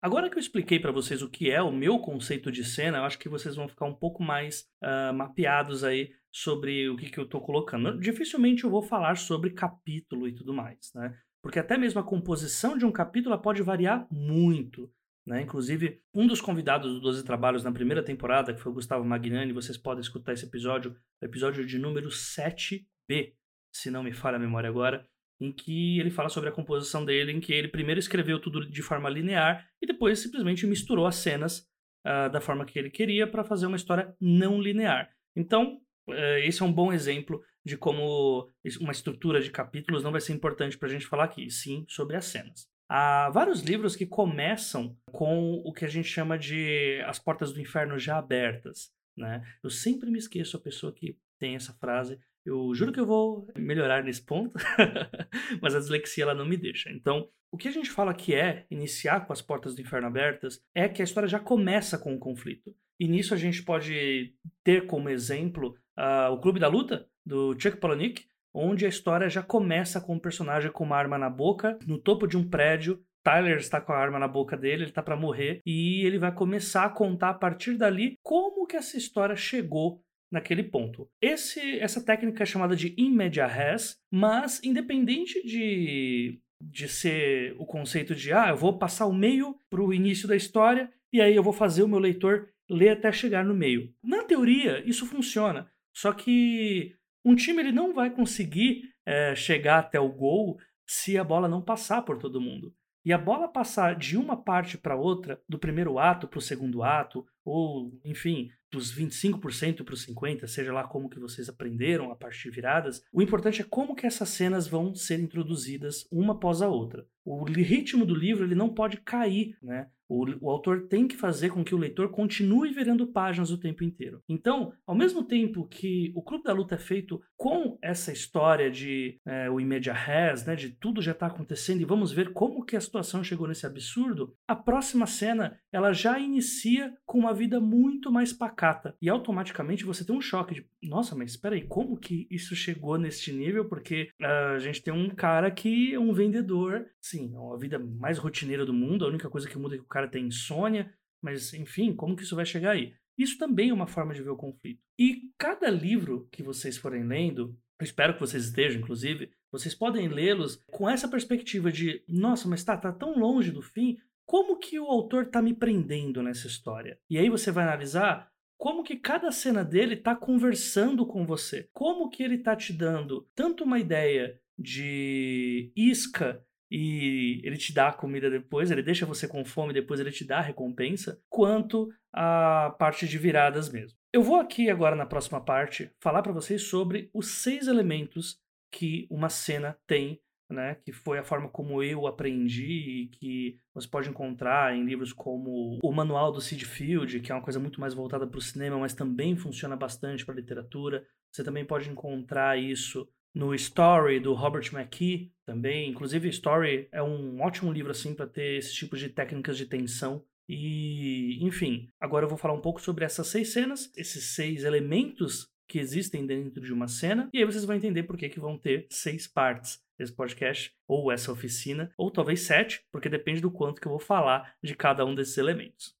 Agora 0.00 0.30
que 0.30 0.36
eu 0.36 0.40
expliquei 0.40 0.78
para 0.78 0.92
vocês 0.92 1.22
o 1.22 1.28
que 1.28 1.50
é 1.50 1.60
o 1.60 1.72
meu 1.72 1.98
conceito 1.98 2.52
de 2.52 2.64
cena, 2.64 2.98
eu 2.98 3.04
acho 3.04 3.18
que 3.18 3.28
vocês 3.28 3.56
vão 3.56 3.68
ficar 3.68 3.86
um 3.86 3.94
pouco 3.94 4.22
mais 4.22 4.68
uh, 4.82 5.12
mapeados 5.12 5.82
aí 5.82 6.12
sobre 6.30 6.88
o 6.88 6.96
que, 6.96 7.10
que 7.10 7.18
eu 7.18 7.24
estou 7.24 7.40
colocando. 7.40 7.98
Dificilmente 7.98 8.62
eu 8.62 8.70
vou 8.70 8.82
falar 8.82 9.16
sobre 9.16 9.50
capítulo 9.50 10.28
e 10.28 10.32
tudo 10.32 10.54
mais, 10.54 10.92
né? 10.94 11.18
Porque 11.42 11.58
até 11.58 11.76
mesmo 11.76 12.00
a 12.00 12.04
composição 12.04 12.76
de 12.76 12.84
um 12.84 12.92
capítulo 12.92 13.36
pode 13.38 13.62
variar 13.62 14.06
muito. 14.10 14.90
Né? 15.26 15.42
Inclusive, 15.42 16.00
um 16.14 16.26
dos 16.26 16.40
convidados 16.40 16.92
do 16.94 17.00
12 17.00 17.24
Trabalhos 17.24 17.62
na 17.62 17.70
primeira 17.72 18.02
temporada, 18.02 18.54
que 18.54 18.60
foi 18.60 18.72
o 18.72 18.74
Gustavo 18.74 19.04
Magnani, 19.04 19.52
vocês 19.52 19.76
podem 19.76 20.00
escutar 20.00 20.32
esse 20.32 20.46
episódio, 20.46 20.96
o 21.20 21.24
episódio 21.24 21.66
de 21.66 21.78
número 21.78 22.08
7B, 22.08 23.34
se 23.70 23.90
não 23.90 24.02
me 24.02 24.12
falha 24.12 24.36
a 24.36 24.40
memória 24.40 24.68
agora, 24.68 25.06
em 25.40 25.52
que 25.52 25.98
ele 26.00 26.10
fala 26.10 26.28
sobre 26.28 26.48
a 26.48 26.52
composição 26.52 27.04
dele, 27.04 27.32
em 27.32 27.40
que 27.40 27.52
ele 27.52 27.68
primeiro 27.68 27.98
escreveu 27.98 28.40
tudo 28.40 28.68
de 28.68 28.82
forma 28.82 29.08
linear 29.08 29.68
e 29.80 29.86
depois 29.86 30.18
simplesmente 30.18 30.66
misturou 30.66 31.06
as 31.06 31.16
cenas 31.16 31.60
uh, 32.06 32.30
da 32.30 32.40
forma 32.40 32.64
que 32.64 32.78
ele 32.78 32.90
queria 32.90 33.26
para 33.26 33.44
fazer 33.44 33.66
uma 33.66 33.76
história 33.76 34.14
não 34.20 34.60
linear. 34.60 35.10
Então, 35.36 35.80
eh, 36.10 36.46
esse 36.46 36.62
é 36.62 36.64
um 36.64 36.72
bom 36.72 36.92
exemplo 36.92 37.40
de 37.64 37.76
como 37.76 38.50
uma 38.80 38.92
estrutura 38.92 39.40
de 39.40 39.50
capítulos 39.50 40.02
não 40.02 40.10
vai 40.10 40.20
ser 40.20 40.32
importante 40.32 40.76
para 40.76 40.88
a 40.88 40.90
gente 40.90 41.06
falar 41.06 41.24
aqui, 41.24 41.50
sim 41.50 41.84
sobre 41.88 42.16
as 42.16 42.24
cenas. 42.24 42.66
Há 42.90 43.28
vários 43.30 43.60
livros 43.60 43.94
que 43.94 44.06
começam 44.06 44.96
com 45.12 45.62
o 45.64 45.72
que 45.72 45.84
a 45.84 45.88
gente 45.88 46.08
chama 46.08 46.38
de 46.38 47.02
as 47.06 47.18
portas 47.18 47.52
do 47.52 47.60
inferno 47.60 47.98
já 47.98 48.16
abertas. 48.16 48.90
Né? 49.16 49.42
Eu 49.62 49.68
sempre 49.68 50.10
me 50.10 50.18
esqueço 50.18 50.56
a 50.56 50.60
pessoa 50.60 50.92
que 50.92 51.18
tem 51.38 51.54
essa 51.54 51.74
frase. 51.74 52.18
Eu 52.44 52.74
juro 52.74 52.92
que 52.92 53.00
eu 53.00 53.06
vou 53.06 53.46
melhorar 53.56 54.02
nesse 54.02 54.24
ponto, 54.24 54.52
mas 55.60 55.74
a 55.74 55.78
dislexia 55.78 56.24
ela 56.24 56.34
não 56.34 56.46
me 56.46 56.56
deixa. 56.56 56.90
Então, 56.90 57.28
o 57.50 57.56
que 57.56 57.68
a 57.68 57.70
gente 57.70 57.90
fala 57.90 58.14
que 58.14 58.34
é 58.34 58.66
iniciar 58.70 59.26
com 59.26 59.32
as 59.32 59.42
portas 59.42 59.74
do 59.74 59.80
inferno 59.80 60.06
abertas 60.06 60.60
é 60.74 60.88
que 60.88 61.02
a 61.02 61.04
história 61.04 61.28
já 61.28 61.40
começa 61.40 61.98
com 61.98 62.14
o 62.14 62.18
conflito. 62.18 62.74
E 63.00 63.06
nisso 63.06 63.32
a 63.32 63.36
gente 63.36 63.62
pode 63.62 64.34
ter 64.64 64.86
como 64.86 65.08
exemplo 65.08 65.74
uh, 65.98 66.32
o 66.32 66.40
Clube 66.40 66.60
da 66.60 66.68
Luta, 66.68 67.06
do 67.24 67.58
Chuck 67.58 67.78
Palahniuk, 67.78 68.26
onde 68.52 68.84
a 68.84 68.88
história 68.88 69.28
já 69.28 69.42
começa 69.42 70.00
com 70.00 70.14
um 70.14 70.18
personagem 70.18 70.70
com 70.72 70.84
uma 70.84 70.96
arma 70.96 71.16
na 71.16 71.30
boca, 71.30 71.78
no 71.86 71.98
topo 71.98 72.26
de 72.26 72.36
um 72.36 72.48
prédio. 72.48 73.02
Tyler 73.22 73.58
está 73.58 73.80
com 73.80 73.92
a 73.92 73.98
arma 73.98 74.18
na 74.18 74.28
boca 74.28 74.56
dele, 74.56 74.82
ele 74.82 74.90
está 74.90 75.02
para 75.02 75.16
morrer, 75.16 75.60
e 75.66 76.04
ele 76.06 76.18
vai 76.18 76.32
começar 76.32 76.84
a 76.84 76.90
contar 76.90 77.30
a 77.30 77.34
partir 77.34 77.76
dali 77.76 78.18
como 78.22 78.66
que 78.66 78.76
essa 78.76 78.96
história 78.96 79.36
chegou 79.36 80.02
naquele 80.30 80.62
ponto. 80.62 81.08
Esse, 81.20 81.78
essa 81.78 82.04
técnica 82.04 82.42
é 82.42 82.46
chamada 82.46 82.76
de 82.76 82.94
in 82.98 83.10
media 83.10 83.46
res, 83.46 83.96
mas 84.10 84.62
independente 84.62 85.42
de, 85.46 86.40
de 86.60 86.88
ser 86.88 87.54
o 87.58 87.66
conceito 87.66 88.14
de 88.14 88.32
ah, 88.32 88.50
eu 88.50 88.56
vou 88.56 88.78
passar 88.78 89.06
o 89.06 89.14
meio 89.14 89.58
para 89.70 89.82
o 89.82 89.92
início 89.92 90.28
da 90.28 90.36
história 90.36 90.90
e 91.12 91.20
aí 91.20 91.34
eu 91.34 91.42
vou 91.42 91.52
fazer 91.52 91.82
o 91.82 91.88
meu 91.88 91.98
leitor 91.98 92.48
ler 92.68 92.90
até 92.90 93.10
chegar 93.10 93.44
no 93.44 93.54
meio. 93.54 93.92
Na 94.02 94.22
teoria, 94.22 94.82
isso 94.86 95.06
funciona, 95.06 95.70
só 95.94 96.12
que 96.12 96.94
um 97.24 97.34
time 97.34 97.60
ele 97.60 97.72
não 97.72 97.94
vai 97.94 98.10
conseguir 98.10 98.82
é, 99.06 99.34
chegar 99.34 99.78
até 99.78 99.98
o 99.98 100.08
gol 100.08 100.58
se 100.86 101.18
a 101.18 101.24
bola 101.24 101.48
não 101.48 101.62
passar 101.62 102.02
por 102.02 102.18
todo 102.18 102.40
mundo. 102.40 102.74
E 103.04 103.12
a 103.12 103.18
bola 103.18 103.48
passar 103.48 103.94
de 103.94 104.16
uma 104.16 104.36
parte 104.36 104.76
para 104.76 104.96
outra, 104.96 105.40
do 105.48 105.58
primeiro 105.58 105.98
ato 105.98 106.28
para 106.28 106.38
o 106.38 106.42
segundo 106.42 106.82
ato, 106.82 107.26
ou, 107.44 107.98
enfim, 108.04 108.50
dos 108.70 108.94
25% 108.94 109.84
para 109.84 109.94
os 109.94 110.06
50%, 110.06 110.46
seja 110.46 110.72
lá 110.72 110.84
como 110.84 111.08
que 111.08 111.18
vocês 111.18 111.48
aprenderam 111.48 112.10
a 112.10 112.16
partir 112.16 112.50
viradas, 112.50 113.02
o 113.12 113.22
importante 113.22 113.62
é 113.62 113.64
como 113.64 113.94
que 113.94 114.06
essas 114.06 114.28
cenas 114.28 114.66
vão 114.66 114.94
ser 114.94 115.20
introduzidas 115.20 116.06
uma 116.10 116.34
após 116.34 116.62
a 116.62 116.68
outra. 116.68 117.06
O 117.24 117.44
ritmo 117.44 118.04
do 118.04 118.14
livro 118.14 118.44
ele 118.44 118.54
não 118.54 118.68
pode 118.68 118.98
cair, 118.98 119.56
né? 119.62 119.88
O, 120.08 120.24
o, 120.40 120.50
autor 120.50 120.86
tem 120.88 121.06
que 121.06 121.16
fazer 121.16 121.50
com 121.50 121.64
que 121.64 121.74
o 121.74 121.78
leitor 121.78 122.10
continue 122.10 122.72
virando 122.72 123.06
páginas 123.06 123.50
o 123.50 123.58
tempo 123.58 123.84
inteiro. 123.84 124.22
Então, 124.28 124.72
ao 124.86 124.94
mesmo 124.94 125.22
tempo 125.22 125.66
que 125.66 126.12
o 126.14 126.22
Clube 126.22 126.44
da 126.44 126.52
Luta 126.52 126.74
é 126.74 126.78
feito 126.78 127.20
com 127.36 127.78
essa 127.82 128.12
história 128.12 128.70
de 128.70 129.20
é, 129.26 129.50
o 129.50 129.60
imedia 129.60 129.92
res, 129.92 130.44
né, 130.44 130.56
de 130.56 130.70
tudo 130.70 131.02
já 131.02 131.12
está 131.12 131.26
acontecendo 131.26 131.80
e 131.80 131.84
vamos 131.84 132.12
ver 132.12 132.32
como 132.32 132.64
que 132.64 132.76
a 132.76 132.80
situação 132.80 133.22
chegou 133.22 133.46
nesse 133.46 133.66
absurdo, 133.66 134.34
a 134.46 134.56
próxima 134.56 135.06
cena 135.06 135.58
ela 135.72 135.92
já 135.92 136.18
inicia 136.18 136.94
com 137.04 137.18
uma 137.18 137.34
vida 137.34 137.60
muito 137.60 138.10
mais 138.10 138.32
pacata 138.32 138.96
e 139.00 139.08
automaticamente 139.08 139.84
você 139.84 140.04
tem 140.04 140.16
um 140.16 140.20
choque 140.20 140.54
de, 140.54 140.66
nossa, 140.82 141.14
mas 141.14 141.30
espera 141.30 141.54
aí, 141.54 141.66
como 141.66 141.98
que 141.98 142.26
isso 142.30 142.54
chegou 142.54 142.98
neste 142.98 143.32
nível? 143.32 143.64
Porque 143.66 144.10
uh, 144.20 144.54
a 144.54 144.58
gente 144.58 144.82
tem 144.82 144.92
um 144.92 145.10
cara 145.10 145.50
que 145.50 145.94
é 145.94 145.98
um 145.98 146.12
vendedor, 146.12 146.86
sim, 147.00 147.32
é 147.34 147.54
a 147.54 147.58
vida 147.58 147.78
mais 147.78 148.18
rotineira 148.18 148.64
do 148.64 148.72
mundo, 148.72 149.04
a 149.04 149.08
única 149.08 149.28
coisa 149.28 149.48
que 149.48 149.58
muda 149.58 149.74
é 149.74 149.78
que 149.78 149.84
o 149.84 149.88
cara 149.88 149.97
tem 150.06 150.26
insônia, 150.26 150.92
mas 151.20 151.52
enfim, 151.54 151.92
como 151.94 152.14
que 152.14 152.22
isso 152.22 152.36
vai 152.36 152.46
chegar 152.46 152.72
aí? 152.72 152.94
Isso 153.18 153.36
também 153.36 153.70
é 153.70 153.74
uma 153.74 153.86
forma 153.88 154.14
de 154.14 154.22
ver 154.22 154.30
o 154.30 154.36
conflito. 154.36 154.80
E 154.96 155.32
cada 155.36 155.68
livro 155.68 156.28
que 156.30 156.42
vocês 156.42 156.76
forem 156.76 157.02
lendo, 157.02 157.58
eu 157.80 157.84
espero 157.84 158.14
que 158.14 158.20
vocês 158.20 158.44
estejam, 158.44 158.80
inclusive, 158.80 159.32
vocês 159.50 159.74
podem 159.74 160.08
lê-los 160.08 160.62
com 160.70 160.88
essa 160.88 161.08
perspectiva 161.08 161.72
de, 161.72 162.04
nossa, 162.06 162.46
mas 162.46 162.62
tá, 162.62 162.76
tá 162.76 162.92
tão 162.92 163.18
longe 163.18 163.50
do 163.50 163.62
fim, 163.62 163.98
como 164.24 164.58
que 164.58 164.78
o 164.78 164.84
autor 164.84 165.26
tá 165.26 165.40
me 165.40 165.54
prendendo 165.54 166.22
nessa 166.22 166.46
história? 166.46 166.98
E 167.08 167.18
aí 167.18 167.28
você 167.28 167.50
vai 167.50 167.64
analisar 167.64 168.30
como 168.58 168.82
que 168.82 168.96
cada 168.96 169.32
cena 169.32 169.64
dele 169.64 169.96
tá 169.96 170.14
conversando 170.14 171.06
com 171.06 171.24
você. 171.24 171.68
Como 171.72 172.10
que 172.10 172.22
ele 172.22 172.38
tá 172.38 172.54
te 172.54 172.72
dando 172.72 173.26
tanto 173.34 173.64
uma 173.64 173.78
ideia 173.78 174.38
de 174.58 175.72
isca 175.74 176.44
e 176.70 177.40
ele 177.44 177.56
te 177.56 177.72
dá 177.72 177.88
a 177.88 177.92
comida 177.92 178.30
depois, 178.30 178.70
ele 178.70 178.82
deixa 178.82 179.06
você 179.06 179.26
com 179.26 179.44
fome, 179.44 179.72
depois 179.72 180.00
ele 180.00 180.10
te 180.10 180.24
dá 180.24 180.38
a 180.38 180.42
recompensa, 180.42 181.20
quanto 181.28 181.88
a 182.12 182.74
parte 182.78 183.06
de 183.06 183.18
viradas 183.18 183.70
mesmo. 183.70 183.98
Eu 184.12 184.22
vou 184.22 184.36
aqui 184.36 184.70
agora 184.70 184.96
na 184.96 185.06
próxima 185.06 185.40
parte 185.40 185.90
falar 186.00 186.22
para 186.22 186.32
vocês 186.32 186.62
sobre 186.62 187.10
os 187.12 187.28
seis 187.28 187.66
elementos 187.66 188.40
que 188.72 189.06
uma 189.10 189.28
cena 189.28 189.78
tem, 189.86 190.20
né, 190.50 190.76
que 190.76 190.92
foi 190.92 191.18
a 191.18 191.24
forma 191.24 191.48
como 191.48 191.82
eu 191.82 192.06
aprendi 192.06 193.02
e 193.02 193.08
que 193.08 193.58
você 193.74 193.86
pode 193.86 194.08
encontrar 194.08 194.74
em 194.74 194.84
livros 194.84 195.12
como 195.12 195.78
o 195.82 195.92
Manual 195.92 196.32
do 196.32 196.40
Sid 196.40 196.64
Field, 196.64 197.20
que 197.20 197.30
é 197.30 197.34
uma 197.34 197.44
coisa 197.44 197.60
muito 197.60 197.80
mais 197.80 197.92
voltada 197.92 198.26
para 198.26 198.38
o 198.38 198.42
cinema, 198.42 198.78
mas 198.78 198.94
também 198.94 199.36
funciona 199.36 199.76
bastante 199.76 200.24
para 200.24 200.34
literatura. 200.34 201.06
Você 201.30 201.44
também 201.44 201.66
pode 201.66 201.90
encontrar 201.90 202.58
isso 202.58 203.06
no 203.38 203.54
Story 203.54 204.18
do 204.18 204.34
Robert 204.34 204.68
McKee 204.72 205.32
também. 205.46 205.88
Inclusive, 205.88 206.28
Story 206.28 206.88
é 206.90 207.00
um 207.00 207.40
ótimo 207.40 207.72
livro 207.72 207.92
assim 207.92 208.12
para 208.12 208.26
ter 208.26 208.58
esse 208.58 208.74
tipo 208.74 208.96
de 208.96 209.08
técnicas 209.08 209.56
de 209.56 209.64
tensão. 209.64 210.24
E, 210.48 211.38
enfim, 211.40 211.88
agora 212.00 212.24
eu 212.24 212.28
vou 212.28 212.36
falar 212.36 212.54
um 212.54 212.60
pouco 212.60 212.80
sobre 212.82 213.04
essas 213.04 213.28
seis 213.28 213.52
cenas, 213.52 213.92
esses 213.96 214.34
seis 214.34 214.64
elementos 214.64 215.48
que 215.68 215.78
existem 215.78 216.26
dentro 216.26 216.64
de 216.64 216.72
uma 216.72 216.88
cena, 216.88 217.28
e 217.32 217.38
aí 217.38 217.44
vocês 217.44 217.64
vão 217.64 217.76
entender 217.76 218.02
por 218.02 218.16
que, 218.16 218.28
que 218.28 218.40
vão 218.40 218.58
ter 218.58 218.88
seis 218.90 219.28
partes 219.28 219.78
desse 219.96 220.12
podcast, 220.12 220.72
ou 220.88 221.12
essa 221.12 221.30
oficina, 221.30 221.92
ou 221.96 222.10
talvez 222.10 222.40
sete, 222.40 222.82
porque 222.90 223.08
depende 223.08 223.40
do 223.40 223.52
quanto 223.52 223.80
que 223.80 223.86
eu 223.86 223.92
vou 223.92 224.00
falar 224.00 224.56
de 224.60 224.74
cada 224.74 225.04
um 225.04 225.14
desses 225.14 225.38
elementos. 225.38 225.94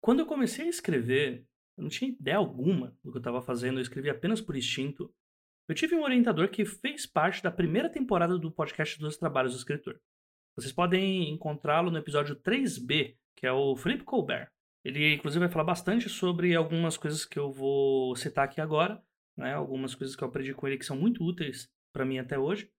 Quando 0.00 0.20
eu 0.20 0.26
comecei 0.26 0.66
a 0.66 0.70
escrever, 0.70 1.44
eu 1.76 1.82
não 1.82 1.88
tinha 1.90 2.10
ideia 2.10 2.36
alguma 2.36 2.96
do 3.02 3.10
que 3.10 3.16
eu 3.16 3.20
estava 3.20 3.42
fazendo, 3.42 3.78
eu 3.78 3.82
escrevi 3.82 4.08
apenas 4.08 4.40
por 4.40 4.56
instinto. 4.56 5.12
Eu 5.68 5.74
tive 5.74 5.94
um 5.94 6.02
orientador 6.02 6.48
que 6.48 6.64
fez 6.64 7.06
parte 7.06 7.42
da 7.42 7.50
primeira 7.50 7.90
temporada 7.90 8.38
do 8.38 8.52
podcast 8.52 8.98
dos 8.98 9.16
Trabalhos 9.16 9.52
do 9.52 9.58
Escritor. 9.58 9.98
Vocês 10.56 10.72
podem 10.72 11.30
encontrá-lo 11.30 11.90
no 11.90 11.98
episódio 11.98 12.36
3B, 12.36 13.16
que 13.36 13.46
é 13.46 13.52
o 13.52 13.74
Felipe 13.74 14.04
Colbert. 14.04 14.48
Ele, 14.84 15.14
inclusive, 15.14 15.44
vai 15.44 15.52
falar 15.52 15.64
bastante 15.64 16.08
sobre 16.08 16.54
algumas 16.54 16.96
coisas 16.96 17.24
que 17.24 17.38
eu 17.38 17.50
vou 17.50 18.14
citar 18.14 18.44
aqui 18.44 18.60
agora, 18.60 19.02
né? 19.36 19.54
algumas 19.54 19.94
coisas 19.94 20.14
que 20.14 20.22
eu 20.22 20.28
aprendi 20.28 20.54
com 20.54 20.66
ele 20.68 20.78
que 20.78 20.84
são 20.84 20.96
muito 20.96 21.24
úteis 21.24 21.68
para 21.92 22.04
mim 22.04 22.18
até 22.18 22.38
hoje. 22.38 22.70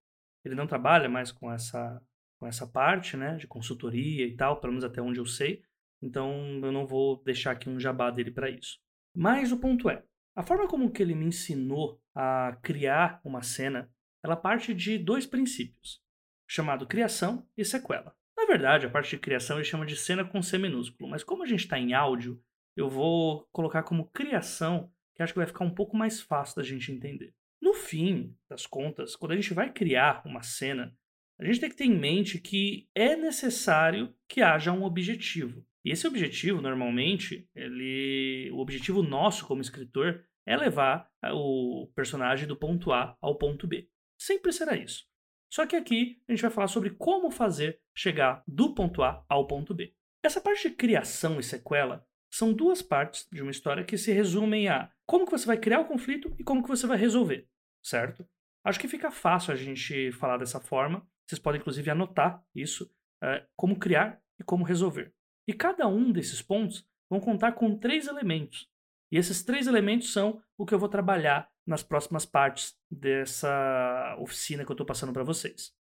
Ele 0.44 0.54
não 0.54 0.66
trabalha 0.66 1.08
mais 1.08 1.32
com 1.32 1.52
essa, 1.52 2.00
com 2.38 2.46
essa 2.46 2.66
parte 2.66 3.16
né? 3.16 3.36
de 3.36 3.46
consultoria 3.46 4.24
e 4.26 4.36
tal, 4.36 4.60
pelo 4.60 4.72
menos 4.72 4.84
até 4.84 5.02
onde 5.02 5.18
eu 5.18 5.26
sei. 5.26 5.62
Então, 6.00 6.60
eu 6.62 6.70
não 6.70 6.86
vou 6.86 7.22
deixar 7.24 7.50
aqui 7.50 7.68
um 7.68 7.80
jabá 7.80 8.10
dele 8.10 8.30
para 8.30 8.48
isso. 8.48 8.78
Mas 9.18 9.50
o 9.50 9.56
ponto 9.56 9.88
é, 9.88 10.04
a 10.34 10.42
forma 10.42 10.68
como 10.68 10.90
que 10.90 11.02
ele 11.02 11.14
me 11.14 11.24
ensinou 11.24 11.98
a 12.14 12.54
criar 12.62 13.18
uma 13.24 13.40
cena, 13.40 13.90
ela 14.22 14.36
parte 14.36 14.74
de 14.74 14.98
dois 14.98 15.26
princípios, 15.26 16.02
chamado 16.46 16.86
criação 16.86 17.48
e 17.56 17.64
sequela. 17.64 18.14
Na 18.36 18.44
verdade, 18.44 18.84
a 18.84 18.90
parte 18.90 19.08
de 19.08 19.18
criação 19.18 19.56
ele 19.56 19.64
chama 19.64 19.86
de 19.86 19.96
cena 19.96 20.22
com 20.22 20.42
C 20.42 20.58
minúsculo, 20.58 21.08
mas 21.08 21.24
como 21.24 21.42
a 21.42 21.46
gente 21.46 21.60
está 21.60 21.78
em 21.78 21.94
áudio, 21.94 22.38
eu 22.76 22.90
vou 22.90 23.48
colocar 23.50 23.84
como 23.84 24.10
criação, 24.10 24.92
que 25.14 25.22
acho 25.22 25.32
que 25.32 25.38
vai 25.38 25.46
ficar 25.46 25.64
um 25.64 25.74
pouco 25.74 25.96
mais 25.96 26.20
fácil 26.20 26.56
da 26.56 26.62
gente 26.62 26.92
entender. 26.92 27.32
No 27.58 27.72
fim 27.72 28.36
das 28.50 28.66
contas, 28.66 29.16
quando 29.16 29.32
a 29.32 29.36
gente 29.36 29.54
vai 29.54 29.72
criar 29.72 30.20
uma 30.26 30.42
cena, 30.42 30.94
a 31.40 31.44
gente 31.46 31.58
tem 31.58 31.70
que 31.70 31.76
ter 31.76 31.86
em 31.86 31.98
mente 31.98 32.38
que 32.38 32.86
é 32.94 33.16
necessário 33.16 34.14
que 34.28 34.42
haja 34.42 34.72
um 34.72 34.84
objetivo. 34.84 35.64
E 35.86 35.92
esse 35.92 36.04
objetivo, 36.04 36.60
normalmente, 36.60 37.48
ele, 37.54 38.50
o 38.52 38.58
objetivo 38.58 39.04
nosso 39.04 39.46
como 39.46 39.60
escritor 39.60 40.24
é 40.44 40.56
levar 40.56 41.08
o 41.32 41.88
personagem 41.94 42.48
do 42.48 42.56
ponto 42.56 42.90
A 42.90 43.16
ao 43.20 43.38
ponto 43.38 43.68
B. 43.68 43.88
Sempre 44.18 44.52
será 44.52 44.76
isso. 44.76 45.04
Só 45.48 45.64
que 45.64 45.76
aqui 45.76 46.20
a 46.28 46.32
gente 46.32 46.42
vai 46.42 46.50
falar 46.50 46.66
sobre 46.66 46.90
como 46.90 47.30
fazer 47.30 47.80
chegar 47.96 48.42
do 48.48 48.74
ponto 48.74 49.00
A 49.04 49.24
ao 49.28 49.46
ponto 49.46 49.72
B. 49.72 49.94
Essa 50.24 50.40
parte 50.40 50.68
de 50.68 50.74
criação 50.74 51.38
e 51.38 51.42
sequela 51.44 52.04
são 52.32 52.52
duas 52.52 52.82
partes 52.82 53.28
de 53.30 53.40
uma 53.40 53.52
história 53.52 53.84
que 53.84 53.96
se 53.96 54.10
resumem 54.10 54.66
a 54.66 54.90
como 55.06 55.24
que 55.24 55.30
você 55.30 55.46
vai 55.46 55.56
criar 55.56 55.78
o 55.78 55.86
conflito 55.86 56.34
e 56.36 56.42
como 56.42 56.64
que 56.64 56.68
você 56.68 56.84
vai 56.88 56.98
resolver, 56.98 57.48
certo? 57.80 58.28
Acho 58.64 58.80
que 58.80 58.88
fica 58.88 59.12
fácil 59.12 59.52
a 59.52 59.56
gente 59.56 60.10
falar 60.10 60.38
dessa 60.38 60.58
forma. 60.58 61.08
Vocês 61.28 61.38
podem 61.38 61.60
inclusive 61.60 61.88
anotar 61.88 62.42
isso, 62.52 62.92
é, 63.22 63.46
como 63.54 63.78
criar 63.78 64.20
e 64.40 64.42
como 64.42 64.64
resolver. 64.64 65.14
E 65.46 65.52
cada 65.52 65.86
um 65.86 66.12
desses 66.12 66.42
pontos 66.42 66.86
vão 67.08 67.20
contar 67.20 67.52
com 67.52 67.76
três 67.76 68.06
elementos. 68.06 68.68
E 69.10 69.16
esses 69.16 69.42
três 69.42 69.66
elementos 69.66 70.12
são 70.12 70.42
o 70.58 70.66
que 70.66 70.74
eu 70.74 70.78
vou 70.78 70.88
trabalhar 70.88 71.48
nas 71.66 71.82
próximas 71.82 72.26
partes 72.26 72.76
dessa 72.90 74.16
oficina 74.18 74.64
que 74.64 74.70
eu 74.70 74.74
estou 74.74 74.86
passando 74.86 75.12
para 75.12 75.24
vocês. 75.24 75.72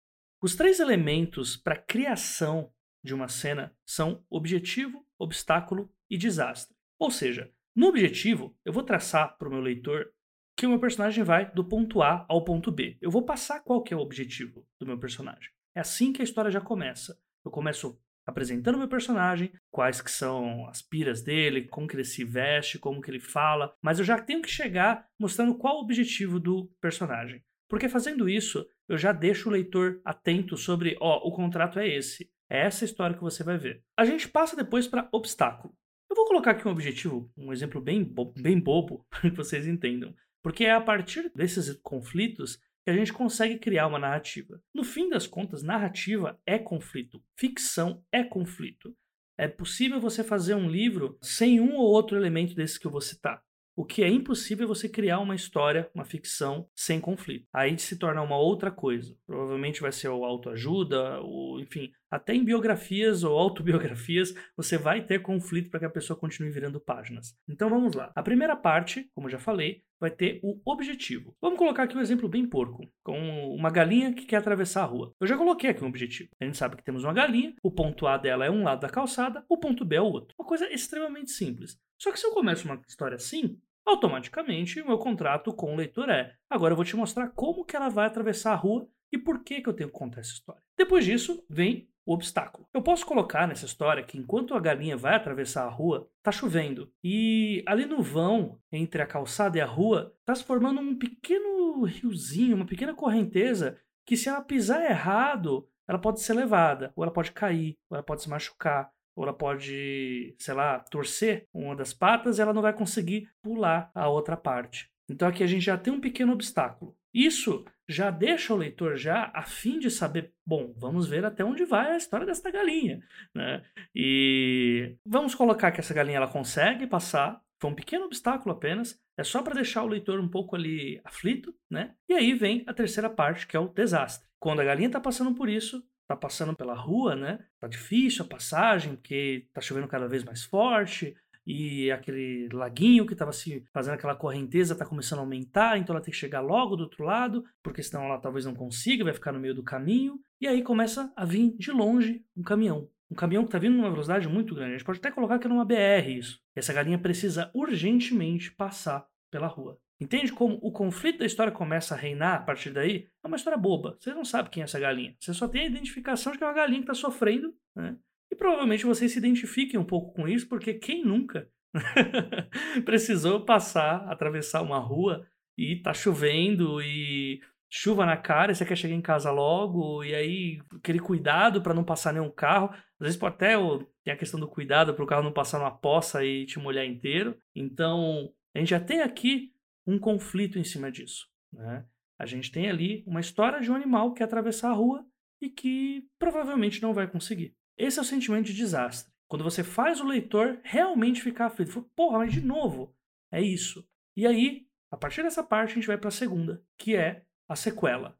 Os 0.42 0.56
três 0.56 0.80
elementos 0.80 1.58
para 1.58 1.74
a 1.76 1.82
criação 1.82 2.72
de 3.04 3.14
uma 3.14 3.28
cena 3.28 3.76
são 3.86 4.24
objetivo, 4.30 5.06
obstáculo 5.18 5.92
e 6.10 6.18
desastre. 6.18 6.76
Ou 7.00 7.10
seja, 7.10 7.52
No 7.78 7.88
objetivo, 7.88 8.58
eu 8.64 8.72
vou 8.72 8.84
traçar 8.84 9.38
para 9.38 9.50
o 9.50 9.52
meu 9.52 9.60
leitor 9.60 10.10
que 10.58 10.66
o 10.66 10.70
meu 10.70 10.80
personagem 10.80 11.26
vai 11.26 11.52
do 11.52 11.66
ponto 11.66 12.02
A 12.02 12.26
ao 12.30 12.42
ponto 12.42 12.72
B. 12.72 12.98
Eu 13.02 13.12
vou 13.12 13.26
passar 13.26 13.60
qual 13.60 13.84
que 13.84 13.94
é 13.94 13.98
o 13.98 14.00
objetivo 14.00 14.66
do 14.80 14.86
meu 14.86 14.98
personagem. 14.98 15.52
É 15.76 15.82
assim 15.82 16.14
que 16.14 16.22
a 16.22 16.24
história 16.24 16.50
já 16.50 16.62
começa. 16.62 17.20
Eu 17.44 17.52
começo 17.52 18.00
apresentando 18.26 18.78
meu 18.78 18.88
personagem, 18.88 19.52
quais 19.72 20.02
que 20.02 20.12
são 20.12 20.68
as 20.68 20.82
piras 20.82 21.22
dele, 21.22 21.68
como 21.68 21.88
que 21.88 21.96
ele 21.96 22.04
se 22.04 22.24
veste, 22.24 22.80
como 22.80 23.02
que 23.02 23.12
ele 23.12 23.20
fala, 23.20 23.74
mas 23.82 24.00
eu 24.00 24.06
já 24.06 24.20
tenho 24.20 24.42
que 24.42 24.50
chegar 24.50 25.06
mostrando 25.20 25.56
qual 25.56 25.78
o 25.78 25.82
objetivo 25.82 26.40
do 26.40 26.70
personagem. 26.82 27.44
Porque 27.70 27.90
fazendo 27.90 28.30
isso, 28.30 28.66
eu 28.88 28.98
já 28.98 29.12
deixo 29.12 29.50
o 29.50 29.52
leitor 29.52 30.00
atento 30.06 30.58
sobre, 30.58 30.98
ó, 31.00 31.18
o 31.28 31.32
contrato 31.32 31.80
é 31.80 31.88
esse. 31.88 32.30
É 32.50 32.62
essa 32.62 32.86
história 32.86 33.16
que 33.16 33.24
você 33.24 33.44
vai 33.44 33.58
ver. 33.58 33.84
A 33.98 34.06
gente 34.06 34.30
passa 34.30 34.56
depois 34.56 34.88
para 34.88 35.10
obstáculo. 35.12 35.76
Eu 36.10 36.16
vou 36.16 36.26
colocar 36.26 36.52
aqui 36.52 36.68
um 36.68 36.72
objetivo, 36.72 37.32
um 37.36 37.52
exemplo 37.52 37.82
bem, 37.82 38.04
bo 38.04 38.32
bem 38.38 38.60
bobo, 38.60 39.06
para 39.10 39.22
que 39.30 39.36
vocês 39.36 39.68
entendam. 39.68 40.14
Porque 40.44 40.64
é 40.64 40.72
a 40.72 40.82
partir 40.82 41.32
desses 41.34 41.76
conflitos 41.82 42.60
que 42.86 42.92
a 42.92 42.94
gente 42.94 43.12
consegue 43.12 43.58
criar 43.58 43.88
uma 43.88 43.98
narrativa. 43.98 44.62
No 44.72 44.84
fim 44.84 45.10
das 45.10 45.26
contas, 45.26 45.64
narrativa 45.64 46.40
é 46.46 46.60
conflito, 46.60 47.20
ficção 47.36 48.04
é 48.12 48.24
conflito. 48.24 48.96
É 49.38 49.48
possível 49.48 50.00
você 50.00 50.24
fazer 50.24 50.54
um 50.54 50.70
livro 50.70 51.18
sem 51.20 51.60
um 51.60 51.76
ou 51.76 51.92
outro 51.92 52.16
elemento 52.16 52.54
desses 52.54 52.78
que 52.78 52.86
eu 52.86 52.92
vou 52.92 53.02
citar. 53.02 53.42
O 53.76 53.84
que 53.84 54.04
é 54.04 54.08
impossível 54.08 54.64
é 54.64 54.68
você 54.68 54.88
criar 54.88 55.20
uma 55.20 55.36
história, 55.36 55.90
uma 55.94 56.06
ficção 56.06 56.70
sem 56.74 57.02
conflito. 57.02 57.46
Aí 57.54 57.78
se 57.78 57.98
torna 57.98 58.22
uma 58.22 58.38
outra 58.38 58.72
coisa. 58.72 59.18
Provavelmente 59.26 59.82
vai 59.82 59.92
ser 59.92 60.08
o 60.08 60.24
autoajuda, 60.24 61.20
ou 61.20 61.60
enfim, 61.60 61.92
até 62.16 62.34
em 62.34 62.44
biografias 62.44 63.24
ou 63.24 63.38
autobiografias 63.38 64.34
você 64.56 64.78
vai 64.78 65.04
ter 65.04 65.22
conflito 65.22 65.70
para 65.70 65.82
que 65.82 65.86
a 65.86 65.90
pessoa 65.90 66.18
continue 66.18 66.50
virando 66.50 66.80
páginas. 66.80 67.38
Então 67.48 67.70
vamos 67.70 67.94
lá. 67.94 68.12
A 68.16 68.24
primeira 68.24 68.56
parte, 68.56 69.10
como 69.14 69.30
já 69.30 69.38
falei, 69.38 69.84
vai 70.00 70.10
ter 70.10 70.40
o 70.42 70.60
objetivo. 70.66 71.36
Vamos 71.42 71.60
colocar 71.60 71.84
aqui 71.84 71.98
um 71.98 72.02
exemplo 72.02 72.30
bem 72.30 72.48
porco, 72.48 72.88
com 73.04 73.54
uma 73.54 73.70
galinha 73.70 74.14
que 74.14 74.26
quer 74.26 74.38
atravessar 74.38 74.84
a 74.84 74.86
rua. 74.86 75.14
Eu 75.20 75.28
já 75.28 75.38
coloquei 75.38 75.70
aqui 75.70 75.84
um 75.84 75.88
objetivo. 75.88 76.30
A 76.40 76.46
gente 76.46 76.58
sabe 76.58 76.78
que 76.78 76.84
temos 76.84 77.04
uma 77.04 77.14
galinha, 77.14 77.54
o 77.62 77.72
ponto 77.72 78.08
A 78.08 78.18
dela 78.18 78.46
é 78.46 78.52
um 78.52 78.64
lado 78.64 78.82
da 78.82 78.90
calçada, 78.90 79.44
o 79.50 79.58
ponto 79.58 79.84
B 79.84 79.96
é 79.96 80.02
o 80.02 80.06
outro. 80.06 80.36
Uma 80.40 80.48
coisa 80.48 80.72
extremamente 80.72 81.32
simples. 81.32 81.78
Só 82.02 82.12
que 82.12 82.20
se 82.20 82.26
eu 82.26 82.32
começo 82.32 82.66
uma 82.66 82.82
história 82.88 83.16
assim, 83.16 83.60
automaticamente 83.86 84.82
o 84.82 84.88
meu 84.88 84.98
contrato 84.98 85.54
com 85.54 85.74
o 85.74 85.78
leitor 85.78 86.10
é: 86.10 86.34
agora 86.50 86.74
eu 86.74 86.76
vou 86.76 86.86
te 86.86 86.96
mostrar 86.96 87.30
como 87.30 87.66
que 87.66 87.76
ela 87.76 87.90
vai 87.90 88.06
atravessar 88.06 88.54
a 88.54 88.56
rua 88.56 88.88
e 89.12 89.18
por 89.18 89.44
que, 89.44 89.62
que 89.62 89.70
eu 89.70 89.74
tenho 89.74 89.90
que 89.90 89.98
contar 89.98 90.22
essa 90.22 90.34
história. 90.34 90.62
Depois 90.78 91.06
disso, 91.06 91.44
vem 91.50 91.90
o 92.06 92.14
obstáculo. 92.14 92.68
Eu 92.74 92.82
posso 92.82 93.06
colocar 93.06 93.48
nessa 93.48 93.66
história 93.66 94.04
que 94.04 94.18
enquanto 94.18 94.54
a 94.54 94.60
galinha 94.60 94.96
vai 94.96 95.16
atravessar 95.16 95.66
a 95.66 95.70
rua, 95.70 96.10
tá 96.22 96.32
chovendo. 96.32 96.92
E 97.04 97.64
ali 97.68 97.86
no 97.86 98.02
vão, 98.02 98.60
entre 98.72 99.02
a 99.02 99.08
calçada 99.08 99.58
e 99.58 99.62
a 99.62 99.66
rua, 99.66 100.14
tá 100.26 100.36
se 100.36 100.44
formando 100.44 100.80
um 100.80 100.98
pequeno 100.98 101.84
riozinho, 101.84 102.56
uma 102.56 102.66
pequena 102.66 102.94
correnteza, 102.94 103.80
que 104.06 104.16
se 104.16 104.30
ela 104.30 104.42
pisar 104.42 104.86
errado, 104.86 105.68
ela 105.88 106.00
pode 106.00 106.22
ser 106.22 106.34
levada, 106.34 106.94
ou 106.96 107.04
ela 107.04 107.14
pode 107.14 107.32
cair, 107.32 107.76
ou 107.90 107.96
ela 107.96 108.04
pode 108.04 108.22
se 108.22 108.30
machucar 108.30 108.92
ou 109.16 109.24
ela 109.24 109.34
pode, 109.34 110.36
sei 110.38 110.54
lá, 110.54 110.80
torcer 110.80 111.48
uma 111.54 111.76
das 111.76 111.94
patas 111.94 112.38
e 112.38 112.42
ela 112.42 112.54
não 112.54 112.62
vai 112.62 112.74
conseguir 112.74 113.30
pular 113.42 113.90
a 113.96 114.10
outra 114.10 114.36
parte. 114.36 114.92
Então 115.10 115.28
aqui 115.28 115.44
a 115.44 115.48
gente 115.48 115.64
já 115.64 115.78
tem 115.78 115.94
um 115.94 116.02
pequeno 116.02 116.34
obstáculo. 116.34 116.96
Isso 117.16 117.64
já 117.88 118.12
deixa 118.12 118.54
o 118.54 118.58
leitor 118.58 118.98
já 118.98 119.32
a 119.34 119.44
fim 119.44 119.80
de 119.80 119.90
saber, 119.90 120.34
bom, 120.46 120.74
vamos 120.76 121.08
ver 121.08 121.24
até 121.24 121.46
onde 121.46 121.64
vai 121.64 121.94
a 121.94 121.98
história 121.98 122.26
desta 122.26 122.52
galinha, 122.52 123.00
né? 123.34 123.64
E 123.96 124.98
vamos 125.06 125.34
colocar 125.34 125.72
que 125.72 125.80
essa 125.80 125.94
galinha 125.94 126.18
ela 126.18 126.28
consegue 126.28 126.86
passar, 126.86 127.42
foi 127.62 127.72
um 127.72 127.76
pequeno 127.76 128.04
obstáculo 128.04 128.54
apenas, 128.54 129.00
é 129.18 129.24
só 129.24 129.42
para 129.42 129.56
deixar 129.56 129.84
o 129.84 129.88
leitor 129.88 130.20
um 130.20 130.28
pouco 130.28 130.58
ali 130.58 131.00
aflito, 131.06 131.56
né? 131.72 131.96
E 132.10 132.14
aí 132.14 132.34
vem 132.34 132.66
a 132.68 132.74
terceira 132.74 133.10
parte, 133.10 133.48
que 133.48 133.56
é 133.56 133.60
o 133.60 133.70
desastre. 133.70 134.28
Quando 134.38 134.60
a 134.60 134.66
galinha 134.66 134.88
está 134.88 135.00
passando 135.00 135.34
por 135.34 135.48
isso, 135.48 135.82
tá 136.08 136.18
passando 136.18 136.54
pela 136.54 136.74
rua, 136.74 137.16
né? 137.16 137.40
Tá 137.62 137.68
difícil 137.68 138.26
a 138.26 138.28
passagem, 138.28 138.96
porque 138.96 139.48
tá 139.54 139.62
chovendo 139.62 139.88
cada 139.88 140.08
vez 140.08 140.24
mais 140.24 140.44
forte, 140.44 141.16
e 141.46 141.92
aquele 141.92 142.50
laguinho 142.52 143.06
que 143.06 143.14
estava 143.14 143.32
se 143.32 143.64
fazendo 143.72 143.94
aquela 143.94 144.16
correnteza 144.16 144.74
está 144.74 144.86
começando 144.86 145.20
a 145.20 145.22
aumentar, 145.22 145.78
então 145.78 145.96
ela 145.96 146.04
tem 146.04 146.12
que 146.12 146.18
chegar 146.18 146.42
logo 146.42 146.76
do 146.76 146.84
outro 146.84 147.04
lado, 147.04 147.44
porque 147.62 147.84
senão 147.84 148.06
ela 148.06 148.18
talvez 148.18 148.46
não 148.46 148.56
consiga, 148.56 149.04
vai 149.04 149.14
ficar 149.14 149.32
no 149.32 149.40
meio 149.40 149.54
do 149.54 149.64
caminho, 149.64 150.20
e 150.42 150.48
aí 150.48 150.64
começa 150.64 151.12
a 151.16 151.26
vir 151.26 151.56
de 151.58 151.72
longe 151.72 152.24
um 152.36 152.42
caminhão. 152.42 152.90
Um 153.10 153.16
caminhão 153.16 153.44
que 153.44 153.50
está 153.50 153.60
vindo 153.60 153.76
numa 153.76 153.92
velocidade 153.92 154.28
muito 154.28 154.56
grande. 154.56 154.72
A 154.72 154.78
gente 154.78 154.86
pode 154.86 154.98
até 154.98 155.12
colocar 155.12 155.38
que 155.38 155.46
é 155.46 155.50
numa 155.50 155.64
BR 155.64 156.10
isso. 156.10 156.42
Essa 156.56 156.74
galinha 156.74 156.98
precisa 156.98 157.52
urgentemente 157.54 158.52
passar 158.52 159.06
pela 159.30 159.48
rua. 159.48 159.80
Entende 160.00 160.34
como 160.34 160.60
o 160.62 160.72
conflito 160.72 161.20
da 161.20 161.26
história 161.26 161.54
começa 161.54 161.96
a 161.96 161.98
reinar 161.98 162.36
a 162.36 162.44
partir 162.44 162.72
daí? 162.72 163.08
É 163.24 163.28
uma 163.28 163.38
história 163.38 163.58
boba. 163.58 163.96
Você 164.00 164.14
não 164.14 164.26
sabe 164.26 164.50
quem 164.50 164.62
é 164.62 164.66
essa 164.66 164.80
galinha. 164.80 165.16
Você 165.20 165.34
só 165.34 165.48
tem 165.48 165.62
a 165.62 165.68
identificação 165.68 166.32
de 166.32 166.38
que 166.38 166.44
é 166.44 166.48
uma 166.48 166.54
galinha 166.54 166.80
que 166.80 166.92
está 166.92 166.94
sofrendo, 166.94 167.56
né? 167.76 167.96
E 168.32 168.36
provavelmente 168.36 168.86
vocês 168.86 169.12
se 169.12 169.18
identifiquem 169.18 169.80
um 169.80 169.86
pouco 169.86 170.14
com 170.14 170.28
isso, 170.28 170.48
porque 170.48 170.74
quem 170.74 171.04
nunca 171.04 171.50
precisou 172.86 173.46
passar, 173.46 174.08
atravessar 174.10 174.62
uma 174.62 174.80
rua 174.80 175.26
e 175.58 175.82
tá 175.82 175.94
chovendo 175.94 176.82
e 176.82 177.42
chuva 177.70 178.06
na 178.06 178.16
cara, 178.16 178.52
e 178.52 178.56
você 178.56 178.66
quer 178.66 178.78
chegar 178.78 178.96
em 178.96 179.02
casa 179.02 179.32
logo, 179.32 180.04
e 180.04 180.16
aí 180.16 180.60
aquele 180.78 181.00
cuidado 181.00 181.62
para 181.62 181.74
não 181.74 181.84
passar 181.84 182.14
nenhum 182.14 182.32
carro. 182.32 182.70
Às 183.00 183.08
vezes 183.08 183.24
até 183.24 183.56
tem 184.04 184.14
a 184.14 184.18
questão 184.18 184.40
do 184.40 184.48
cuidado 184.48 184.94
para 184.94 185.04
o 185.04 185.08
carro 185.08 185.24
não 185.24 185.34
passar 185.34 185.60
numa 185.60 185.78
poça 185.78 186.24
e 186.24 186.46
te 186.46 186.60
molhar 186.60 186.86
inteiro. 186.86 187.38
Então, 187.54 188.32
a 188.54 188.60
gente 188.60 188.70
já 188.70 188.80
tem 188.80 189.02
aqui 189.02 189.52
um 189.86 190.00
conflito 190.00 190.58
em 190.58 190.64
cima 190.64 190.92
disso. 190.92 191.28
Né? 191.52 191.86
A 192.18 192.26
gente 192.26 192.52
tem 192.52 192.70
ali 192.70 193.04
uma 193.06 193.20
história 193.20 193.60
de 193.60 193.70
um 193.70 193.76
animal 193.76 194.12
que 194.12 194.20
quer 194.20 194.26
atravessar 194.26 194.70
a 194.70 194.74
rua 194.74 195.06
e 195.42 195.50
que 195.50 196.08
provavelmente 196.18 196.82
não 196.82 196.94
vai 196.94 197.08
conseguir. 197.08 197.54
Esse 197.78 198.00
é 198.00 198.02
o 198.02 198.06
sentimento 198.06 198.46
de 198.46 198.54
desastre. 198.54 199.14
Quando 199.28 199.44
você 199.44 199.64
faz 199.64 200.00
o 200.00 200.08
leitor 200.08 200.60
realmente 200.64 201.22
ficar 201.22 201.48
aflito. 201.48 201.82
Porra, 201.96 202.20
mas 202.20 202.34
de 202.34 202.42
novo, 202.42 202.96
é 203.32 203.42
isso. 203.42 203.88
E 204.16 204.26
aí, 204.26 204.68
a 204.92 204.98
partir 204.98 205.24
dessa 205.24 205.44
parte, 205.44 205.72
a 205.72 205.76
gente 205.76 205.88
vai 205.88 205.98
para 205.98 206.10
a 206.10 206.12
segunda, 206.12 206.64
que 206.78 206.96
é 206.96 207.26
a 207.50 207.56
sequela. 207.56 208.18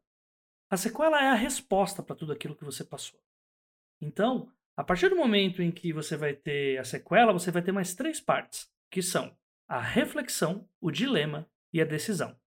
A 0.68 0.76
sequela 0.76 1.22
é 1.22 1.28
a 1.28 1.34
resposta 1.34 2.02
para 2.02 2.16
tudo 2.16 2.32
aquilo 2.32 2.56
que 2.56 2.64
você 2.64 2.84
passou. 2.84 3.20
Então, 4.00 4.52
a 4.76 4.84
partir 4.84 5.08
do 5.08 5.16
momento 5.16 5.62
em 5.62 5.70
que 5.70 5.92
você 5.92 6.16
vai 6.16 6.34
ter 6.34 6.78
a 6.78 6.84
sequela, 6.84 7.32
você 7.32 7.50
vai 7.50 7.62
ter 7.62 7.72
mais 7.72 7.94
três 7.94 8.20
partes, 8.20 8.70
que 8.90 9.00
são 9.00 9.36
a 9.68 9.80
reflexão, 9.80 10.68
o 10.80 10.90
dilema 10.90 11.48
e 11.72 11.80
a 11.80 11.84
decisão. 11.84 12.38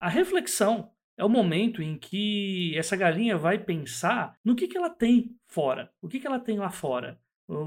A 0.00 0.08
reflexão 0.08 0.92
é 1.16 1.24
o 1.24 1.28
momento 1.28 1.82
em 1.82 1.96
que 1.96 2.76
essa 2.76 2.96
galinha 2.96 3.36
vai 3.36 3.58
pensar 3.58 4.38
no 4.44 4.54
que, 4.54 4.68
que 4.68 4.76
ela 4.76 4.90
tem 4.90 5.34
fora, 5.46 5.90
o 6.00 6.08
que, 6.08 6.20
que 6.20 6.26
ela 6.26 6.38
tem 6.38 6.58
lá 6.58 6.70
fora. 6.70 7.18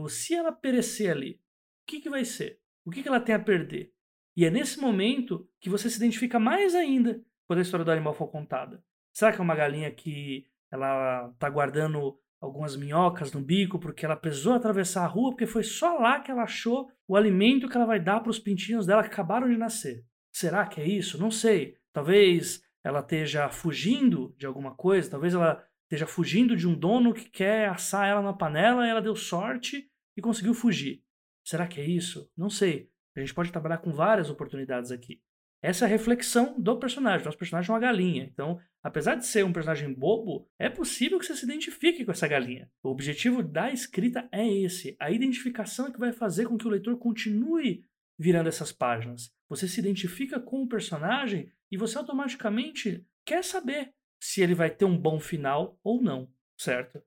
Se 0.08 0.36
ela 0.36 0.52
perecer 0.52 1.12
ali, 1.12 1.41
o 1.84 1.86
que, 1.88 2.02
que 2.02 2.10
vai 2.10 2.26
ser? 2.26 2.60
O 2.86 2.91
que, 2.91 3.02
que 3.02 3.08
ela 3.08 3.20
tem 3.20 3.34
a 3.34 3.39
perder? 3.39 3.91
E 4.36 4.45
é 4.45 4.50
nesse 4.50 4.80
momento 4.80 5.50
que 5.60 5.70
você 5.70 5.89
se 5.89 5.97
identifica 5.97 6.39
mais 6.39 6.76
ainda 6.76 7.22
quando 7.47 7.60
a 7.60 7.62
história 7.62 7.84
do 7.84 7.91
animal 7.91 8.14
for 8.14 8.28
contada. 8.28 8.84
Será 9.12 9.34
que 9.34 9.39
é 9.39 9.43
uma 9.43 9.56
galinha 9.56 9.91
que 9.91 10.45
ela 10.72 11.30
está 11.34 11.50
guardando 11.50 12.20
algumas 12.39 12.76
minhocas 12.76 13.34
no 13.34 13.41
bico 13.41 13.80
porque 13.80 14.06
ela 14.06 14.16
precisou 14.16 14.54
atravessar 14.54 15.04
a 15.04 15.08
rua 15.08 15.32
porque 15.32 15.45
foi 15.45 15.64
só 15.64 15.97
lá 15.97 16.20
que 16.20 16.32
ela 16.32 16.43
achou 16.43 16.89
o 17.08 17.16
alimento 17.16 17.68
que 17.68 17.76
ela 17.76 17.86
vai 17.86 18.00
dar 18.00 18.22
para 18.22 18.30
os 18.30 18.39
pintinhos 18.39 18.86
dela 18.86 19.02
que 19.02 19.10
acabaram 19.10 19.50
de 19.50 19.58
nascer? 19.58 20.06
Será 20.32 20.66
que 20.68 20.80
é 20.80 20.88
isso? 20.88 21.18
Não 21.18 21.32
sei. 21.32 21.76
Talvez 21.91 22.62
ela 22.84 23.00
esteja 23.00 23.50
fugindo 23.50 24.34
de 24.38 24.46
alguma 24.46 24.74
coisa, 24.76 25.10
talvez 25.10 25.34
ela 25.34 25.64
esteja 25.84 26.06
fugindo 26.06 26.56
de 26.56 26.68
um 26.68 26.76
dono 26.78 27.14
que 27.14 27.30
quer 27.30 27.70
assar 27.70 28.08
ela 28.08 28.22
na 28.22 28.34
panela 28.34 28.86
e 28.86 28.90
ela 28.90 29.02
deu 29.02 29.16
sorte 29.16 29.90
e 30.16 30.22
conseguiu 30.22 30.54
fugir. 30.54 31.04
Será 31.44 31.68
que 31.68 31.82
é 31.82 31.86
isso? 31.86 32.32
Não 32.38 32.50
sei. 32.50 32.90
A 33.16 33.20
gente 33.20 33.34
pode 33.34 33.52
trabalhar 33.52 33.80
com 33.80 33.92
várias 33.92 34.30
oportunidades 34.30 34.92
aqui. 34.92 35.22
Essa 35.62 35.86
é 35.86 35.88
a 35.88 35.90
reflexão 35.90 36.58
do 36.60 36.80
personagem. 36.80 37.26
Nosso 37.26 37.38
personagem 37.38 37.70
é 37.70 37.74
uma 37.74 37.80
galinha. 37.80 38.24
Então, 38.32 38.60
apesar 38.82 39.16
de 39.16 39.26
ser 39.26 39.44
um 39.44 39.52
personagem 39.52 39.94
bobo, 39.94 40.48
é 40.58 40.70
possível 40.70 41.20
que 41.20 41.26
você 41.26 41.36
se 41.36 41.44
identifique 41.44 42.06
com 42.06 42.12
essa 42.12 42.28
galinha. 42.28 42.70
O 42.82 42.90
objetivo 42.90 43.44
da 43.44 43.72
escrita 43.72 44.30
é 44.32 44.48
esse. 44.48 44.96
A 45.00 45.12
identificação 45.12 45.88
é 45.88 45.92
que 45.92 46.00
vai 46.00 46.14
fazer 46.14 46.48
com 46.48 46.58
que 46.58 46.66
o 46.66 46.70
leitor 46.70 46.98
continue 46.98 47.84
virando 48.18 48.48
essas 48.48 48.72
páginas. 48.72 49.34
Você 49.50 49.68
se 49.68 49.80
identifica 49.80 50.40
com 50.40 50.64
o 50.64 50.68
personagem 50.68 51.52
e 51.72 51.78
você 51.78 51.97
automaticamente 51.97 53.05
quer 53.26 53.43
saber 53.43 53.93
se 54.20 54.41
ele 54.41 54.53
vai 54.53 54.70
ter 54.70 54.86
um 54.86 54.97
bom 54.97 55.20
final 55.20 55.80
ou 55.84 56.01
não, 56.01 56.32
certo? 56.57 57.01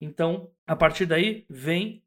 Então, 0.00 0.52
a 0.66 0.76
partir 0.76 1.06
daí 1.06 1.46
vem 1.48 2.04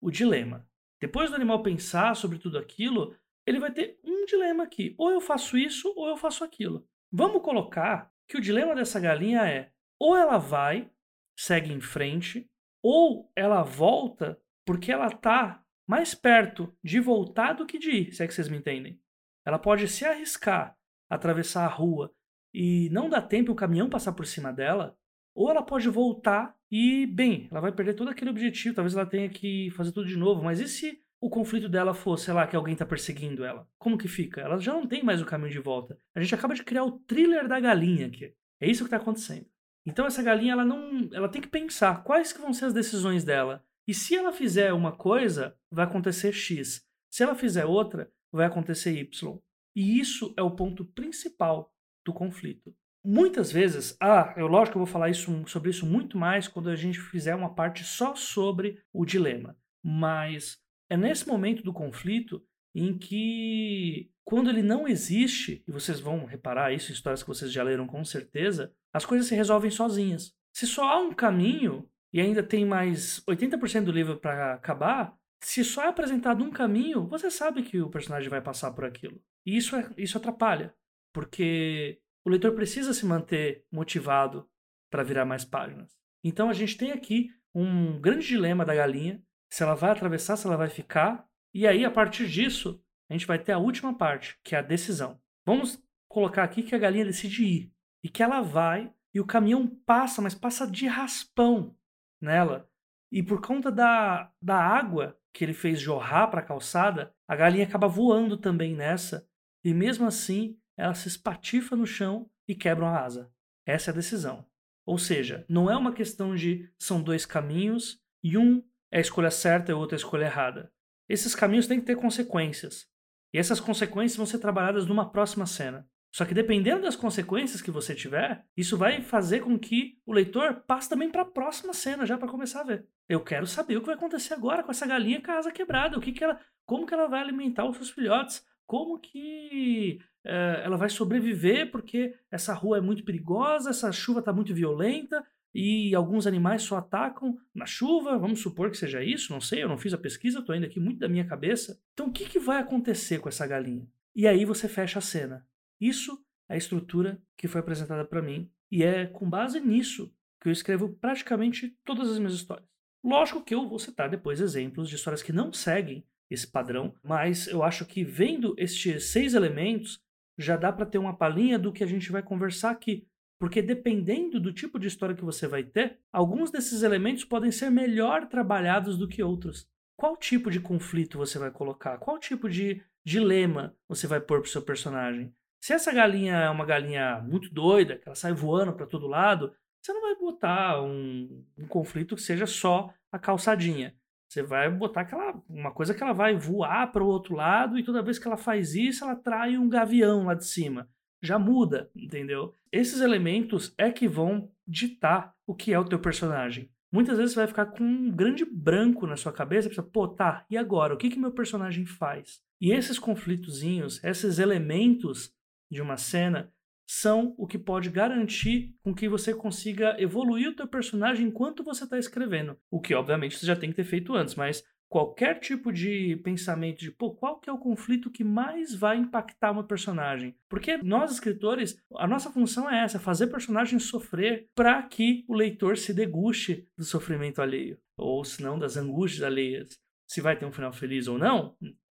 o 0.00 0.10
dilema. 0.10 0.68
Depois 1.00 1.30
do 1.30 1.36
animal 1.36 1.62
pensar 1.62 2.14
sobre 2.14 2.38
tudo 2.38 2.58
aquilo, 2.58 3.16
ele 3.46 3.58
vai 3.58 3.72
ter 3.72 3.98
um 4.04 4.24
dilema 4.24 4.64
aqui: 4.64 4.94
ou 4.98 5.10
eu 5.10 5.20
faço 5.20 5.56
isso 5.56 5.92
ou 5.96 6.08
eu 6.08 6.16
faço 6.16 6.44
aquilo. 6.44 6.86
Vamos 7.10 7.42
colocar 7.42 8.12
que 8.28 8.36
o 8.36 8.40
dilema 8.40 8.74
dessa 8.74 9.00
galinha 9.00 9.46
é: 9.46 9.72
ou 9.98 10.16
ela 10.16 10.38
vai, 10.38 10.90
segue 11.36 11.72
em 11.72 11.80
frente, 11.80 12.48
ou 12.82 13.30
ela 13.34 13.62
volta 13.62 14.40
porque 14.64 14.92
ela 14.92 15.08
está 15.08 15.64
mais 15.86 16.14
perto 16.14 16.74
de 16.82 17.00
voltar 17.00 17.54
do 17.54 17.66
que 17.66 17.78
de 17.78 17.90
ir, 17.90 18.12
se 18.12 18.22
é 18.22 18.26
que 18.26 18.34
vocês 18.34 18.48
me 18.48 18.58
entendem. 18.58 19.00
Ela 19.44 19.58
pode 19.58 19.88
se 19.88 20.04
arriscar, 20.04 20.78
atravessar 21.14 21.64
a 21.64 21.68
rua 21.68 22.12
e 22.54 22.88
não 22.90 23.08
dar 23.08 23.22
tempo 23.22 23.52
o 23.52 23.56
caminhão 23.56 23.88
passar 23.88 24.12
por 24.12 24.26
cima 24.26 24.52
dela, 24.52 24.96
ou 25.34 25.50
ela 25.50 25.62
pode 25.62 25.88
voltar 25.88 26.54
e, 26.70 27.06
bem, 27.06 27.48
ela 27.50 27.60
vai 27.60 27.72
perder 27.72 27.94
todo 27.94 28.08
aquele 28.08 28.30
objetivo, 28.30 28.74
talvez 28.74 28.94
ela 28.94 29.06
tenha 29.06 29.28
que 29.28 29.70
fazer 29.70 29.92
tudo 29.92 30.06
de 30.06 30.16
novo, 30.16 30.42
mas 30.42 30.60
e 30.60 30.68
se 30.68 30.98
o 31.20 31.30
conflito 31.30 31.68
dela 31.68 31.94
for, 31.94 32.18
sei 32.18 32.34
lá, 32.34 32.46
que 32.46 32.56
alguém 32.56 32.74
tá 32.74 32.84
perseguindo 32.84 33.44
ela? 33.44 33.68
Como 33.78 33.96
que 33.96 34.08
fica? 34.08 34.40
Ela 34.40 34.58
já 34.58 34.72
não 34.72 34.86
tem 34.86 35.04
mais 35.04 35.22
o 35.22 35.26
caminho 35.26 35.52
de 35.52 35.60
volta. 35.60 35.96
A 36.14 36.20
gente 36.20 36.34
acaba 36.34 36.54
de 36.54 36.64
criar 36.64 36.84
o 36.84 36.98
thriller 37.00 37.46
da 37.46 37.60
galinha 37.60 38.08
aqui. 38.08 38.34
É 38.60 38.68
isso 38.68 38.82
que 38.82 38.90
tá 38.90 38.96
acontecendo. 38.96 39.46
Então 39.86 40.06
essa 40.06 40.22
galinha, 40.22 40.52
ela 40.52 40.64
não, 40.64 41.08
ela 41.12 41.28
tem 41.28 41.40
que 41.40 41.48
pensar 41.48 42.02
quais 42.02 42.32
que 42.32 42.40
vão 42.40 42.52
ser 42.52 42.66
as 42.66 42.72
decisões 42.72 43.22
dela. 43.22 43.64
E 43.86 43.94
se 43.94 44.16
ela 44.16 44.32
fizer 44.32 44.72
uma 44.72 44.92
coisa, 44.92 45.56
vai 45.70 45.84
acontecer 45.84 46.32
X. 46.32 46.84
Se 47.10 47.22
ela 47.22 47.34
fizer 47.34 47.66
outra, 47.66 48.10
vai 48.32 48.46
acontecer 48.46 48.92
Y. 48.98 49.38
E 49.74 49.98
isso 49.98 50.34
é 50.36 50.42
o 50.42 50.50
ponto 50.50 50.84
principal 50.84 51.72
do 52.04 52.12
conflito. 52.12 52.74
Muitas 53.04 53.50
vezes, 53.50 53.96
ah, 54.00 54.32
eu 54.36 54.46
lógico 54.46 54.72
que 54.72 54.76
eu 54.78 54.84
vou 54.84 54.92
falar 54.92 55.10
isso, 55.10 55.44
sobre 55.46 55.70
isso 55.70 55.84
muito 55.84 56.16
mais 56.16 56.46
quando 56.46 56.70
a 56.70 56.76
gente 56.76 57.00
fizer 57.00 57.34
uma 57.34 57.52
parte 57.52 57.82
só 57.82 58.14
sobre 58.14 58.80
o 58.92 59.04
dilema. 59.04 59.56
Mas 59.82 60.58
é 60.88 60.96
nesse 60.96 61.26
momento 61.26 61.62
do 61.64 61.72
conflito 61.72 62.44
em 62.74 62.96
que, 62.96 64.10
quando 64.24 64.50
ele 64.50 64.62
não 64.62 64.86
existe, 64.86 65.64
e 65.66 65.72
vocês 65.72 65.98
vão 65.98 66.24
reparar 66.24 66.72
isso 66.72 66.90
em 66.90 66.94
histórias 66.94 67.22
que 67.22 67.28
vocês 67.28 67.52
já 67.52 67.62
leram 67.62 67.86
com 67.86 68.04
certeza, 68.04 68.72
as 68.92 69.04
coisas 69.04 69.26
se 69.26 69.34
resolvem 69.34 69.70
sozinhas. 69.70 70.32
Se 70.52 70.66
só 70.66 70.84
há 70.84 70.98
um 70.98 71.12
caminho 71.12 71.88
e 72.12 72.20
ainda 72.20 72.42
tem 72.42 72.64
mais 72.64 73.22
80% 73.28 73.84
do 73.84 73.92
livro 73.92 74.16
para 74.18 74.54
acabar, 74.54 75.16
se 75.42 75.64
só 75.64 75.84
é 75.84 75.88
apresentado 75.88 76.44
um 76.44 76.50
caminho, 76.50 77.06
você 77.06 77.30
sabe 77.30 77.62
que 77.62 77.80
o 77.80 77.90
personagem 77.90 78.30
vai 78.30 78.40
passar 78.40 78.70
por 78.72 78.84
aquilo. 78.84 79.20
E 79.44 79.56
isso, 79.56 79.74
é, 79.74 79.90
isso 79.96 80.16
atrapalha, 80.16 80.74
porque 81.12 82.00
o 82.24 82.30
leitor 82.30 82.54
precisa 82.54 82.94
se 82.94 83.04
manter 83.04 83.66
motivado 83.70 84.48
para 84.88 85.02
virar 85.02 85.24
mais 85.24 85.44
páginas. 85.44 85.98
Então 86.22 86.48
a 86.48 86.52
gente 86.52 86.76
tem 86.76 86.92
aqui 86.92 87.30
um 87.52 88.00
grande 88.00 88.26
dilema 88.26 88.64
da 88.64 88.74
galinha, 88.74 89.20
se 89.50 89.62
ela 89.62 89.74
vai 89.74 89.90
atravessar, 89.90 90.36
se 90.36 90.46
ela 90.46 90.56
vai 90.56 90.68
ficar, 90.68 91.28
e 91.52 91.66
aí 91.66 91.84
a 91.84 91.90
partir 91.90 92.28
disso 92.28 92.82
a 93.10 93.12
gente 93.12 93.26
vai 93.26 93.38
ter 93.38 93.52
a 93.52 93.58
última 93.58 93.96
parte, 93.96 94.38
que 94.44 94.54
é 94.54 94.58
a 94.58 94.62
decisão. 94.62 95.20
Vamos 95.44 95.82
colocar 96.08 96.44
aqui 96.44 96.62
que 96.62 96.74
a 96.74 96.78
galinha 96.78 97.04
decide 97.04 97.44
ir 97.44 97.72
e 98.02 98.08
que 98.08 98.22
ela 98.22 98.40
vai 98.40 98.92
e 99.12 99.20
o 99.20 99.26
caminhão 99.26 99.66
passa, 99.66 100.22
mas 100.22 100.34
passa 100.34 100.70
de 100.70 100.86
raspão 100.86 101.76
nela. 102.20 102.70
E 103.12 103.22
por 103.22 103.42
conta 103.42 103.70
da, 103.70 104.32
da 104.40 104.56
água 104.56 105.18
que 105.34 105.44
ele 105.44 105.52
fez 105.52 105.78
jorrar 105.78 106.30
para 106.30 106.40
a 106.40 106.44
calçada, 106.44 107.14
a 107.28 107.36
galinha 107.36 107.66
acaba 107.66 107.86
voando 107.86 108.38
também 108.38 108.74
nessa. 108.74 109.28
E 109.62 109.74
mesmo 109.74 110.06
assim, 110.06 110.58
ela 110.78 110.94
se 110.94 111.08
espatifa 111.08 111.76
no 111.76 111.86
chão 111.86 112.30
e 112.48 112.54
quebra 112.54 112.86
a 112.86 113.04
asa. 113.04 113.30
Essa 113.66 113.90
é 113.90 113.92
a 113.92 113.96
decisão. 113.96 114.46
Ou 114.86 114.96
seja, 114.96 115.44
não 115.46 115.70
é 115.70 115.76
uma 115.76 115.92
questão 115.92 116.34
de 116.34 116.68
são 116.78 117.02
dois 117.02 117.26
caminhos 117.26 118.00
e 118.24 118.38
um 118.38 118.64
é 118.90 118.96
a 118.96 119.02
escolha 119.02 119.30
certa 119.30 119.70
e 119.70 119.74
o 119.74 119.78
outro 119.78 119.94
é 119.94 119.98
a 119.98 120.02
escolha 120.02 120.24
errada. 120.24 120.72
Esses 121.06 121.34
caminhos 121.34 121.66
têm 121.66 121.80
que 121.80 121.86
ter 121.86 121.96
consequências. 121.96 122.88
E 123.32 123.38
essas 123.38 123.60
consequências 123.60 124.16
vão 124.16 124.26
ser 124.26 124.38
trabalhadas 124.38 124.86
numa 124.86 125.10
próxima 125.10 125.44
cena. 125.44 125.86
Só 126.12 126.26
que 126.26 126.34
dependendo 126.34 126.82
das 126.82 126.94
consequências 126.94 127.62
que 127.62 127.70
você 127.70 127.94
tiver, 127.94 128.44
isso 128.54 128.76
vai 128.76 129.00
fazer 129.00 129.40
com 129.40 129.58
que 129.58 129.98
o 130.04 130.12
leitor 130.12 130.62
passe 130.66 130.88
também 130.88 131.10
para 131.10 131.22
a 131.22 131.24
próxima 131.26 131.72
cena, 131.72 132.04
já 132.04 132.18
para 132.18 132.28
começar 132.28 132.60
a 132.60 132.64
ver. 132.64 132.86
Eu 133.08 133.20
quero 133.20 133.46
saber 133.46 133.78
o 133.78 133.80
que 133.80 133.86
vai 133.86 133.94
acontecer 133.94 134.34
agora 134.34 134.62
com 134.62 134.70
essa 134.70 134.86
galinha 134.86 135.22
com 135.22 135.30
a 135.30 135.38
asa 135.38 135.50
quebrada, 135.50 135.96
o 135.96 136.00
que, 136.02 136.12
que 136.12 136.22
ela, 136.22 136.38
como 136.66 136.86
que 136.86 136.92
ela 136.92 137.08
vai 137.08 137.20
alimentar 137.20 137.64
os 137.64 137.76
seus 137.76 137.90
filhotes, 137.90 138.46
como 138.66 138.98
que 138.98 140.00
é, 140.22 140.60
ela 140.64 140.76
vai 140.76 140.90
sobreviver 140.90 141.70
porque 141.70 142.14
essa 142.30 142.52
rua 142.52 142.76
é 142.76 142.80
muito 142.82 143.04
perigosa, 143.04 143.70
essa 143.70 143.90
chuva 143.90 144.20
está 144.20 144.34
muito 144.34 144.54
violenta 144.54 145.24
e 145.54 145.94
alguns 145.94 146.26
animais 146.26 146.62
só 146.62 146.76
atacam 146.76 147.38
na 147.54 147.64
chuva. 147.64 148.18
Vamos 148.18 148.40
supor 148.40 148.70
que 148.70 148.76
seja 148.76 149.02
isso, 149.02 149.32
não 149.32 149.40
sei, 149.40 149.62
eu 149.62 149.68
não 149.68 149.78
fiz 149.78 149.94
a 149.94 149.98
pesquisa, 149.98 150.40
estou 150.40 150.54
indo 150.54 150.66
aqui 150.66 150.78
muito 150.78 150.98
da 150.98 151.08
minha 151.08 151.24
cabeça. 151.24 151.80
Então 151.94 152.08
o 152.08 152.12
que, 152.12 152.26
que 152.26 152.38
vai 152.38 152.60
acontecer 152.60 153.18
com 153.18 153.30
essa 153.30 153.46
galinha? 153.46 153.88
E 154.14 154.28
aí 154.28 154.44
você 154.44 154.68
fecha 154.68 154.98
a 154.98 155.02
cena. 155.02 155.46
Isso 155.82 156.16
é 156.48 156.54
a 156.54 156.56
estrutura 156.56 157.20
que 157.36 157.48
foi 157.48 157.60
apresentada 157.60 158.04
para 158.04 158.22
mim 158.22 158.48
e 158.70 158.84
é 158.84 159.04
com 159.04 159.28
base 159.28 159.58
nisso 159.58 160.14
que 160.40 160.48
eu 160.48 160.52
escrevo 160.52 160.90
praticamente 160.90 161.76
todas 161.84 162.08
as 162.08 162.18
minhas 162.18 162.34
histórias. 162.34 162.68
Lógico 163.04 163.42
que 163.42 163.52
eu 163.52 163.68
vou 163.68 163.80
citar 163.80 164.08
depois 164.08 164.40
exemplos 164.40 164.88
de 164.88 164.94
histórias 164.94 165.24
que 165.24 165.32
não 165.32 165.52
seguem 165.52 166.06
esse 166.30 166.46
padrão, 166.46 166.94
mas 167.02 167.48
eu 167.48 167.64
acho 167.64 167.84
que 167.84 168.04
vendo 168.04 168.54
estes 168.56 169.06
seis 169.06 169.34
elementos 169.34 170.00
já 170.38 170.56
dá 170.56 170.72
para 170.72 170.86
ter 170.86 170.98
uma 170.98 171.16
palhinha 171.16 171.58
do 171.58 171.72
que 171.72 171.82
a 171.82 171.86
gente 171.86 172.12
vai 172.12 172.22
conversar 172.22 172.70
aqui. 172.70 173.08
Porque 173.40 173.60
dependendo 173.60 174.38
do 174.38 174.52
tipo 174.52 174.78
de 174.78 174.86
história 174.86 175.16
que 175.16 175.24
você 175.24 175.48
vai 175.48 175.64
ter, 175.64 175.98
alguns 176.12 176.52
desses 176.52 176.84
elementos 176.84 177.24
podem 177.24 177.50
ser 177.50 177.70
melhor 177.72 178.28
trabalhados 178.28 178.96
do 178.96 179.08
que 179.08 179.20
outros. 179.20 179.68
Qual 179.96 180.16
tipo 180.16 180.48
de 180.48 180.60
conflito 180.60 181.18
você 181.18 181.40
vai 181.40 181.50
colocar? 181.50 181.98
Qual 181.98 182.20
tipo 182.20 182.48
de 182.48 182.80
dilema 183.04 183.76
você 183.88 184.06
vai 184.06 184.20
pôr 184.20 184.40
para 184.40 184.48
o 184.48 184.52
seu 184.52 184.62
personagem? 184.62 185.34
Se 185.62 185.72
essa 185.72 185.92
galinha 185.92 186.34
é 186.34 186.50
uma 186.50 186.66
galinha 186.66 187.20
muito 187.20 187.48
doida, 187.48 187.96
que 187.96 188.08
ela 188.08 188.16
sai 188.16 188.32
voando 188.32 188.72
para 188.72 188.84
todo 188.84 189.06
lado, 189.06 189.54
você 189.80 189.92
não 189.92 190.00
vai 190.00 190.16
botar 190.16 190.82
um, 190.82 191.44
um, 191.56 191.68
conflito 191.68 192.16
que 192.16 192.22
seja 192.22 192.48
só 192.48 192.92
a 193.12 193.16
calçadinha. 193.16 193.94
Você 194.28 194.42
vai 194.42 194.68
botar 194.68 195.02
aquela, 195.02 195.40
uma 195.48 195.70
coisa 195.70 195.94
que 195.94 196.02
ela 196.02 196.12
vai 196.12 196.34
voar 196.34 196.90
para 196.90 197.04
o 197.04 197.06
outro 197.06 197.36
lado 197.36 197.78
e 197.78 197.84
toda 197.84 198.02
vez 198.02 198.18
que 198.18 198.26
ela 198.26 198.36
faz 198.36 198.74
isso, 198.74 199.04
ela 199.04 199.14
trai 199.14 199.56
um 199.56 199.68
gavião 199.68 200.24
lá 200.24 200.34
de 200.34 200.44
cima. 200.44 200.88
Já 201.22 201.38
muda, 201.38 201.88
entendeu? 201.94 202.56
Esses 202.72 203.00
elementos 203.00 203.72
é 203.78 203.92
que 203.92 204.08
vão 204.08 204.50
ditar 204.66 205.32
o 205.46 205.54
que 205.54 205.72
é 205.72 205.78
o 205.78 205.84
teu 205.84 206.00
personagem. 206.00 206.68
Muitas 206.90 207.16
vezes 207.16 207.34
você 207.34 207.38
vai 207.38 207.46
ficar 207.46 207.66
com 207.66 207.84
um 207.84 208.10
grande 208.10 208.44
branco 208.44 209.06
na 209.06 209.16
sua 209.16 209.32
cabeça, 209.32 209.68
pensa, 209.68 209.82
pô, 209.82 210.08
tá, 210.08 210.44
e 210.50 210.56
agora? 210.56 210.92
O 210.92 210.96
que 210.96 211.08
que 211.08 211.20
meu 211.20 211.30
personagem 211.30 211.86
faz? 211.86 212.42
E 212.60 212.72
esses 212.72 212.98
conflitozinhos, 212.98 214.02
esses 214.02 214.40
elementos 214.40 215.32
de 215.72 215.80
uma 215.80 215.96
cena 215.96 216.52
são 216.86 217.34
o 217.38 217.46
que 217.46 217.58
pode 217.58 217.88
garantir 217.88 218.76
com 218.82 218.94
que 218.94 219.08
você 219.08 219.34
consiga 219.34 219.96
evoluir 219.98 220.50
o 220.50 220.54
teu 220.54 220.68
personagem 220.68 221.26
enquanto 221.26 221.64
você 221.64 221.84
está 221.84 221.98
escrevendo. 221.98 222.58
O 222.70 222.80
que, 222.80 222.94
obviamente, 222.94 223.38
você 223.38 223.46
já 223.46 223.56
tem 223.56 223.70
que 223.70 223.76
ter 223.76 223.84
feito 223.84 224.14
antes, 224.14 224.34
mas 224.34 224.62
qualquer 224.90 225.40
tipo 225.40 225.72
de 225.72 226.16
pensamento 226.16 226.80
de, 226.80 226.90
pô, 226.90 227.14
qual 227.14 227.40
que 227.40 227.48
é 227.48 227.52
o 227.52 227.58
conflito 227.58 228.10
que 228.10 228.22
mais 228.22 228.74
vai 228.74 228.98
impactar 228.98 229.52
uma 229.52 229.66
personagem? 229.66 230.36
Porque 230.50 230.76
nós, 230.82 231.10
escritores, 231.10 231.82
a 231.96 232.06
nossa 232.06 232.30
função 232.30 232.70
é 232.70 232.84
essa, 232.84 233.00
fazer 233.00 233.28
personagens 233.28 233.84
sofrer 233.84 234.50
para 234.54 234.82
que 234.82 235.24
o 235.26 235.34
leitor 235.34 235.78
se 235.78 235.94
deguste 235.94 236.68
do 236.76 236.84
sofrimento 236.84 237.40
alheio, 237.40 237.78
ou 237.96 238.22
se 238.22 238.42
não, 238.42 238.58
das 238.58 238.76
angústias 238.76 239.22
alheias. 239.22 239.78
Se 240.06 240.20
vai 240.20 240.38
ter 240.38 240.44
um 240.44 240.52
final 240.52 240.74
feliz 240.74 241.08
ou 241.08 241.16
não, 241.16 241.56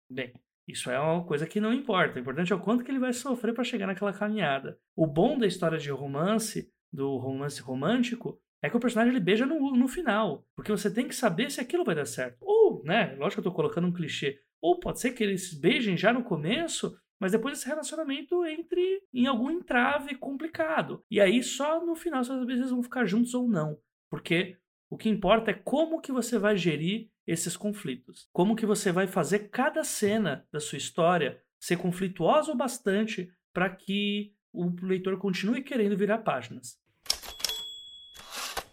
bem, 0.09 0.31
isso 0.67 0.89
é 0.89 0.99
uma 0.99 1.23
coisa 1.23 1.45
que 1.45 1.59
não 1.59 1.73
importa. 1.73 2.17
O 2.17 2.21
importante 2.21 2.51
é 2.51 2.55
o 2.55 2.59
quanto 2.59 2.83
que 2.83 2.91
ele 2.91 2.99
vai 2.99 3.13
sofrer 3.13 3.53
para 3.53 3.63
chegar 3.63 3.87
naquela 3.87 4.13
caminhada. 4.13 4.79
O 4.95 5.05
bom 5.05 5.37
da 5.37 5.45
história 5.45 5.77
de 5.77 5.91
romance, 5.91 6.71
do 6.91 7.17
romance 7.17 7.61
romântico, 7.61 8.39
é 8.61 8.69
que 8.69 8.75
o 8.75 8.79
personagem 8.79 9.13
ele 9.13 9.23
beija 9.23 9.45
no, 9.45 9.75
no 9.75 9.87
final. 9.87 10.43
Porque 10.55 10.71
você 10.71 10.91
tem 10.91 11.07
que 11.07 11.15
saber 11.15 11.51
se 11.51 11.61
aquilo 11.61 11.85
vai 11.85 11.93
dar 11.93 12.05
certo. 12.05 12.37
Ou, 12.41 12.83
né? 12.83 13.15
Lógico 13.15 13.41
que 13.41 13.47
eu 13.47 13.51
tô 13.51 13.55
colocando 13.55 13.87
um 13.87 13.93
clichê. 13.93 14.39
Ou 14.61 14.79
pode 14.79 14.99
ser 14.99 15.11
que 15.11 15.23
eles 15.23 15.53
beijem 15.53 15.95
já 15.95 16.11
no 16.11 16.23
começo, 16.23 16.97
mas 17.19 17.31
depois 17.31 17.57
esse 17.57 17.67
relacionamento 17.67 18.43
entre 18.45 19.03
em 19.13 19.27
algum 19.27 19.51
entrave 19.51 20.15
complicado. 20.15 21.03
E 21.11 21.21
aí 21.21 21.43
só 21.43 21.85
no 21.85 21.95
final 21.95 22.21
às 22.21 22.45
vezes 22.45 22.71
vão 22.71 22.81
ficar 22.81 23.05
juntos 23.05 23.35
ou 23.35 23.47
não. 23.47 23.77
Porque 24.09 24.57
o 24.95 24.97
que 24.97 25.09
importa 25.09 25.51
é 25.51 25.53
como 25.53 25.99
que 25.99 26.09
você 26.09 26.39
vai 26.39 26.55
gerir 26.55 27.09
esses 27.27 27.57
conflitos. 27.57 28.29
Como 28.31 28.55
que 28.55 28.65
você 28.65 28.93
vai 28.93 29.07
fazer 29.07 29.49
cada 29.49 29.83
cena 29.83 30.47
da 30.49 30.57
sua 30.61 30.77
história 30.77 31.41
ser 31.59 31.75
conflituosa 31.75 32.53
o 32.53 32.55
bastante 32.55 33.29
para 33.53 33.69
que 33.69 34.33
o 34.53 34.73
leitor 34.81 35.17
continue 35.17 35.61
querendo 35.61 35.97
virar 35.97 36.19
páginas. 36.19 36.79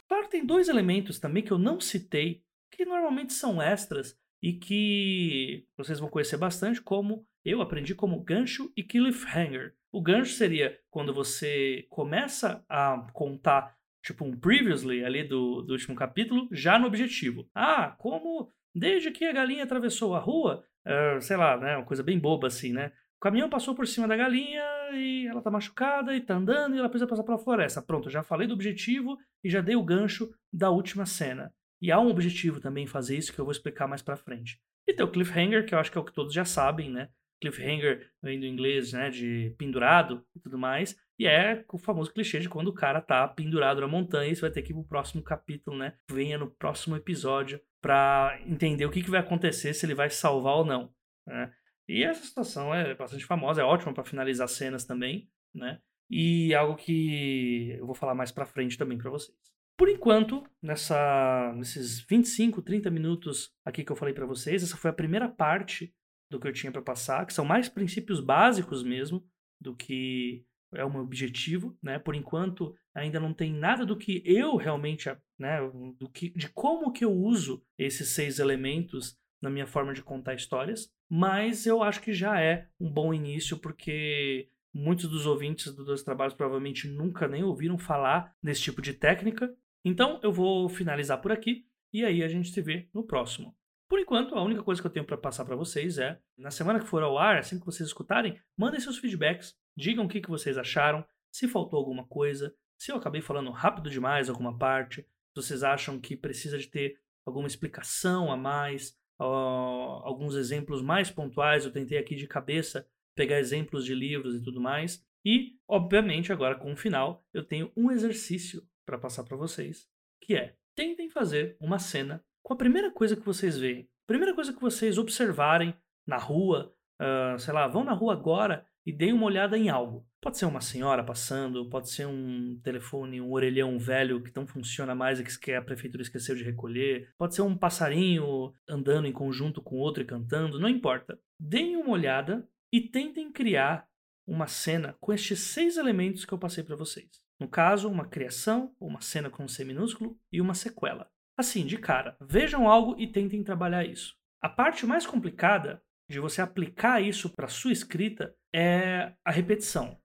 Claro, 0.07 0.29
tem 0.29 0.47
dois 0.47 0.69
elementos 0.69 1.19
também 1.19 1.43
que 1.43 1.51
eu 1.51 1.59
não 1.59 1.81
citei, 1.81 2.45
que 2.71 2.85
normalmente 2.85 3.33
são 3.33 3.61
extras 3.61 4.17
e 4.41 4.53
que 4.53 5.67
vocês 5.77 5.99
vão 5.99 6.09
conhecer 6.09 6.37
bastante, 6.37 6.81
como 6.81 7.27
eu 7.45 7.61
aprendi 7.61 7.97
como 7.97 8.23
gancho 8.23 8.73
e 8.77 8.85
cliffhanger. 8.85 9.75
O 9.91 10.01
gancho 10.01 10.35
seria 10.35 10.79
quando 10.89 11.13
você 11.13 11.85
começa 11.91 12.65
a 12.69 13.09
contar 13.13 13.77
tipo 14.03 14.25
um 14.25 14.37
previously 14.37 15.05
ali 15.05 15.25
do, 15.25 15.63
do 15.63 15.73
último 15.73 15.95
capítulo, 15.95 16.49
já 16.51 16.79
no 16.79 16.87
objetivo. 16.87 17.49
Ah, 17.55 17.95
como 17.99 18.53
desde 18.75 19.11
que 19.11 19.25
a 19.25 19.33
galinha 19.33 19.65
atravessou 19.65 20.15
a 20.15 20.19
rua, 20.19 20.65
uh, 20.87 21.21
sei 21.21 21.37
lá, 21.37 21.57
né, 21.57 21.77
uma 21.77 21.87
coisa 21.87 22.03
bem 22.03 22.19
boba 22.19 22.49
assim, 22.49 22.73
né? 22.73 22.93
O 23.17 23.21
caminhão 23.23 23.49
passou 23.49 23.75
por 23.75 23.87
cima 23.87 24.09
da 24.09 24.17
galinha 24.17 24.65
e 24.95 25.29
ela 25.29 25.41
tá 25.41 25.51
machucada 25.51 26.15
e 26.15 26.21
tá 26.21 26.35
andando 26.35 26.75
e 26.75 26.79
ela 26.79 26.89
precisa 26.89 27.07
passar 27.07 27.23
pela 27.23 27.39
floresta. 27.39 27.81
Pronto, 27.81 28.11
já 28.11 28.23
falei 28.23 28.49
do 28.49 28.55
objetivo 28.55 29.17
e 29.45 29.49
já 29.49 29.61
dei 29.61 29.77
o 29.77 29.85
gancho 29.85 30.29
da 30.53 30.71
última 30.71 31.07
cena. 31.07 31.55
E 31.81 31.93
há 31.93 32.01
um 32.01 32.09
objetivo 32.09 32.61
também 32.61 32.85
em 32.85 32.89
fazer 32.89 33.17
isso 33.17 33.33
que 33.33 33.41
eu 33.41 33.45
vou 33.45 33.53
explicar 33.53 33.87
mais 33.87 34.03
para 34.03 34.17
frente. 34.17 34.61
E 34.87 34.93
tem 34.93 35.05
o 35.05 35.11
cliffhanger, 35.11 35.65
que 35.65 35.75
eu 35.75 35.79
acho 35.79 35.93
que 35.93 35.99
é 35.99 36.01
o 36.01 36.05
que 36.05 36.13
todos 36.13 36.35
já 36.35 36.45
sabem, 36.45 36.91
né? 36.91 37.09
Cliffhanger 37.41 38.09
vem 38.21 38.41
do 38.41 38.47
inglês, 38.47 38.93
né? 38.93 39.11
De 39.11 39.55
pendurado 39.57 40.25
e 40.35 40.41
tudo 40.41 40.59
mais. 40.59 40.97
E 41.23 41.27
é 41.29 41.65
o 41.73 41.79
famoso 41.79 42.13
clichê 42.13 42.41
de 42.41 42.49
quando 42.49 42.67
o 42.67 42.75
cara 42.75 43.01
tá 43.01 43.29
pendurado 43.29 43.81
na 43.81 43.87
montanha 43.87 44.33
e 44.33 44.35
você 44.35 44.41
vai 44.41 44.51
ter 44.51 44.61
que 44.61 44.73
ir 44.73 44.75
pro 44.75 44.83
próximo 44.83 45.23
capítulo, 45.23 45.79
né? 45.79 45.95
Venha 46.11 46.37
no 46.37 46.51
próximo 46.51 46.97
episódio 46.97 47.61
para 47.81 48.41
entender 48.45 48.85
o 48.87 48.91
que, 48.91 49.05
que 49.05 49.11
vai 49.11 49.21
acontecer, 49.21 49.73
se 49.73 49.87
ele 49.87 49.95
vai 49.95 50.11
salvar 50.11 50.57
ou 50.57 50.65
não. 50.65 50.93
Né? 51.25 51.53
E 51.87 52.03
essa 52.03 52.27
situação 52.27 52.75
é 52.75 52.93
bastante 52.97 53.25
famosa, 53.25 53.61
é 53.61 53.65
ótima 53.65 53.95
para 53.95 54.03
finalizar 54.03 54.49
cenas 54.49 54.85
também, 54.85 55.31
né? 55.55 55.81
E 56.11 56.53
algo 56.57 56.75
que 56.75 57.77
eu 57.79 57.87
vou 57.87 57.95
falar 57.95 58.17
mais 58.17 58.33
para 58.33 58.45
frente 58.45 58.77
também 58.77 58.99
para 58.99 59.09
vocês. 59.09 59.39
Por 59.79 59.89
enquanto, 59.89 60.43
nessa, 60.61 61.53
nesses 61.55 62.01
25, 62.01 62.63
30 62.63 62.91
minutos 62.91 63.55
aqui 63.65 63.85
que 63.85 63.93
eu 63.93 63.97
falei 63.97 64.13
para 64.13 64.27
vocês, 64.27 64.61
essa 64.65 64.77
foi 64.77 64.91
a 64.91 64.95
primeira 64.95 65.29
parte 65.29 65.95
do 66.29 66.41
que 66.41 66.49
eu 66.49 66.53
tinha 66.53 66.73
para 66.73 66.83
passar, 66.83 67.25
que 67.27 67.33
são 67.33 67.45
mais 67.45 67.69
princípios 67.69 68.19
básicos 68.19 68.83
mesmo 68.83 69.25
do 69.61 69.77
que 69.77 70.45
é 70.75 70.85
o 70.85 70.91
meu 70.91 71.03
objetivo, 71.03 71.77
né? 71.83 71.99
Por 71.99 72.15
enquanto, 72.15 72.75
ainda 72.95 73.21
não 73.21 73.33
tem 73.33 73.53
nada 73.53 73.85
do 73.85 73.97
que 73.97 74.23
eu 74.25 74.57
realmente, 74.57 75.09
né, 75.39 75.59
do 75.99 76.09
que 76.09 76.31
de 76.31 76.49
como 76.49 76.93
que 76.93 77.05
eu 77.05 77.13
uso 77.13 77.63
esses 77.79 78.11
seis 78.11 78.39
elementos 78.39 79.19
na 79.41 79.51
minha 79.51 79.67
forma 79.67 79.93
de 79.93 80.03
contar 80.03 80.35
histórias, 80.35 80.91
mas 81.11 81.67
eu 81.67 81.83
acho 81.83 82.01
que 82.01 82.13
já 82.13 82.41
é 82.41 82.69
um 82.81 82.91
bom 82.91 83.13
início 83.13 83.59
porque 83.59 84.49
muitos 84.73 85.09
dos 85.09 85.27
ouvintes 85.27 85.75
dos 85.75 85.85
dois 85.85 86.03
trabalhos 86.03 86.33
provavelmente 86.33 86.89
nunca 86.89 87.27
nem 87.29 87.43
ouviram 87.43 87.77
falar 87.77 88.35
desse 88.43 88.63
tipo 88.63 88.81
de 88.81 88.95
técnica. 88.95 89.53
Então, 89.85 90.21
eu 90.23 90.33
vou 90.33 90.69
finalizar 90.69 91.21
por 91.21 91.33
aqui 91.33 91.67
e 91.93 92.05
aí 92.05 92.23
a 92.23 92.29
gente 92.29 92.51
se 92.51 92.63
vê 92.63 92.89
no 92.95 93.05
próximo. 93.05 93.55
Por 93.89 93.99
enquanto, 94.01 94.35
a 94.35 94.43
única 94.43 94.63
coisa 94.63 94.81
que 94.81 94.87
eu 94.87 94.93
tenho 94.93 95.05
para 95.05 95.19
passar 95.19 95.45
para 95.45 95.57
vocês 95.57 95.99
é, 95.99 96.19
na 96.39 96.51
semana 96.51 96.81
que 96.81 96.87
for 96.87 97.03
ao 97.03 97.19
ar, 97.19 97.37
assim 97.37 97.61
que 97.61 97.67
vocês 97.67 97.87
escutarem, 97.87 98.41
mandem 98.57 98.81
seus 98.81 98.97
feedbacks, 98.97 99.55
digam 99.77 100.05
o 100.05 100.09
que, 100.09 100.21
vocês 100.29 100.59
acharam, 100.59 101.05
se 101.31 101.49
faltou 101.49 101.79
alguma 101.79 102.07
coisa, 102.07 102.55
se 102.79 102.93
eu 102.93 102.97
acabei 102.97 103.21
falando 103.21 103.51
rápido 103.51 103.89
demais 103.89 104.29
alguma 104.29 104.57
parte, 104.57 105.03
se 105.03 105.37
vocês 105.37 105.63
acham 105.63 106.01
que 106.01 106.17
precisa 106.17 106.59
de 106.59 106.67
ter 106.67 106.99
alguma 107.25 107.47
explicação 107.47 108.31
a 108.31 108.37
mais, 108.37 108.99
alguns 109.19 110.35
exemplos 110.35 110.83
mais 110.83 111.11
pontuais, 111.11 111.65
eu 111.65 111.73
tentei 111.73 111.99
aqui 111.99 112.15
de 112.15 112.27
cabeça 112.27 112.87
pegar 113.15 113.39
exemplos 113.39 113.85
de 113.85 113.95
livros 113.95 114.35
e 114.35 114.43
tudo 114.43 114.61
mais. 114.61 115.05
E, 115.25 115.57
obviamente, 115.69 116.33
agora 116.33 116.57
com 116.57 116.73
o 116.73 116.77
final, 116.77 117.25
eu 117.33 117.45
tenho 117.45 117.71
um 117.77 117.91
exercício 117.91 118.67
para 118.85 118.99
passar 118.99 119.23
para 119.25 119.37
vocês, 119.37 119.89
que 120.21 120.35
é: 120.35 120.57
tentem 120.75 121.09
fazer 121.09 121.57
uma 121.61 121.79
cena 121.79 122.25
com 122.43 122.53
a 122.53 122.57
primeira 122.57 122.91
coisa 122.91 123.15
que 123.15 123.25
vocês 123.25 123.57
veem, 123.57 123.89
primeira 124.07 124.35
coisa 124.35 124.53
que 124.53 124.61
vocês 124.61 124.99
observarem 124.99 125.75
na 126.07 126.17
rua, 126.17 126.75
uh, 127.01 127.39
sei 127.39 127.55
lá, 127.55 127.69
vão 127.69 127.85
na 127.85 127.93
rua 127.93 128.15
agora 128.15 128.67
e 128.85 128.93
deem 128.93 129.13
uma 129.13 129.27
olhada 129.27 129.57
em 129.57 129.69
algo. 129.69 130.07
Pode 130.21 130.39
ser 130.39 130.47
uma 130.47 130.61
senhora 130.61 131.03
passando, 131.03 131.69
pode 131.69 131.91
ser 131.91 132.07
um 132.07 132.59
telefone, 132.63 133.21
um 133.21 133.33
orelhão 133.33 133.79
velho 133.79 134.23
que 134.23 134.35
não 134.35 134.47
funciona 134.47 134.95
mais 134.95 135.19
e 135.19 135.25
que 135.25 135.53
a 135.53 135.63
prefeitura 135.63 136.03
esqueceu 136.03 136.35
de 136.35 136.45
recolher, 136.45 137.13
pode 137.19 137.35
ser 137.35 137.43
um 137.43 137.57
passarinho 137.57 138.55
andando 138.69 139.07
em 139.07 139.13
conjunto 139.13 139.61
com 139.61 139.77
outro 139.77 140.03
e 140.03 140.07
cantando, 140.07 140.61
não 140.61 140.69
importa. 140.69 141.19
Deem 141.39 141.77
uma 141.77 141.91
olhada 141.91 142.49
e 142.73 142.81
tentem 142.81 143.33
criar 143.33 143.87
uma 144.27 144.47
cena 144.47 144.97
com 145.01 145.13
estes 145.13 145.41
seis 145.41 145.77
elementos 145.77 146.25
que 146.25 146.33
eu 146.33 146.39
passei 146.39 146.63
para 146.63 146.77
vocês. 146.77 147.23
No 147.39 147.49
caso, 147.49 147.91
uma 147.91 148.07
criação, 148.07 148.73
uma 148.81 149.01
cena 149.01 149.29
com 149.29 149.45
um 149.45 149.49
C 149.49 149.65
minúsculo 149.65 150.17
e 150.31 150.41
uma 150.41 150.55
sequela. 150.55 151.11
Assim, 151.37 151.67
de 151.67 151.77
cara, 151.77 152.17
vejam 152.21 152.69
algo 152.69 152.95
e 152.99 153.07
tentem 153.07 153.43
trabalhar 153.43 153.85
isso. 153.85 154.17
A 154.41 154.49
parte 154.49 154.87
mais 154.87 155.07
complicada 155.07 155.83
de 156.09 156.21
você 156.21 156.43
aplicar 156.43 157.01
isso 157.01 157.31
para 157.31 157.49
sua 157.49 157.73
escrita 157.73 158.35
é 158.55 159.13
a 159.25 159.31
repetição. 159.31 159.99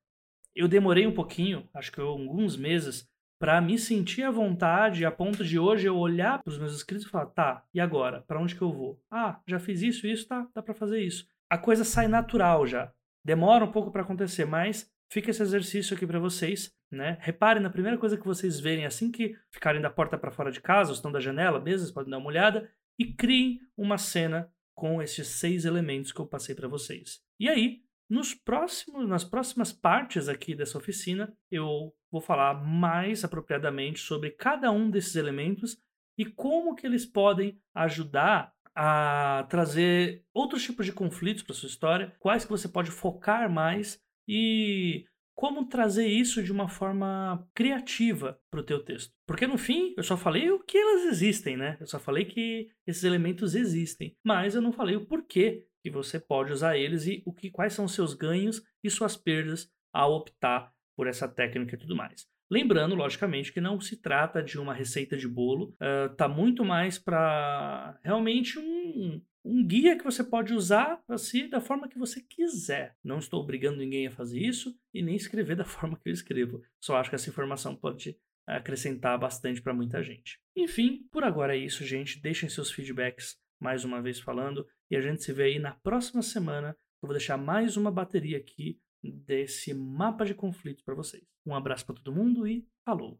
Eu 0.56 0.68
demorei 0.68 1.06
um 1.06 1.14
pouquinho, 1.14 1.70
acho 1.74 1.92
que 1.92 2.00
alguns 2.02 2.58
meses, 2.58 3.08
para 3.40 3.62
me 3.62 3.78
sentir 3.78 4.24
à 4.24 4.32
vontade 4.32 5.06
a 5.06 5.12
ponto 5.12 5.44
de 5.44 5.60
hoje 5.60 5.88
eu 5.88 5.96
olhar 5.96 6.42
para 6.42 6.52
os 6.52 6.58
meus 6.58 6.76
escritos 6.76 7.06
e 7.06 7.10
falar: 7.10 7.28
tá, 7.28 7.64
e 7.74 7.80
agora? 7.80 8.22
Para 8.22 8.40
onde 8.40 8.56
que 8.56 8.62
eu 8.62 8.72
vou? 8.72 9.00
Ah, 9.12 9.40
já 9.46 9.60
fiz 9.60 9.82
isso, 9.82 10.08
isso, 10.08 10.28
tá, 10.28 10.48
dá 10.56 10.64
para 10.64 10.74
fazer 10.74 11.02
isso. 11.02 11.28
A 11.50 11.58
coisa 11.58 11.84
sai 11.84 12.08
natural 12.08 12.66
já. 12.66 12.92
Demora 13.24 13.66
um 13.66 13.72
pouco 13.72 13.92
para 13.92 14.02
acontecer, 14.02 14.46
mas 14.46 14.90
fica 15.12 15.30
esse 15.30 15.42
exercício 15.42 15.96
aqui 15.96 16.08
para 16.08 16.20
vocês, 16.20 16.74
né? 16.92 17.18
Reparem 17.22 17.62
na 17.62 17.70
primeira 17.70 17.98
coisa 17.98 18.18
que 18.18 18.26
vocês 18.26 18.60
verem 18.60 18.86
assim 18.86 19.12
que 19.12 19.36
ficarem 19.52 19.82
da 19.82 19.90
porta 19.90 20.18
para 20.18 20.32
fora 20.32 20.52
de 20.52 20.62
casa, 20.62 20.90
ou 20.90 20.96
estão 20.96 21.12
da 21.12 21.20
janela, 21.20 21.60
mesmo, 21.60 21.94
podem 21.94 22.10
dar 22.10 22.18
uma 22.18 22.28
olhada 22.28 22.70
e 22.98 23.14
criem 23.14 23.60
uma 23.78 23.98
cena 23.98 24.52
com 24.78 25.02
esses 25.02 25.28
seis 25.28 25.66
elementos 25.66 26.12
que 26.12 26.22
eu 26.22 26.28
passei 26.28 26.54
para 26.54 26.68
vocês. 26.68 27.20
E 27.40 27.50
aí, 27.50 27.82
nos 28.08 28.36
próximos, 28.36 29.10
nas 29.10 29.24
próximas 29.24 29.74
partes 29.74 30.30
aqui 30.30 30.54
dessa 30.54 30.78
oficina, 30.78 31.36
eu 31.50 31.92
vou 32.12 32.22
falar 32.22 32.54
mais 32.64 33.24
apropriadamente 33.24 34.00
sobre 34.00 34.30
cada 34.30 34.72
um 34.72 34.88
desses 34.88 35.16
elementos 35.16 35.82
e 36.16 36.26
como 36.26 36.76
que 36.76 36.86
eles 36.86 37.08
podem 37.08 37.60
ajudar 37.74 38.54
a 38.76 39.48
trazer 39.50 40.24
outros 40.32 40.62
tipos 40.64 40.86
de 40.86 40.94
conflitos 40.94 41.42
para 41.42 41.56
sua 41.56 41.68
história, 41.68 42.16
quais 42.20 42.46
que 42.46 42.52
você 42.52 42.70
pode 42.70 42.92
focar 42.92 43.52
mais 43.52 44.00
e 44.28 45.06
como 45.38 45.68
trazer 45.68 46.08
isso 46.08 46.42
de 46.42 46.52
uma 46.52 46.68
forma 46.68 47.48
criativa 47.54 48.40
para 48.50 48.60
o 48.60 48.64
teu 48.64 48.84
texto. 48.84 49.14
Porque 49.28 49.46
no 49.46 49.56
fim, 49.56 49.94
eu 49.96 50.02
só 50.02 50.18
falei 50.18 50.50
o 50.50 50.60
que 50.64 50.76
elas 50.76 51.04
existem, 51.06 51.56
né? 51.56 51.78
Eu 51.80 51.86
só 51.86 52.00
falei 52.00 52.26
que 52.26 52.70
esses 52.88 53.04
elementos 53.04 53.54
existem, 53.54 54.18
mas 54.26 54.56
eu 54.56 54.64
não 54.64 54.72
falei 54.72 54.96
o 54.96 55.06
porquê 55.06 55.64
que 55.84 55.92
você 55.92 56.20
pode 56.20 56.52
usar 56.52 56.76
eles 56.76 57.06
e 57.06 57.22
o 57.24 57.32
que 57.32 57.52
quais 57.52 57.74
são 57.74 57.88
seus 57.88 58.16
ganhos 58.16 58.64
e 58.84 58.90
suas 58.90 59.16
perdas 59.16 59.72
ao 59.94 60.14
optar 60.14 60.74
por 60.96 61.06
essa 61.06 61.28
técnica 61.28 61.76
e 61.76 61.78
tudo 61.78 61.96
mais. 61.96 62.26
Lembrando, 62.50 62.96
logicamente, 62.96 63.54
que 63.54 63.62
não 63.62 63.80
se 63.80 64.02
trata 64.02 64.42
de 64.42 64.60
uma 64.60 64.74
receita 64.74 65.16
de 65.16 65.28
bolo, 65.28 65.76
uh, 65.76 66.16
tá 66.16 66.28
muito 66.28 66.66
mais 66.66 66.98
para 66.98 68.00
realmente 68.04 68.58
um, 68.58 69.22
um 69.48 69.66
guia 69.66 69.98
que 69.98 70.04
você 70.04 70.24
pode 70.24 70.54
usar 70.54 71.02
para 71.08 71.18
si 71.18 71.48
da 71.48 71.62
forma 71.62 71.88
que 71.88 71.98
você 71.98 72.22
quiser. 72.22 72.96
Não 73.04 73.20
estou 73.20 73.42
obrigando 73.42 73.78
ninguém 73.78 74.08
a 74.08 74.12
fazer 74.12 74.40
isso 74.40 74.78
e 74.94 75.02
nem 75.02 75.16
escrever 75.16 75.56
da 75.56 75.64
forma 75.66 75.98
que 75.98 76.10
eu 76.10 76.14
escrevo. 76.14 76.62
Só 76.84 76.98
acho 76.98 77.10
que 77.10 77.16
essa 77.16 77.30
informação 77.30 77.76
pode 77.76 78.18
acrescentar 78.46 79.18
bastante 79.18 79.62
para 79.62 79.74
muita 79.74 80.04
gente. 80.04 80.40
Enfim, 80.56 81.08
por 81.12 81.24
agora 81.24 81.56
é 81.56 81.60
isso, 81.60 81.86
gente. 81.86 82.20
Deixem 82.22 82.50
seus 82.50 82.72
feedbacks 82.72 83.38
mais 83.60 83.84
uma 83.84 84.02
vez 84.02 84.20
falando 84.20 84.68
e 84.92 84.96
a 84.96 85.02
gente 85.02 85.24
se 85.24 85.34
vê 85.34 85.44
aí 85.44 85.60
na 85.60 85.74
próxima 85.74 86.22
semana. 86.22 86.70
Eu 87.02 87.08
vou 87.08 87.12
deixar 87.12 87.38
mais 87.38 87.78
uma 87.78 87.92
bateria 87.92 88.38
aqui 88.38 88.80
desse 89.04 89.74
mapa 89.74 90.26
de 90.26 90.34
conflitos 90.34 90.84
para 90.84 90.96
vocês. 90.96 91.24
Um 91.46 91.56
abraço 91.56 91.86
para 91.86 91.96
todo 91.96 92.16
mundo 92.16 92.48
e 92.48 92.68
falou! 92.86 93.20